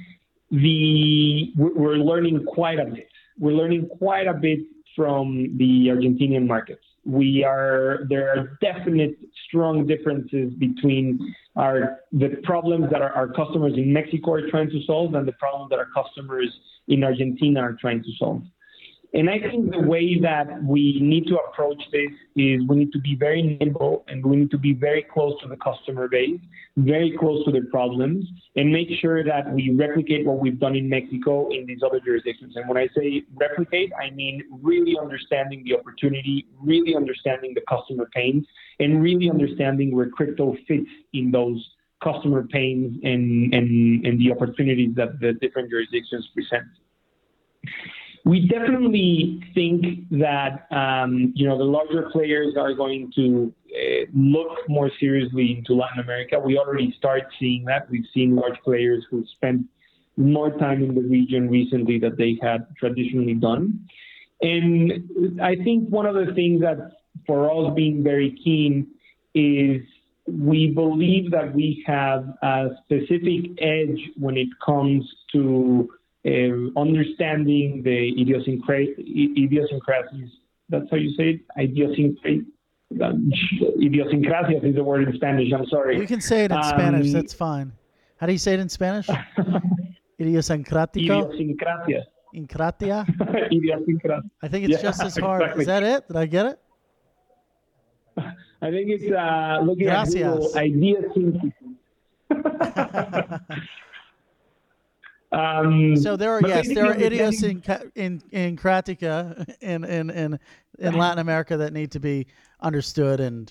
the, 0.50 1.52
we're 1.56 1.96
learning 1.96 2.44
quite 2.44 2.78
a 2.78 2.86
bit. 2.86 3.08
We're 3.38 3.52
learning 3.52 3.88
quite 3.98 4.26
a 4.26 4.34
bit 4.34 4.60
from 4.98 5.56
the 5.58 5.88
Argentinian 5.88 6.46
markets. 6.46 6.82
We 7.04 7.44
are 7.44 8.00
there 8.08 8.30
are 8.30 8.58
definite 8.60 9.16
strong 9.46 9.86
differences 9.86 10.52
between 10.54 11.34
our 11.56 12.00
the 12.12 12.36
problems 12.42 12.90
that 12.90 13.00
our, 13.00 13.12
our 13.12 13.28
customers 13.28 13.74
in 13.76 13.92
Mexico 13.92 14.32
are 14.32 14.50
trying 14.50 14.68
to 14.70 14.80
solve 14.84 15.14
and 15.14 15.26
the 15.26 15.32
problems 15.32 15.70
that 15.70 15.78
our 15.78 15.88
customers 15.94 16.52
in 16.88 17.04
Argentina 17.04 17.60
are 17.60 17.76
trying 17.80 18.02
to 18.02 18.10
solve. 18.18 18.42
And 19.14 19.30
I 19.30 19.38
think 19.38 19.72
the 19.72 19.80
way 19.80 20.20
that 20.20 20.62
we 20.62 21.00
need 21.00 21.26
to 21.28 21.38
approach 21.38 21.82
this 21.92 22.10
is 22.36 22.60
we 22.68 22.76
need 22.76 22.92
to 22.92 22.98
be 22.98 23.16
very 23.16 23.56
nimble 23.58 24.04
and 24.06 24.24
we 24.24 24.36
need 24.36 24.50
to 24.50 24.58
be 24.58 24.74
very 24.74 25.02
close 25.02 25.34
to 25.40 25.48
the 25.48 25.56
customer 25.56 26.08
base, 26.08 26.38
very 26.76 27.16
close 27.18 27.42
to 27.46 27.50
their 27.50 27.64
problems, 27.70 28.26
and 28.56 28.70
make 28.70 28.88
sure 29.00 29.24
that 29.24 29.50
we 29.50 29.74
replicate 29.74 30.26
what 30.26 30.40
we've 30.40 30.60
done 30.60 30.76
in 30.76 30.90
Mexico 30.90 31.48
in 31.48 31.64
these 31.64 31.80
other 31.82 32.00
jurisdictions. 32.00 32.54
And 32.56 32.68
when 32.68 32.76
I 32.76 32.86
say 32.94 33.22
replicate, 33.34 33.92
I 33.98 34.10
mean 34.10 34.42
really 34.62 34.96
understanding 35.00 35.64
the 35.64 35.78
opportunity, 35.78 36.46
really 36.60 36.94
understanding 36.94 37.54
the 37.54 37.62
customer 37.66 38.10
pains, 38.14 38.46
and 38.78 39.02
really 39.02 39.30
understanding 39.30 39.96
where 39.96 40.10
crypto 40.10 40.54
fits 40.66 40.90
in 41.14 41.30
those 41.30 41.66
customer 42.04 42.46
pains 42.46 42.98
and, 43.02 43.54
and, 43.54 44.06
and 44.06 44.20
the 44.20 44.30
opportunities 44.30 44.94
that 44.96 45.18
the 45.18 45.32
different 45.32 45.70
jurisdictions 45.70 46.28
present 46.34 46.68
we 48.28 48.46
definitely 48.46 49.42
think 49.54 50.06
that 50.10 50.66
um, 50.70 51.32
you 51.34 51.48
know 51.48 51.56
the 51.56 51.64
larger 51.64 52.10
players 52.12 52.54
are 52.58 52.74
going 52.74 53.10
to 53.14 53.50
uh, 53.70 54.04
look 54.14 54.68
more 54.68 54.90
seriously 55.00 55.56
into 55.56 55.72
Latin 55.72 56.00
America. 56.00 56.38
We 56.38 56.58
already 56.58 56.94
start 56.98 57.22
seeing 57.40 57.64
that. 57.64 57.88
We've 57.88 58.04
seen 58.12 58.36
large 58.36 58.58
players 58.62 59.02
who 59.10 59.24
spent 59.36 59.62
more 60.18 60.50
time 60.58 60.82
in 60.82 60.94
the 60.94 61.00
region 61.00 61.48
recently 61.48 61.98
that 62.00 62.18
they 62.18 62.38
had 62.42 62.66
traditionally 62.78 63.32
done. 63.32 63.88
And 64.42 65.40
I 65.40 65.54
think 65.64 65.88
one 65.88 66.04
of 66.04 66.14
the 66.14 66.34
things 66.34 66.60
that 66.60 66.98
for 67.26 67.50
us 67.50 67.74
being 67.74 68.04
very 68.04 68.38
keen 68.44 68.88
is 69.34 69.80
we 70.26 70.68
believe 70.74 71.30
that 71.30 71.54
we 71.54 71.82
have 71.86 72.26
a 72.42 72.68
specific 72.84 73.52
edge 73.58 74.00
when 74.18 74.36
it 74.36 74.48
comes 74.64 75.02
to 75.32 75.88
um, 76.26 76.72
understanding 76.76 77.82
the 77.82 78.10
idiosyncrasies. 78.20 80.30
That's 80.68 80.90
how 80.90 80.96
you 80.96 81.10
say 81.16 81.30
it? 81.30 81.40
Idiosyncrasies. 81.58 82.44
Idiosyncrasias 82.92 84.64
is 84.64 84.74
the 84.74 84.84
word 84.84 85.08
in 85.08 85.14
Spanish. 85.14 85.52
I'm 85.52 85.66
sorry. 85.66 85.98
You 85.98 86.06
can 86.06 86.20
say 86.20 86.44
it 86.44 86.50
in 86.50 86.56
um, 86.58 86.62
Spanish. 86.64 87.12
That's 87.12 87.32
fine. 87.34 87.72
How 88.18 88.26
do 88.26 88.32
you 88.32 88.38
say 88.38 88.54
it 88.54 88.60
in 88.60 88.68
Spanish? 88.68 89.06
Idiosincrático. 90.20 91.30
Idiosincrasias. 91.30 92.04
Idiosincrasia. 92.34 93.06
Idiosincrasia. 93.52 94.30
I 94.42 94.48
think 94.48 94.64
it's 94.68 94.82
Yeah, 94.82 94.82
just 94.82 95.02
as 95.02 95.16
hard. 95.16 95.42
exactly. 95.42 95.62
Is 95.62 95.66
that 95.68 95.82
it? 95.82 96.08
Did 96.08 96.16
I 96.16 96.26
get 96.26 96.46
it? 96.46 96.58
I 98.60 98.70
think 98.70 98.90
it's 98.90 99.10
uh, 99.12 99.60
looking 99.64 99.86
Gracias. 99.86 100.56
at 100.56 100.64
Google 100.64 100.66
idiosyncrasy. 101.06 101.52
Um, 105.32 105.96
So 105.96 106.16
there 106.16 106.32
are 106.32 106.40
yes, 106.46 106.68
there 106.74 106.86
are 106.86 106.94
basically 106.94 107.20
understanding- 107.22 108.22
idiosyncratica 108.30 109.54
in 109.60 109.84
in 109.84 110.10
in 110.10 110.38
in 110.78 110.94
Latin 110.94 111.18
America 111.18 111.56
that 111.56 111.72
need 111.72 111.90
to 111.92 112.00
be 112.00 112.26
understood 112.60 113.20
and 113.20 113.50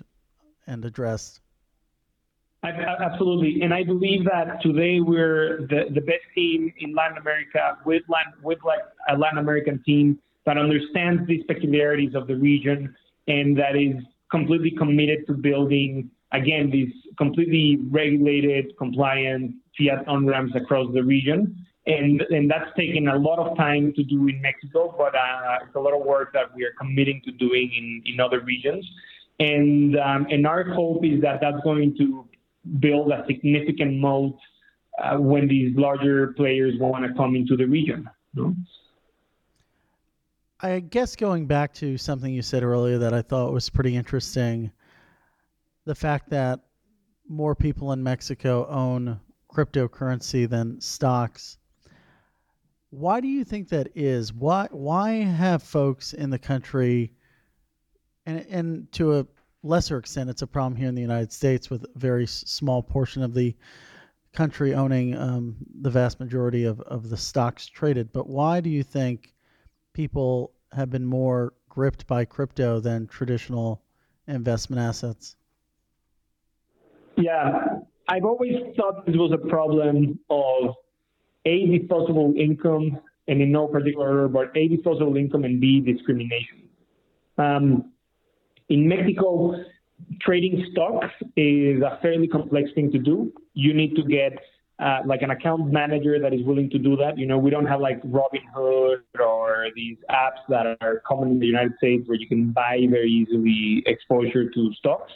and 0.66 0.84
addressed. 0.86 1.42
I- 2.64 2.72
Absolutely, 2.72 3.62
and 3.62 3.74
I 3.74 3.84
believe 3.84 4.26
that 4.26 4.62
today 4.62 5.00
we're 5.00 5.62
the, 5.68 5.86
the 5.94 6.02
best 6.02 6.24
team 6.36 6.74
in 6.80 6.94
Latin 6.96 7.18
America 7.18 7.78
with 7.86 8.02
Latin, 8.10 8.34
with 8.42 8.58
like 8.66 8.80
a 9.10 9.18
Latin 9.18 9.38
American 9.38 9.82
team 9.84 10.20
that 10.46 10.58
understands 10.58 11.28
the 11.28 11.44
peculiarities 11.44 12.16
of 12.16 12.26
the 12.28 12.36
region 12.36 12.96
and 13.28 13.56
that 13.58 13.76
is 13.76 13.96
completely 14.32 14.72
committed 14.72 15.28
to 15.28 15.34
building 15.34 16.10
again 16.32 16.70
these 16.72 16.92
completely 17.18 17.78
regulated, 17.92 18.76
compliant 18.78 19.54
fiat 19.78 20.08
on 20.08 20.26
ramps 20.26 20.56
across 20.56 20.92
the 20.94 21.04
region. 21.04 21.56
And, 21.88 22.22
and 22.30 22.52
that's 22.52 22.70
taken 22.78 23.08
a 23.08 23.18
lot 23.18 23.40
of 23.40 23.58
time 23.58 23.94
to 23.96 24.04
do 24.04 24.28
in 24.28 24.42
Mexico, 24.42 24.94
but 24.98 25.16
uh, 25.16 25.66
it's 25.66 25.76
a 25.76 25.80
lot 25.80 25.94
of 25.94 26.06
work 26.06 26.34
that 26.34 26.54
we 26.54 26.64
are 26.66 26.74
committing 26.78 27.22
to 27.26 27.32
doing 27.32 27.72
in, 27.76 28.14
in 28.14 28.20
other 28.20 28.42
regions. 28.42 28.86
And, 29.40 29.98
um, 29.98 30.28
and 30.30 30.46
our 30.46 30.64
hope 30.66 31.06
is 31.06 31.22
that 31.22 31.40
that's 31.42 31.64
going 31.64 31.96
to 31.98 32.28
build 32.80 33.12
a 33.12 33.24
significant 33.26 33.98
moat 34.00 34.38
uh, 35.02 35.18
when 35.18 35.48
these 35.48 35.78
larger 35.78 36.34
players 36.34 36.74
want 36.80 37.06
to 37.06 37.14
come 37.14 37.36
into 37.36 37.56
the 37.56 37.66
region. 37.66 38.10
I 40.60 40.80
guess 40.80 41.16
going 41.16 41.46
back 41.46 41.74
to 41.76 41.98
something 41.98 42.34
you 42.34 42.42
said 42.42 42.64
earlier 42.64 42.98
that 42.98 43.14
I 43.14 43.22
thought 43.22 43.54
was 43.54 43.70
pretty 43.70 43.96
interesting, 43.96 44.72
the 45.86 45.96
fact 45.96 46.32
that 46.32 46.60
more 47.30 47.56
people 47.56 47.92
in 47.92 48.02
Mexico 48.02 48.68
own 48.68 49.20
cryptocurrency 49.52 50.50
than 50.50 50.82
stocks. 50.82 51.58
Why 52.90 53.20
do 53.20 53.28
you 53.28 53.44
think 53.44 53.70
that 53.70 53.90
is? 53.96 54.34
Why 54.34 54.68
why 54.72 55.12
have 55.16 55.62
folks 55.62 56.14
in 56.14 56.30
the 56.30 56.40
country 56.40 57.12
and 58.26 58.46
and 58.50 58.92
to 58.94 59.20
a 59.20 59.28
lesser 59.64 59.98
extent 59.98 60.30
it's 60.30 60.42
a 60.42 60.48
problem 60.48 60.76
here 60.76 60.88
in 60.88 60.96
the 60.96 61.02
United 61.02 61.32
States 61.32 61.70
with 61.70 61.84
a 61.84 62.00
very 62.00 62.26
small 62.26 62.82
portion 62.82 63.24
of 63.24 63.34
the 63.34 63.56
country 64.34 64.74
owning 64.74 65.18
um, 65.18 65.56
the 65.82 65.90
vast 65.90 66.20
majority 66.20 66.64
of, 66.64 66.80
of 66.82 67.10
the 67.10 67.18
stocks 67.18 67.66
traded. 67.66 68.14
But 68.14 68.28
why 68.28 68.62
do 68.62 68.70
you 68.70 68.84
think 68.84 69.34
people 69.94 70.54
have 70.72 70.90
been 70.92 71.06
more 71.06 71.54
gripped 71.70 72.06
by 72.06 72.24
crypto 72.26 72.80
than 72.80 73.08
traditional 73.08 73.82
investment 74.28 74.80
assets? 74.80 75.36
Yeah, 77.16 77.80
I've 78.08 78.26
always 78.26 78.54
thought 78.76 79.06
this 79.08 79.16
was 79.16 79.32
a 79.32 79.50
problem 79.50 80.20
of 80.30 80.76
A, 81.48 81.66
disposable 81.78 82.34
income, 82.38 83.00
and 83.28 83.42
in 83.42 83.52
no 83.52 83.68
particular 83.68 84.10
order, 84.10 84.28
but 84.28 84.56
A, 84.56 84.68
disposable 84.68 85.18
income, 85.18 85.44
and 85.44 85.60
B, 85.60 85.80
discrimination. 85.80 86.60
Um, 87.38 87.92
in 88.70 88.88
Mexico, 88.88 89.56
trading 90.22 90.66
stocks 90.72 91.14
is 91.36 91.82
a 91.82 92.00
fairly 92.02 92.28
complex 92.28 92.70
thing 92.76 92.92
to 92.92 93.00
do. 93.00 93.32
You 93.54 93.74
need 93.74 93.96
to 93.96 94.04
get 94.04 94.34
uh, 94.80 95.00
like 95.06 95.22
an 95.22 95.32
account 95.32 95.72
manager 95.72 96.20
that 96.20 96.34
is 96.34 96.42
willing 96.44 96.70
to 96.70 96.78
do 96.78 96.96
that. 96.98 97.18
You 97.18 97.26
know, 97.26 97.38
we 97.38 97.50
don't 97.50 97.66
have 97.66 97.80
like 97.80 98.02
Robinhood 98.04 99.02
or 99.20 99.68
these 99.76 99.98
apps 100.12 100.44
that 100.50 100.78
are 100.82 101.02
common 101.08 101.32
in 101.32 101.40
the 101.40 101.48
United 101.48 101.74
States 101.78 102.08
where 102.08 102.18
you 102.18 102.28
can 102.28 102.52
buy 102.52 102.86
very 102.90 103.10
easily 103.10 103.84
exposure 103.86 104.50
to 104.50 104.74
stocks. 104.74 105.12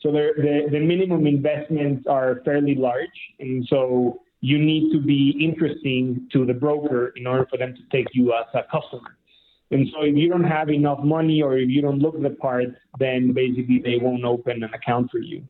So 0.00 0.10
the, 0.12 0.68
the 0.70 0.80
minimum 0.80 1.26
investments 1.26 2.06
are 2.08 2.42
fairly 2.44 2.74
large. 2.74 3.18
And 3.38 3.64
so 3.70 4.20
you 4.44 4.58
need 4.58 4.92
to 4.92 5.00
be 5.00 5.34
interesting 5.40 6.28
to 6.30 6.44
the 6.44 6.52
broker 6.52 7.14
in 7.16 7.26
order 7.26 7.46
for 7.50 7.56
them 7.56 7.74
to 7.74 7.80
take 7.90 8.08
you 8.12 8.34
as 8.34 8.44
a 8.52 8.62
customer. 8.70 9.16
And 9.70 9.88
so 9.90 10.02
if 10.02 10.14
you 10.14 10.28
don't 10.28 10.44
have 10.44 10.68
enough 10.68 10.98
money 11.02 11.40
or 11.40 11.56
if 11.56 11.70
you 11.70 11.80
don't 11.80 11.98
look 11.98 12.20
the 12.20 12.28
part, 12.28 12.66
then 12.98 13.32
basically 13.32 13.80
they 13.82 13.96
won't 13.96 14.22
open 14.22 14.62
an 14.62 14.74
account 14.74 15.10
for 15.10 15.16
you. 15.18 15.48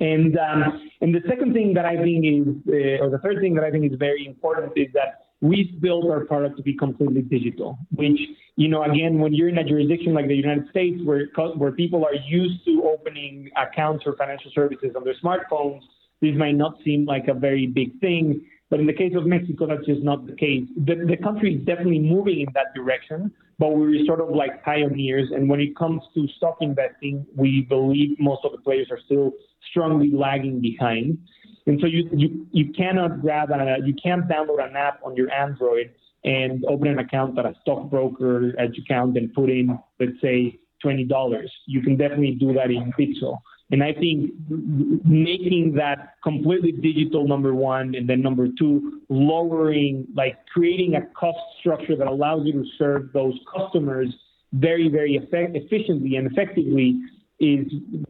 And 0.00 0.36
um, 0.38 0.90
and 1.00 1.14
the 1.14 1.22
second 1.28 1.54
thing 1.54 1.72
that 1.74 1.84
I 1.84 1.94
think 1.96 2.24
is, 2.24 2.48
uh, 2.66 3.04
or 3.04 3.10
the 3.10 3.20
third 3.22 3.38
thing 3.40 3.54
that 3.54 3.62
I 3.62 3.70
think 3.70 3.84
is 3.92 3.96
very 3.96 4.26
important 4.26 4.72
is 4.74 4.88
that 4.94 5.10
we've 5.40 5.80
built 5.80 6.10
our 6.10 6.24
product 6.24 6.56
to 6.56 6.64
be 6.64 6.74
completely 6.76 7.22
digital. 7.22 7.78
Which 7.94 8.18
you 8.56 8.68
know, 8.68 8.82
again, 8.82 9.20
when 9.20 9.32
you're 9.34 9.48
in 9.48 9.58
a 9.58 9.64
jurisdiction 9.64 10.14
like 10.14 10.26
the 10.26 10.34
United 10.34 10.68
States, 10.70 11.00
where 11.04 11.28
where 11.56 11.72
people 11.72 12.04
are 12.04 12.18
used 12.26 12.64
to 12.66 12.72
opening 12.92 13.50
accounts 13.56 14.02
for 14.02 14.16
financial 14.16 14.50
services 14.52 14.90
on 14.96 15.04
their 15.04 15.18
smartphones, 15.22 15.82
this 16.20 16.34
might 16.36 16.56
not 16.56 16.74
seem 16.84 17.04
like 17.04 17.28
a 17.28 17.34
very 17.34 17.66
big 17.66 17.98
thing. 18.00 18.44
But 18.70 18.80
in 18.80 18.86
the 18.86 18.92
case 18.92 19.14
of 19.16 19.26
Mexico, 19.26 19.66
that's 19.66 19.86
just 19.86 20.02
not 20.02 20.26
the 20.26 20.34
case. 20.34 20.64
The, 20.76 20.96
the 21.08 21.16
country 21.16 21.54
is 21.54 21.64
definitely 21.64 22.00
moving 22.00 22.40
in 22.40 22.48
that 22.54 22.74
direction, 22.74 23.32
but 23.58 23.70
we're 23.70 24.04
sort 24.04 24.20
of 24.20 24.28
like 24.28 24.62
pioneers. 24.62 25.30
And 25.34 25.48
when 25.48 25.60
it 25.60 25.74
comes 25.76 26.02
to 26.14 26.28
stock 26.36 26.58
investing, 26.60 27.24
we 27.34 27.62
believe 27.68 28.18
most 28.18 28.44
of 28.44 28.52
the 28.52 28.58
players 28.58 28.88
are 28.90 29.00
still 29.06 29.32
strongly 29.70 30.10
lagging 30.12 30.60
behind. 30.60 31.18
And 31.66 31.80
so 31.80 31.86
you, 31.86 32.08
you, 32.12 32.46
you 32.52 32.72
cannot 32.72 33.20
grab 33.20 33.50
a, 33.50 33.76
you 33.84 33.94
can't 33.94 34.28
download 34.28 34.66
an 34.66 34.76
app 34.76 35.00
on 35.04 35.16
your 35.16 35.30
Android 35.32 35.90
and 36.24 36.64
open 36.66 36.88
an 36.88 36.98
account 36.98 37.38
at 37.38 37.46
a 37.46 37.54
stockbroker 37.62 38.50
account 38.50 39.16
and 39.16 39.32
put 39.32 39.50
in, 39.50 39.78
let's 40.00 40.20
say, 40.20 40.58
$20. 40.84 41.42
You 41.66 41.82
can 41.82 41.96
definitely 41.96 42.32
do 42.32 42.52
that 42.54 42.70
in 42.70 42.92
Bitso. 42.98 43.38
And 43.70 43.84
I 43.84 43.92
think 43.92 44.32
making 44.48 45.74
that 45.76 46.14
completely 46.22 46.72
digital, 46.72 47.28
number 47.28 47.54
one, 47.54 47.94
and 47.94 48.08
then 48.08 48.22
number 48.22 48.48
two, 48.58 49.02
lowering, 49.10 50.06
like 50.14 50.38
creating 50.46 50.94
a 50.94 51.02
cost 51.18 51.38
structure 51.60 51.94
that 51.96 52.06
allows 52.06 52.46
you 52.46 52.52
to 52.52 52.64
serve 52.78 53.12
those 53.12 53.34
customers 53.54 54.08
very, 54.54 54.88
very 54.88 55.16
effect- 55.16 55.54
efficiently 55.54 56.16
and 56.16 56.30
effectively 56.30 56.98
is 57.40 57.66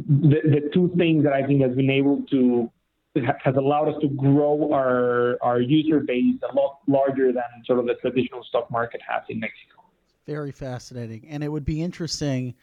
the, 0.08 0.40
the 0.44 0.70
two 0.72 0.92
things 0.96 1.24
that 1.24 1.32
I 1.32 1.44
think 1.44 1.62
has 1.62 1.74
been 1.74 1.90
able 1.90 2.22
to 2.30 2.70
has 3.44 3.56
allowed 3.56 3.88
us 3.88 4.00
to 4.00 4.08
grow 4.08 4.72
our 4.72 5.38
our 5.42 5.60
user 5.60 6.00
base 6.00 6.36
a 6.48 6.54
lot 6.54 6.78
larger 6.86 7.32
than 7.32 7.42
sort 7.66 7.80
of 7.80 7.86
the 7.86 7.94
traditional 7.94 8.44
stock 8.44 8.70
market 8.70 9.00
has 9.06 9.22
in 9.28 9.40
Mexico. 9.40 9.82
Very 10.26 10.52
fascinating. 10.52 11.26
And 11.28 11.42
it 11.42 11.48
would 11.48 11.64
be 11.64 11.82
interesting 11.82 12.54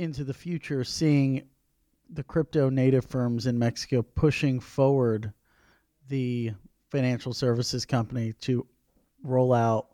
into 0.00 0.24
the 0.24 0.32
future 0.32 0.82
seeing 0.82 1.42
the 2.08 2.22
crypto 2.22 2.70
native 2.70 3.04
firms 3.04 3.46
in 3.46 3.58
Mexico 3.58 4.00
pushing 4.00 4.58
forward 4.58 5.30
the 6.08 6.50
financial 6.90 7.34
services 7.34 7.84
company 7.84 8.32
to 8.40 8.66
roll 9.22 9.52
out 9.52 9.88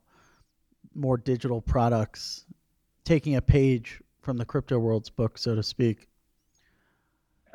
more 0.95 1.17
digital 1.17 1.61
products, 1.61 2.47
taking 3.05 3.35
a 3.35 3.43
page 3.43 4.01
from 4.23 4.37
the 4.37 4.45
crypto 4.45 4.79
world's 4.79 5.11
book, 5.11 5.37
so 5.37 5.57
to 5.57 5.63
speak. 5.63 6.09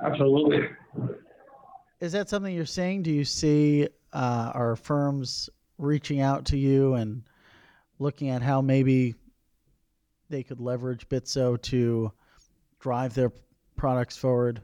Absolutely. 0.03 0.67
Is 2.01 2.11
that 2.11 2.27
something 2.27 2.53
you're 2.53 2.65
seeing? 2.65 3.01
Do 3.01 3.11
you 3.11 3.23
see 3.23 3.87
uh, 4.11 4.51
our 4.53 4.75
firms 4.75 5.49
reaching 5.77 6.19
out 6.19 6.43
to 6.47 6.57
you 6.57 6.95
and 6.95 7.23
looking 7.97 8.29
at 8.29 8.41
how 8.41 8.61
maybe 8.61 9.15
they 10.29 10.43
could 10.43 10.59
leverage 10.59 11.07
Bitso 11.07 11.59
to 11.61 12.11
drive 12.81 13.13
their 13.13 13.31
products 13.77 14.17
forward? 14.17 14.61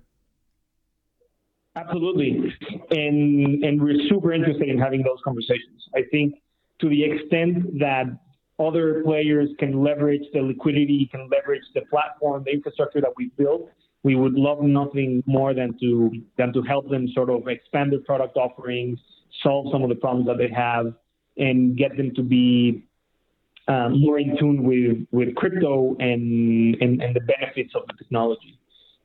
Absolutely. 1.76 2.54
And 2.92 3.64
and 3.64 3.82
we're 3.82 4.00
super 4.10 4.34
interested 4.34 4.68
in 4.68 4.80
having 4.80 5.04
those 5.04 5.20
conversations. 5.24 5.88
I 5.96 6.02
think 6.12 6.36
to 6.80 6.90
the 6.90 7.04
extent 7.04 7.80
that 7.80 8.06
other 8.60 9.04
players 9.04 9.50
can 9.60 9.84
leverage 9.84 10.24
the 10.34 10.42
liquidity, 10.42 11.08
can 11.12 11.30
leverage 11.32 11.64
the 11.76 11.82
platform, 11.82 12.44
the 12.46 12.52
infrastructure 12.52 13.00
that 13.02 13.12
we've 13.16 13.36
built, 13.38 13.70
we 14.04 14.16
would 14.16 14.34
love 14.34 14.62
nothing 14.62 15.24
more 15.28 15.54
than 15.54 15.78
to 15.80 16.12
than 16.38 16.52
to 16.54 16.62
help 16.64 16.90
them 16.90 17.08
sort 17.14 17.30
of 17.30 17.48
expand 17.48 17.92
their 17.92 18.00
product 18.00 18.38
offerings, 18.38 19.00
solve 19.44 19.68
some 19.72 19.84
of 19.84 19.90
the 19.90 19.96
problems 19.96 20.26
that 20.28 20.38
they 20.40 20.50
have, 20.50 20.94
and 21.38 21.78
get 21.78 21.96
them 21.96 22.14
to 22.16 22.24
be 22.24 22.87
um, 23.68 24.00
more 24.02 24.20
in 24.20 24.38
tune 24.38 24.64
with 24.64 25.06
with 25.12 25.36
crypto 25.36 25.96
and, 26.00 26.76
and 26.82 27.02
and 27.02 27.16
the 27.16 27.22
benefits 27.22 27.74
of 27.76 27.84
the 27.88 27.94
technology. 27.94 28.58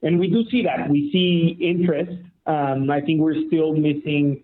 And 0.02 0.18
we 0.18 0.28
do 0.28 0.44
see 0.50 0.62
that. 0.64 0.88
We 0.90 1.10
see 1.12 1.56
interest. 1.64 2.12
Um, 2.46 2.90
I 2.90 3.00
think 3.00 3.20
we're 3.20 3.46
still 3.46 3.72
missing, 3.72 4.42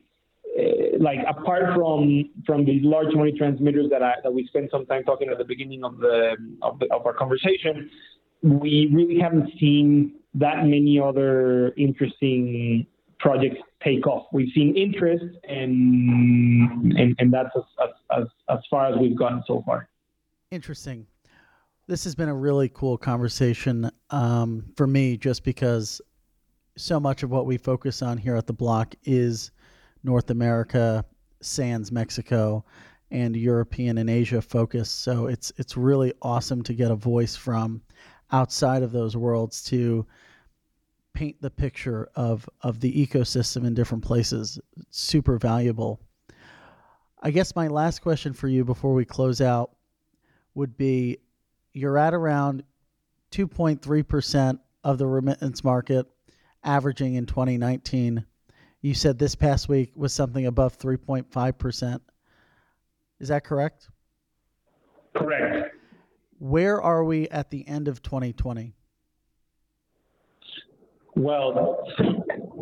uh, 0.56 0.98
like 1.00 1.18
apart 1.28 1.74
from 1.74 2.30
from 2.46 2.64
these 2.64 2.82
large 2.84 3.12
money 3.14 3.32
transmitters 3.36 3.90
that 3.90 4.02
I, 4.02 4.14
that 4.22 4.32
we 4.32 4.46
spent 4.46 4.70
some 4.70 4.86
time 4.86 5.02
talking 5.04 5.28
at 5.30 5.38
the 5.38 5.44
beginning 5.44 5.82
of 5.84 5.98
the 5.98 6.36
of, 6.62 6.78
the, 6.78 6.86
of 6.94 7.04
our 7.06 7.12
conversation, 7.12 7.90
we 8.42 8.88
really 8.92 9.18
haven't 9.18 9.50
seen 9.58 10.14
that 10.34 10.64
many 10.64 11.00
other 11.00 11.72
interesting 11.76 12.86
projects 13.18 13.60
take 13.82 14.06
off. 14.06 14.26
We've 14.32 14.52
seen 14.54 14.76
interest, 14.76 15.24
and 15.48 16.92
and, 16.96 17.16
and 17.18 17.32
that's 17.32 17.50
as, 17.56 17.90
as, 18.16 18.26
as 18.48 18.58
far 18.70 18.86
as 18.86 18.98
we've 19.00 19.18
gotten 19.18 19.42
so 19.46 19.62
far. 19.66 19.88
Interesting. 20.50 21.06
This 21.88 22.04
has 22.04 22.14
been 22.14 22.30
a 22.30 22.34
really 22.34 22.70
cool 22.70 22.96
conversation 22.96 23.90
um, 24.08 24.64
for 24.76 24.86
me, 24.86 25.18
just 25.18 25.44
because 25.44 26.00
so 26.76 26.98
much 26.98 27.22
of 27.22 27.30
what 27.30 27.44
we 27.44 27.58
focus 27.58 28.00
on 28.00 28.16
here 28.16 28.34
at 28.34 28.46
the 28.46 28.52
block 28.54 28.94
is 29.04 29.50
North 30.04 30.30
America, 30.30 31.04
sans 31.42 31.92
Mexico, 31.92 32.64
and 33.10 33.36
European 33.36 33.98
and 33.98 34.08
Asia 34.08 34.40
focus. 34.40 34.90
So 34.90 35.26
it's 35.26 35.52
it's 35.58 35.76
really 35.76 36.14
awesome 36.22 36.62
to 36.62 36.72
get 36.72 36.90
a 36.90 36.96
voice 36.96 37.36
from 37.36 37.82
outside 38.32 38.82
of 38.82 38.92
those 38.92 39.16
worlds 39.16 39.62
to 39.64 40.06
paint 41.12 41.40
the 41.42 41.50
picture 41.50 42.08
of 42.14 42.48
of 42.62 42.80
the 42.80 43.06
ecosystem 43.06 43.66
in 43.66 43.74
different 43.74 44.04
places. 44.04 44.58
It's 44.78 44.98
super 44.98 45.38
valuable. 45.38 46.00
I 47.22 47.32
guess 47.32 47.54
my 47.56 47.68
last 47.68 48.00
question 48.00 48.32
for 48.32 48.48
you 48.48 48.64
before 48.64 48.94
we 48.94 49.04
close 49.04 49.40
out 49.42 49.72
would 50.58 50.76
be 50.76 51.18
you're 51.72 51.96
at 51.96 52.12
around 52.12 52.64
2.3% 53.30 54.58
of 54.82 54.98
the 54.98 55.06
remittance 55.06 55.62
market 55.62 56.06
averaging 56.64 57.14
in 57.14 57.26
2019. 57.26 58.24
You 58.80 58.94
said 58.94 59.20
this 59.20 59.36
past 59.36 59.68
week 59.68 59.92
was 59.94 60.12
something 60.12 60.46
above 60.46 60.76
3.5%. 60.76 62.00
Is 63.20 63.28
that 63.28 63.44
correct? 63.44 63.88
Correct. 65.14 65.76
Where 66.40 66.82
are 66.82 67.04
we 67.04 67.28
at 67.28 67.50
the 67.50 67.66
end 67.68 67.86
of 67.86 68.02
2020? 68.02 68.74
Well, 71.14 71.84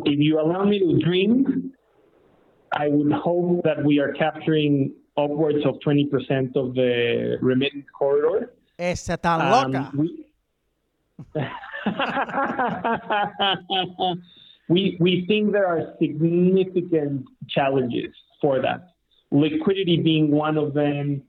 if 0.05 0.19
you 0.19 0.39
allow 0.39 0.65
me 0.65 0.79
to 0.79 0.99
dream, 1.03 1.73
I 2.71 2.89
would 2.89 3.11
hope 3.11 3.63
that 3.63 3.83
we 3.83 3.97
are 3.97 4.13
capturing 4.13 4.93
upwards 5.17 5.65
of 5.65 5.75
20% 5.85 6.55
of 6.55 6.75
the 6.75 7.37
remittance 7.41 7.85
corridor. 7.97 8.53
Esa 8.77 9.17
tan 9.17 9.41
um, 9.41 9.71
loca. 9.71 9.91
We, 9.97 10.25
we, 14.69 14.97
we 14.99 15.25
think 15.27 15.51
there 15.51 15.65
are 15.65 15.95
significant 15.99 17.25
challenges 17.49 18.13
for 18.39 18.61
that. 18.61 18.93
Liquidity 19.31 19.97
being 19.97 20.31
one 20.31 20.57
of 20.57 20.73
them, 20.73 21.23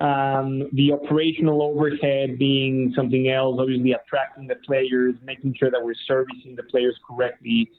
um, 0.00 0.68
the 0.72 0.92
operational 0.92 1.62
overhead 1.62 2.38
being 2.38 2.92
something 2.94 3.28
else, 3.28 3.56
obviously 3.58 3.92
attracting 3.92 4.46
the 4.46 4.56
players, 4.66 5.14
making 5.24 5.54
sure 5.58 5.70
that 5.70 5.82
we're 5.82 5.94
servicing 6.06 6.54
the 6.54 6.62
players 6.64 6.96
correctly. 7.08 7.70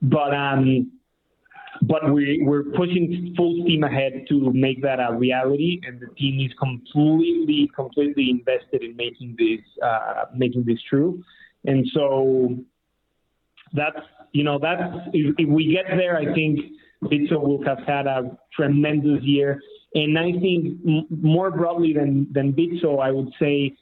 But 0.00 0.34
um, 0.34 0.92
but 1.82 2.12
we, 2.12 2.42
we're 2.42 2.64
pushing 2.76 3.34
full 3.36 3.62
steam 3.64 3.84
ahead 3.84 4.26
to 4.28 4.52
make 4.52 4.82
that 4.82 4.98
a 5.00 5.14
reality, 5.14 5.80
and 5.86 6.00
the 6.00 6.08
team 6.14 6.40
is 6.44 6.52
completely, 6.58 7.70
completely 7.74 8.30
invested 8.30 8.82
in 8.82 8.96
making 8.96 9.36
this 9.38 9.60
uh, 9.82 10.26
making 10.34 10.64
this 10.66 10.78
true. 10.88 11.22
And 11.64 11.86
so 11.94 12.58
that's 13.72 14.00
you 14.32 14.44
know 14.44 14.58
that's 14.58 14.82
if, 15.12 15.34
if 15.38 15.48
we 15.48 15.72
get 15.72 15.96
there, 15.96 16.16
I 16.18 16.34
think 16.34 16.60
Bitso 17.04 17.40
will 17.40 17.64
have 17.64 17.78
had 17.86 18.06
a 18.06 18.36
tremendous 18.54 19.22
year. 19.22 19.60
And 19.94 20.18
I 20.18 20.32
think 20.32 20.80
m- 20.86 21.06
more 21.10 21.50
broadly 21.50 21.94
than 21.94 22.30
than 22.32 22.52
Bitso, 22.52 23.00
I 23.00 23.10
would 23.10 23.32
say 23.40 23.74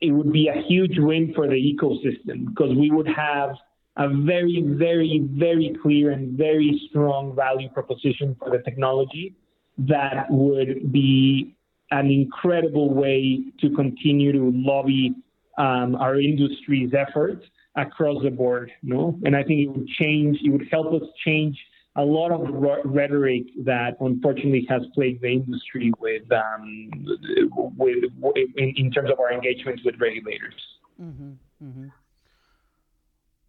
it 0.00 0.10
would 0.10 0.32
be 0.32 0.48
a 0.48 0.62
huge 0.66 0.98
win 0.98 1.32
for 1.34 1.46
the 1.46 1.54
ecosystem 1.54 2.46
because 2.46 2.74
we 2.76 2.90
would 2.90 3.08
have 3.08 3.56
a 3.96 4.08
very, 4.08 4.64
very, 4.66 5.28
very 5.32 5.76
clear 5.82 6.10
and 6.10 6.36
very 6.36 6.80
strong 6.88 7.34
value 7.34 7.68
proposition 7.70 8.36
for 8.38 8.50
the 8.50 8.62
technology 8.62 9.34
that 9.78 10.26
would 10.30 10.92
be 10.92 11.56
an 11.90 12.10
incredible 12.10 12.94
way 12.94 13.40
to 13.60 13.70
continue 13.70 14.32
to 14.32 14.52
lobby 14.54 15.14
um, 15.58 15.96
our 15.96 16.20
industry's 16.20 16.92
efforts 16.94 17.44
across 17.76 18.22
the 18.22 18.30
board. 18.30 18.70
No, 18.82 19.18
and 19.24 19.36
I 19.36 19.42
think 19.42 19.60
it 19.60 19.66
would 19.66 19.88
change. 19.88 20.38
It 20.44 20.50
would 20.50 20.68
help 20.70 20.92
us 20.94 21.08
change 21.24 21.58
a 21.96 22.02
lot 22.02 22.30
of 22.30 22.40
rhetoric 22.84 23.42
that 23.64 23.96
unfortunately 24.00 24.66
has 24.68 24.82
plagued 24.94 25.22
the 25.22 25.28
industry 25.28 25.92
with, 25.98 26.22
um, 26.32 26.90
with 27.76 27.96
in, 28.56 28.74
in, 28.76 28.90
terms 28.92 29.10
of 29.10 29.18
our 29.18 29.32
engagements 29.32 29.82
with 29.84 29.96
regulators. 30.00 30.54
Mm-hmm, 31.02 31.32
mm-hmm. 31.64 31.88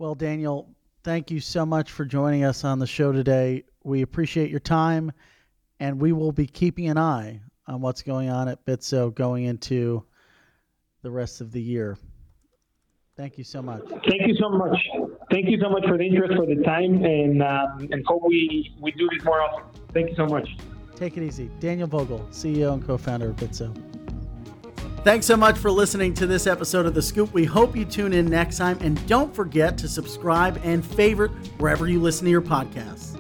Well, 0.02 0.16
Daniel, 0.16 0.68
thank 1.04 1.30
you 1.30 1.40
so 1.40 1.64
much 1.64 1.92
for 1.92 2.06
joining 2.06 2.44
us 2.44 2.64
on 2.64 2.80
the 2.80 2.88
show 2.88 3.12
today. 3.12 3.66
We 3.84 4.02
appreciate 4.02 4.50
your 4.50 4.60
time, 4.60 5.12
and 5.80 6.02
we 6.02 6.12
will 6.12 6.32
be 6.32 6.48
keeping 6.48 6.90
an 6.90 6.98
eye 6.98 7.40
on 7.68 7.82
what's 7.82 8.02
going 8.02 8.28
on 8.28 8.48
at 8.48 8.66
Bitso 8.66 9.14
going 9.14 9.44
into 9.44 10.04
the 11.04 11.12
rest 11.12 11.40
of 11.40 11.52
the 11.52 11.62
year. 11.62 12.00
Thank 13.16 13.38
you 13.38 13.44
so 13.44 13.62
much. 13.62 13.84
Thank 14.10 14.26
you 14.26 14.36
so 14.40 14.50
much. 14.50 14.76
Thank 15.30 15.50
you 15.50 15.60
so 15.62 15.70
much 15.70 15.86
for 15.86 16.00
the 16.00 16.04
interest, 16.04 16.34
for 16.36 16.48
the 16.48 16.64
time, 16.64 17.06
and 17.06 17.44
um, 17.44 17.88
and 17.92 18.04
hope 18.08 18.24
we, 18.28 18.76
we 18.82 18.92
do 18.94 19.08
this 19.16 19.24
more 19.24 19.40
often. 19.40 19.66
Thank 19.94 20.10
you 20.10 20.16
so 20.16 20.26
much. 20.26 20.50
Take 20.96 21.16
it 21.16 21.22
easy. 21.22 21.52
Daniel 21.60 21.88
Vogel, 21.88 22.28
CEO 22.32 22.74
and 22.74 22.84
co 22.84 22.98
founder 22.98 23.30
of 23.30 23.36
Bitso. 23.36 23.91
Thanks 25.04 25.26
so 25.26 25.36
much 25.36 25.58
for 25.58 25.72
listening 25.72 26.14
to 26.14 26.28
this 26.28 26.46
episode 26.46 26.86
of 26.86 26.94
The 26.94 27.02
Scoop. 27.02 27.34
We 27.34 27.44
hope 27.44 27.76
you 27.76 27.86
tune 27.86 28.14
in 28.14 28.28
next 28.28 28.58
time. 28.58 28.78
And 28.82 29.04
don't 29.08 29.34
forget 29.34 29.76
to 29.80 29.88
subscribe 29.88 30.62
and 30.64 30.86
favorite 30.86 31.32
wherever 31.58 31.88
you 31.88 32.00
listen 32.00 32.26
to 32.26 32.30
your 32.30 32.44
podcasts. 32.44 33.18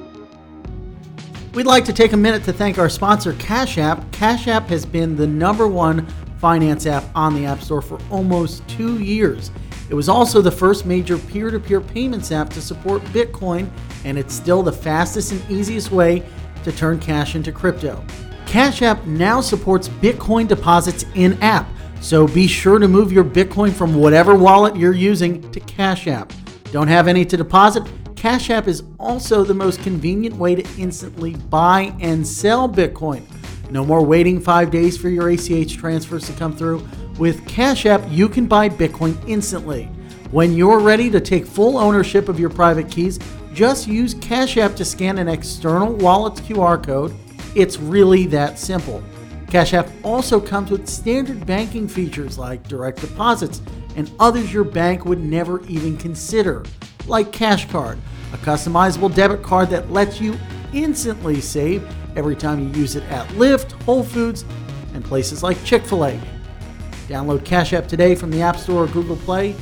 We'd 1.55 1.65
like 1.65 1.83
to 1.85 1.93
take 1.93 2.13
a 2.13 2.17
minute 2.17 2.43
to 2.43 2.53
thank 2.53 2.77
our 2.77 2.87
sponsor, 2.87 3.33
Cash 3.33 3.79
App. 3.79 4.11
Cash 4.11 4.47
App 4.47 4.67
has 4.67 4.85
been 4.85 5.15
the 5.15 5.25
number 5.25 5.67
one 5.67 6.05
finance 6.37 6.85
app 6.85 7.03
on 7.15 7.33
the 7.33 7.47
App 7.47 7.61
Store 7.61 7.81
for 7.81 7.99
almost 8.11 8.67
two 8.67 8.99
years. 8.99 9.49
It 9.89 9.95
was 9.95 10.07
also 10.07 10.39
the 10.39 10.51
first 10.51 10.85
major 10.85 11.17
peer 11.17 11.49
to 11.49 11.59
peer 11.59 11.81
payments 11.81 12.31
app 12.31 12.51
to 12.51 12.61
support 12.61 13.01
Bitcoin, 13.05 13.67
and 14.05 14.19
it's 14.19 14.35
still 14.35 14.61
the 14.61 14.71
fastest 14.71 15.31
and 15.31 15.49
easiest 15.49 15.91
way 15.91 16.23
to 16.63 16.71
turn 16.71 16.99
cash 16.99 17.33
into 17.33 17.51
crypto. 17.51 18.05
Cash 18.51 18.81
App 18.81 19.05
now 19.05 19.39
supports 19.39 19.87
Bitcoin 19.87 20.45
deposits 20.45 21.05
in 21.15 21.41
app, 21.41 21.69
so 22.01 22.27
be 22.27 22.47
sure 22.47 22.79
to 22.79 22.87
move 22.89 23.09
your 23.09 23.23
Bitcoin 23.23 23.71
from 23.71 23.95
whatever 23.95 24.35
wallet 24.35 24.75
you're 24.75 24.91
using 24.93 25.49
to 25.51 25.61
Cash 25.61 26.05
App. 26.07 26.33
Don't 26.73 26.89
have 26.89 27.07
any 27.07 27.23
to 27.23 27.37
deposit? 27.37 27.89
Cash 28.17 28.49
App 28.49 28.67
is 28.67 28.83
also 28.99 29.45
the 29.45 29.53
most 29.53 29.81
convenient 29.81 30.35
way 30.35 30.53
to 30.55 30.67
instantly 30.77 31.35
buy 31.49 31.95
and 32.01 32.27
sell 32.27 32.67
Bitcoin. 32.67 33.23
No 33.71 33.85
more 33.85 34.03
waiting 34.03 34.41
five 34.41 34.69
days 34.69 34.97
for 34.97 35.07
your 35.07 35.29
ACH 35.29 35.77
transfers 35.77 36.25
to 36.25 36.33
come 36.33 36.53
through. 36.53 36.85
With 37.17 37.47
Cash 37.47 37.85
App, 37.85 38.01
you 38.09 38.27
can 38.27 38.47
buy 38.47 38.67
Bitcoin 38.67 39.15
instantly. 39.29 39.85
When 40.31 40.57
you're 40.57 40.81
ready 40.81 41.09
to 41.11 41.21
take 41.21 41.45
full 41.45 41.77
ownership 41.77 42.27
of 42.27 42.37
your 42.37 42.49
private 42.49 42.91
keys, 42.91 43.17
just 43.53 43.87
use 43.87 44.13
Cash 44.15 44.57
App 44.57 44.75
to 44.75 44.83
scan 44.83 45.19
an 45.19 45.29
external 45.29 45.93
wallet's 45.93 46.41
QR 46.41 46.83
code 46.83 47.15
it's 47.55 47.77
really 47.77 48.25
that 48.27 48.57
simple. 48.57 49.03
Cash 49.47 49.73
App 49.73 49.89
also 50.03 50.39
comes 50.39 50.71
with 50.71 50.87
standard 50.87 51.45
banking 51.45 51.87
features 51.87 52.37
like 52.37 52.65
direct 52.67 53.01
deposits 53.01 53.61
and 53.95 54.09
others 54.19 54.53
your 54.53 54.63
bank 54.63 55.05
would 55.05 55.19
never 55.19 55.61
even 55.65 55.97
consider, 55.97 56.63
like 57.07 57.33
Cash 57.33 57.69
Card, 57.69 57.99
a 58.33 58.37
customizable 58.37 59.13
debit 59.13 59.43
card 59.43 59.69
that 59.69 59.91
lets 59.91 60.21
you 60.21 60.37
instantly 60.73 61.41
save 61.41 61.85
every 62.15 62.35
time 62.35 62.59
you 62.59 62.79
use 62.79 62.95
it 62.95 63.03
at 63.11 63.27
Lyft, 63.29 63.71
Whole 63.83 64.03
Foods, 64.03 64.45
and 64.93 65.03
places 65.03 65.43
like 65.43 65.61
Chick 65.65 65.85
fil 65.85 66.05
A. 66.05 66.19
Download 67.07 67.43
Cash 67.43 67.73
App 67.73 67.87
today 67.87 68.15
from 68.15 68.31
the 68.31 68.41
App 68.41 68.55
Store 68.55 68.85
or 68.85 68.87
Google 68.87 69.17
Play, 69.17 69.55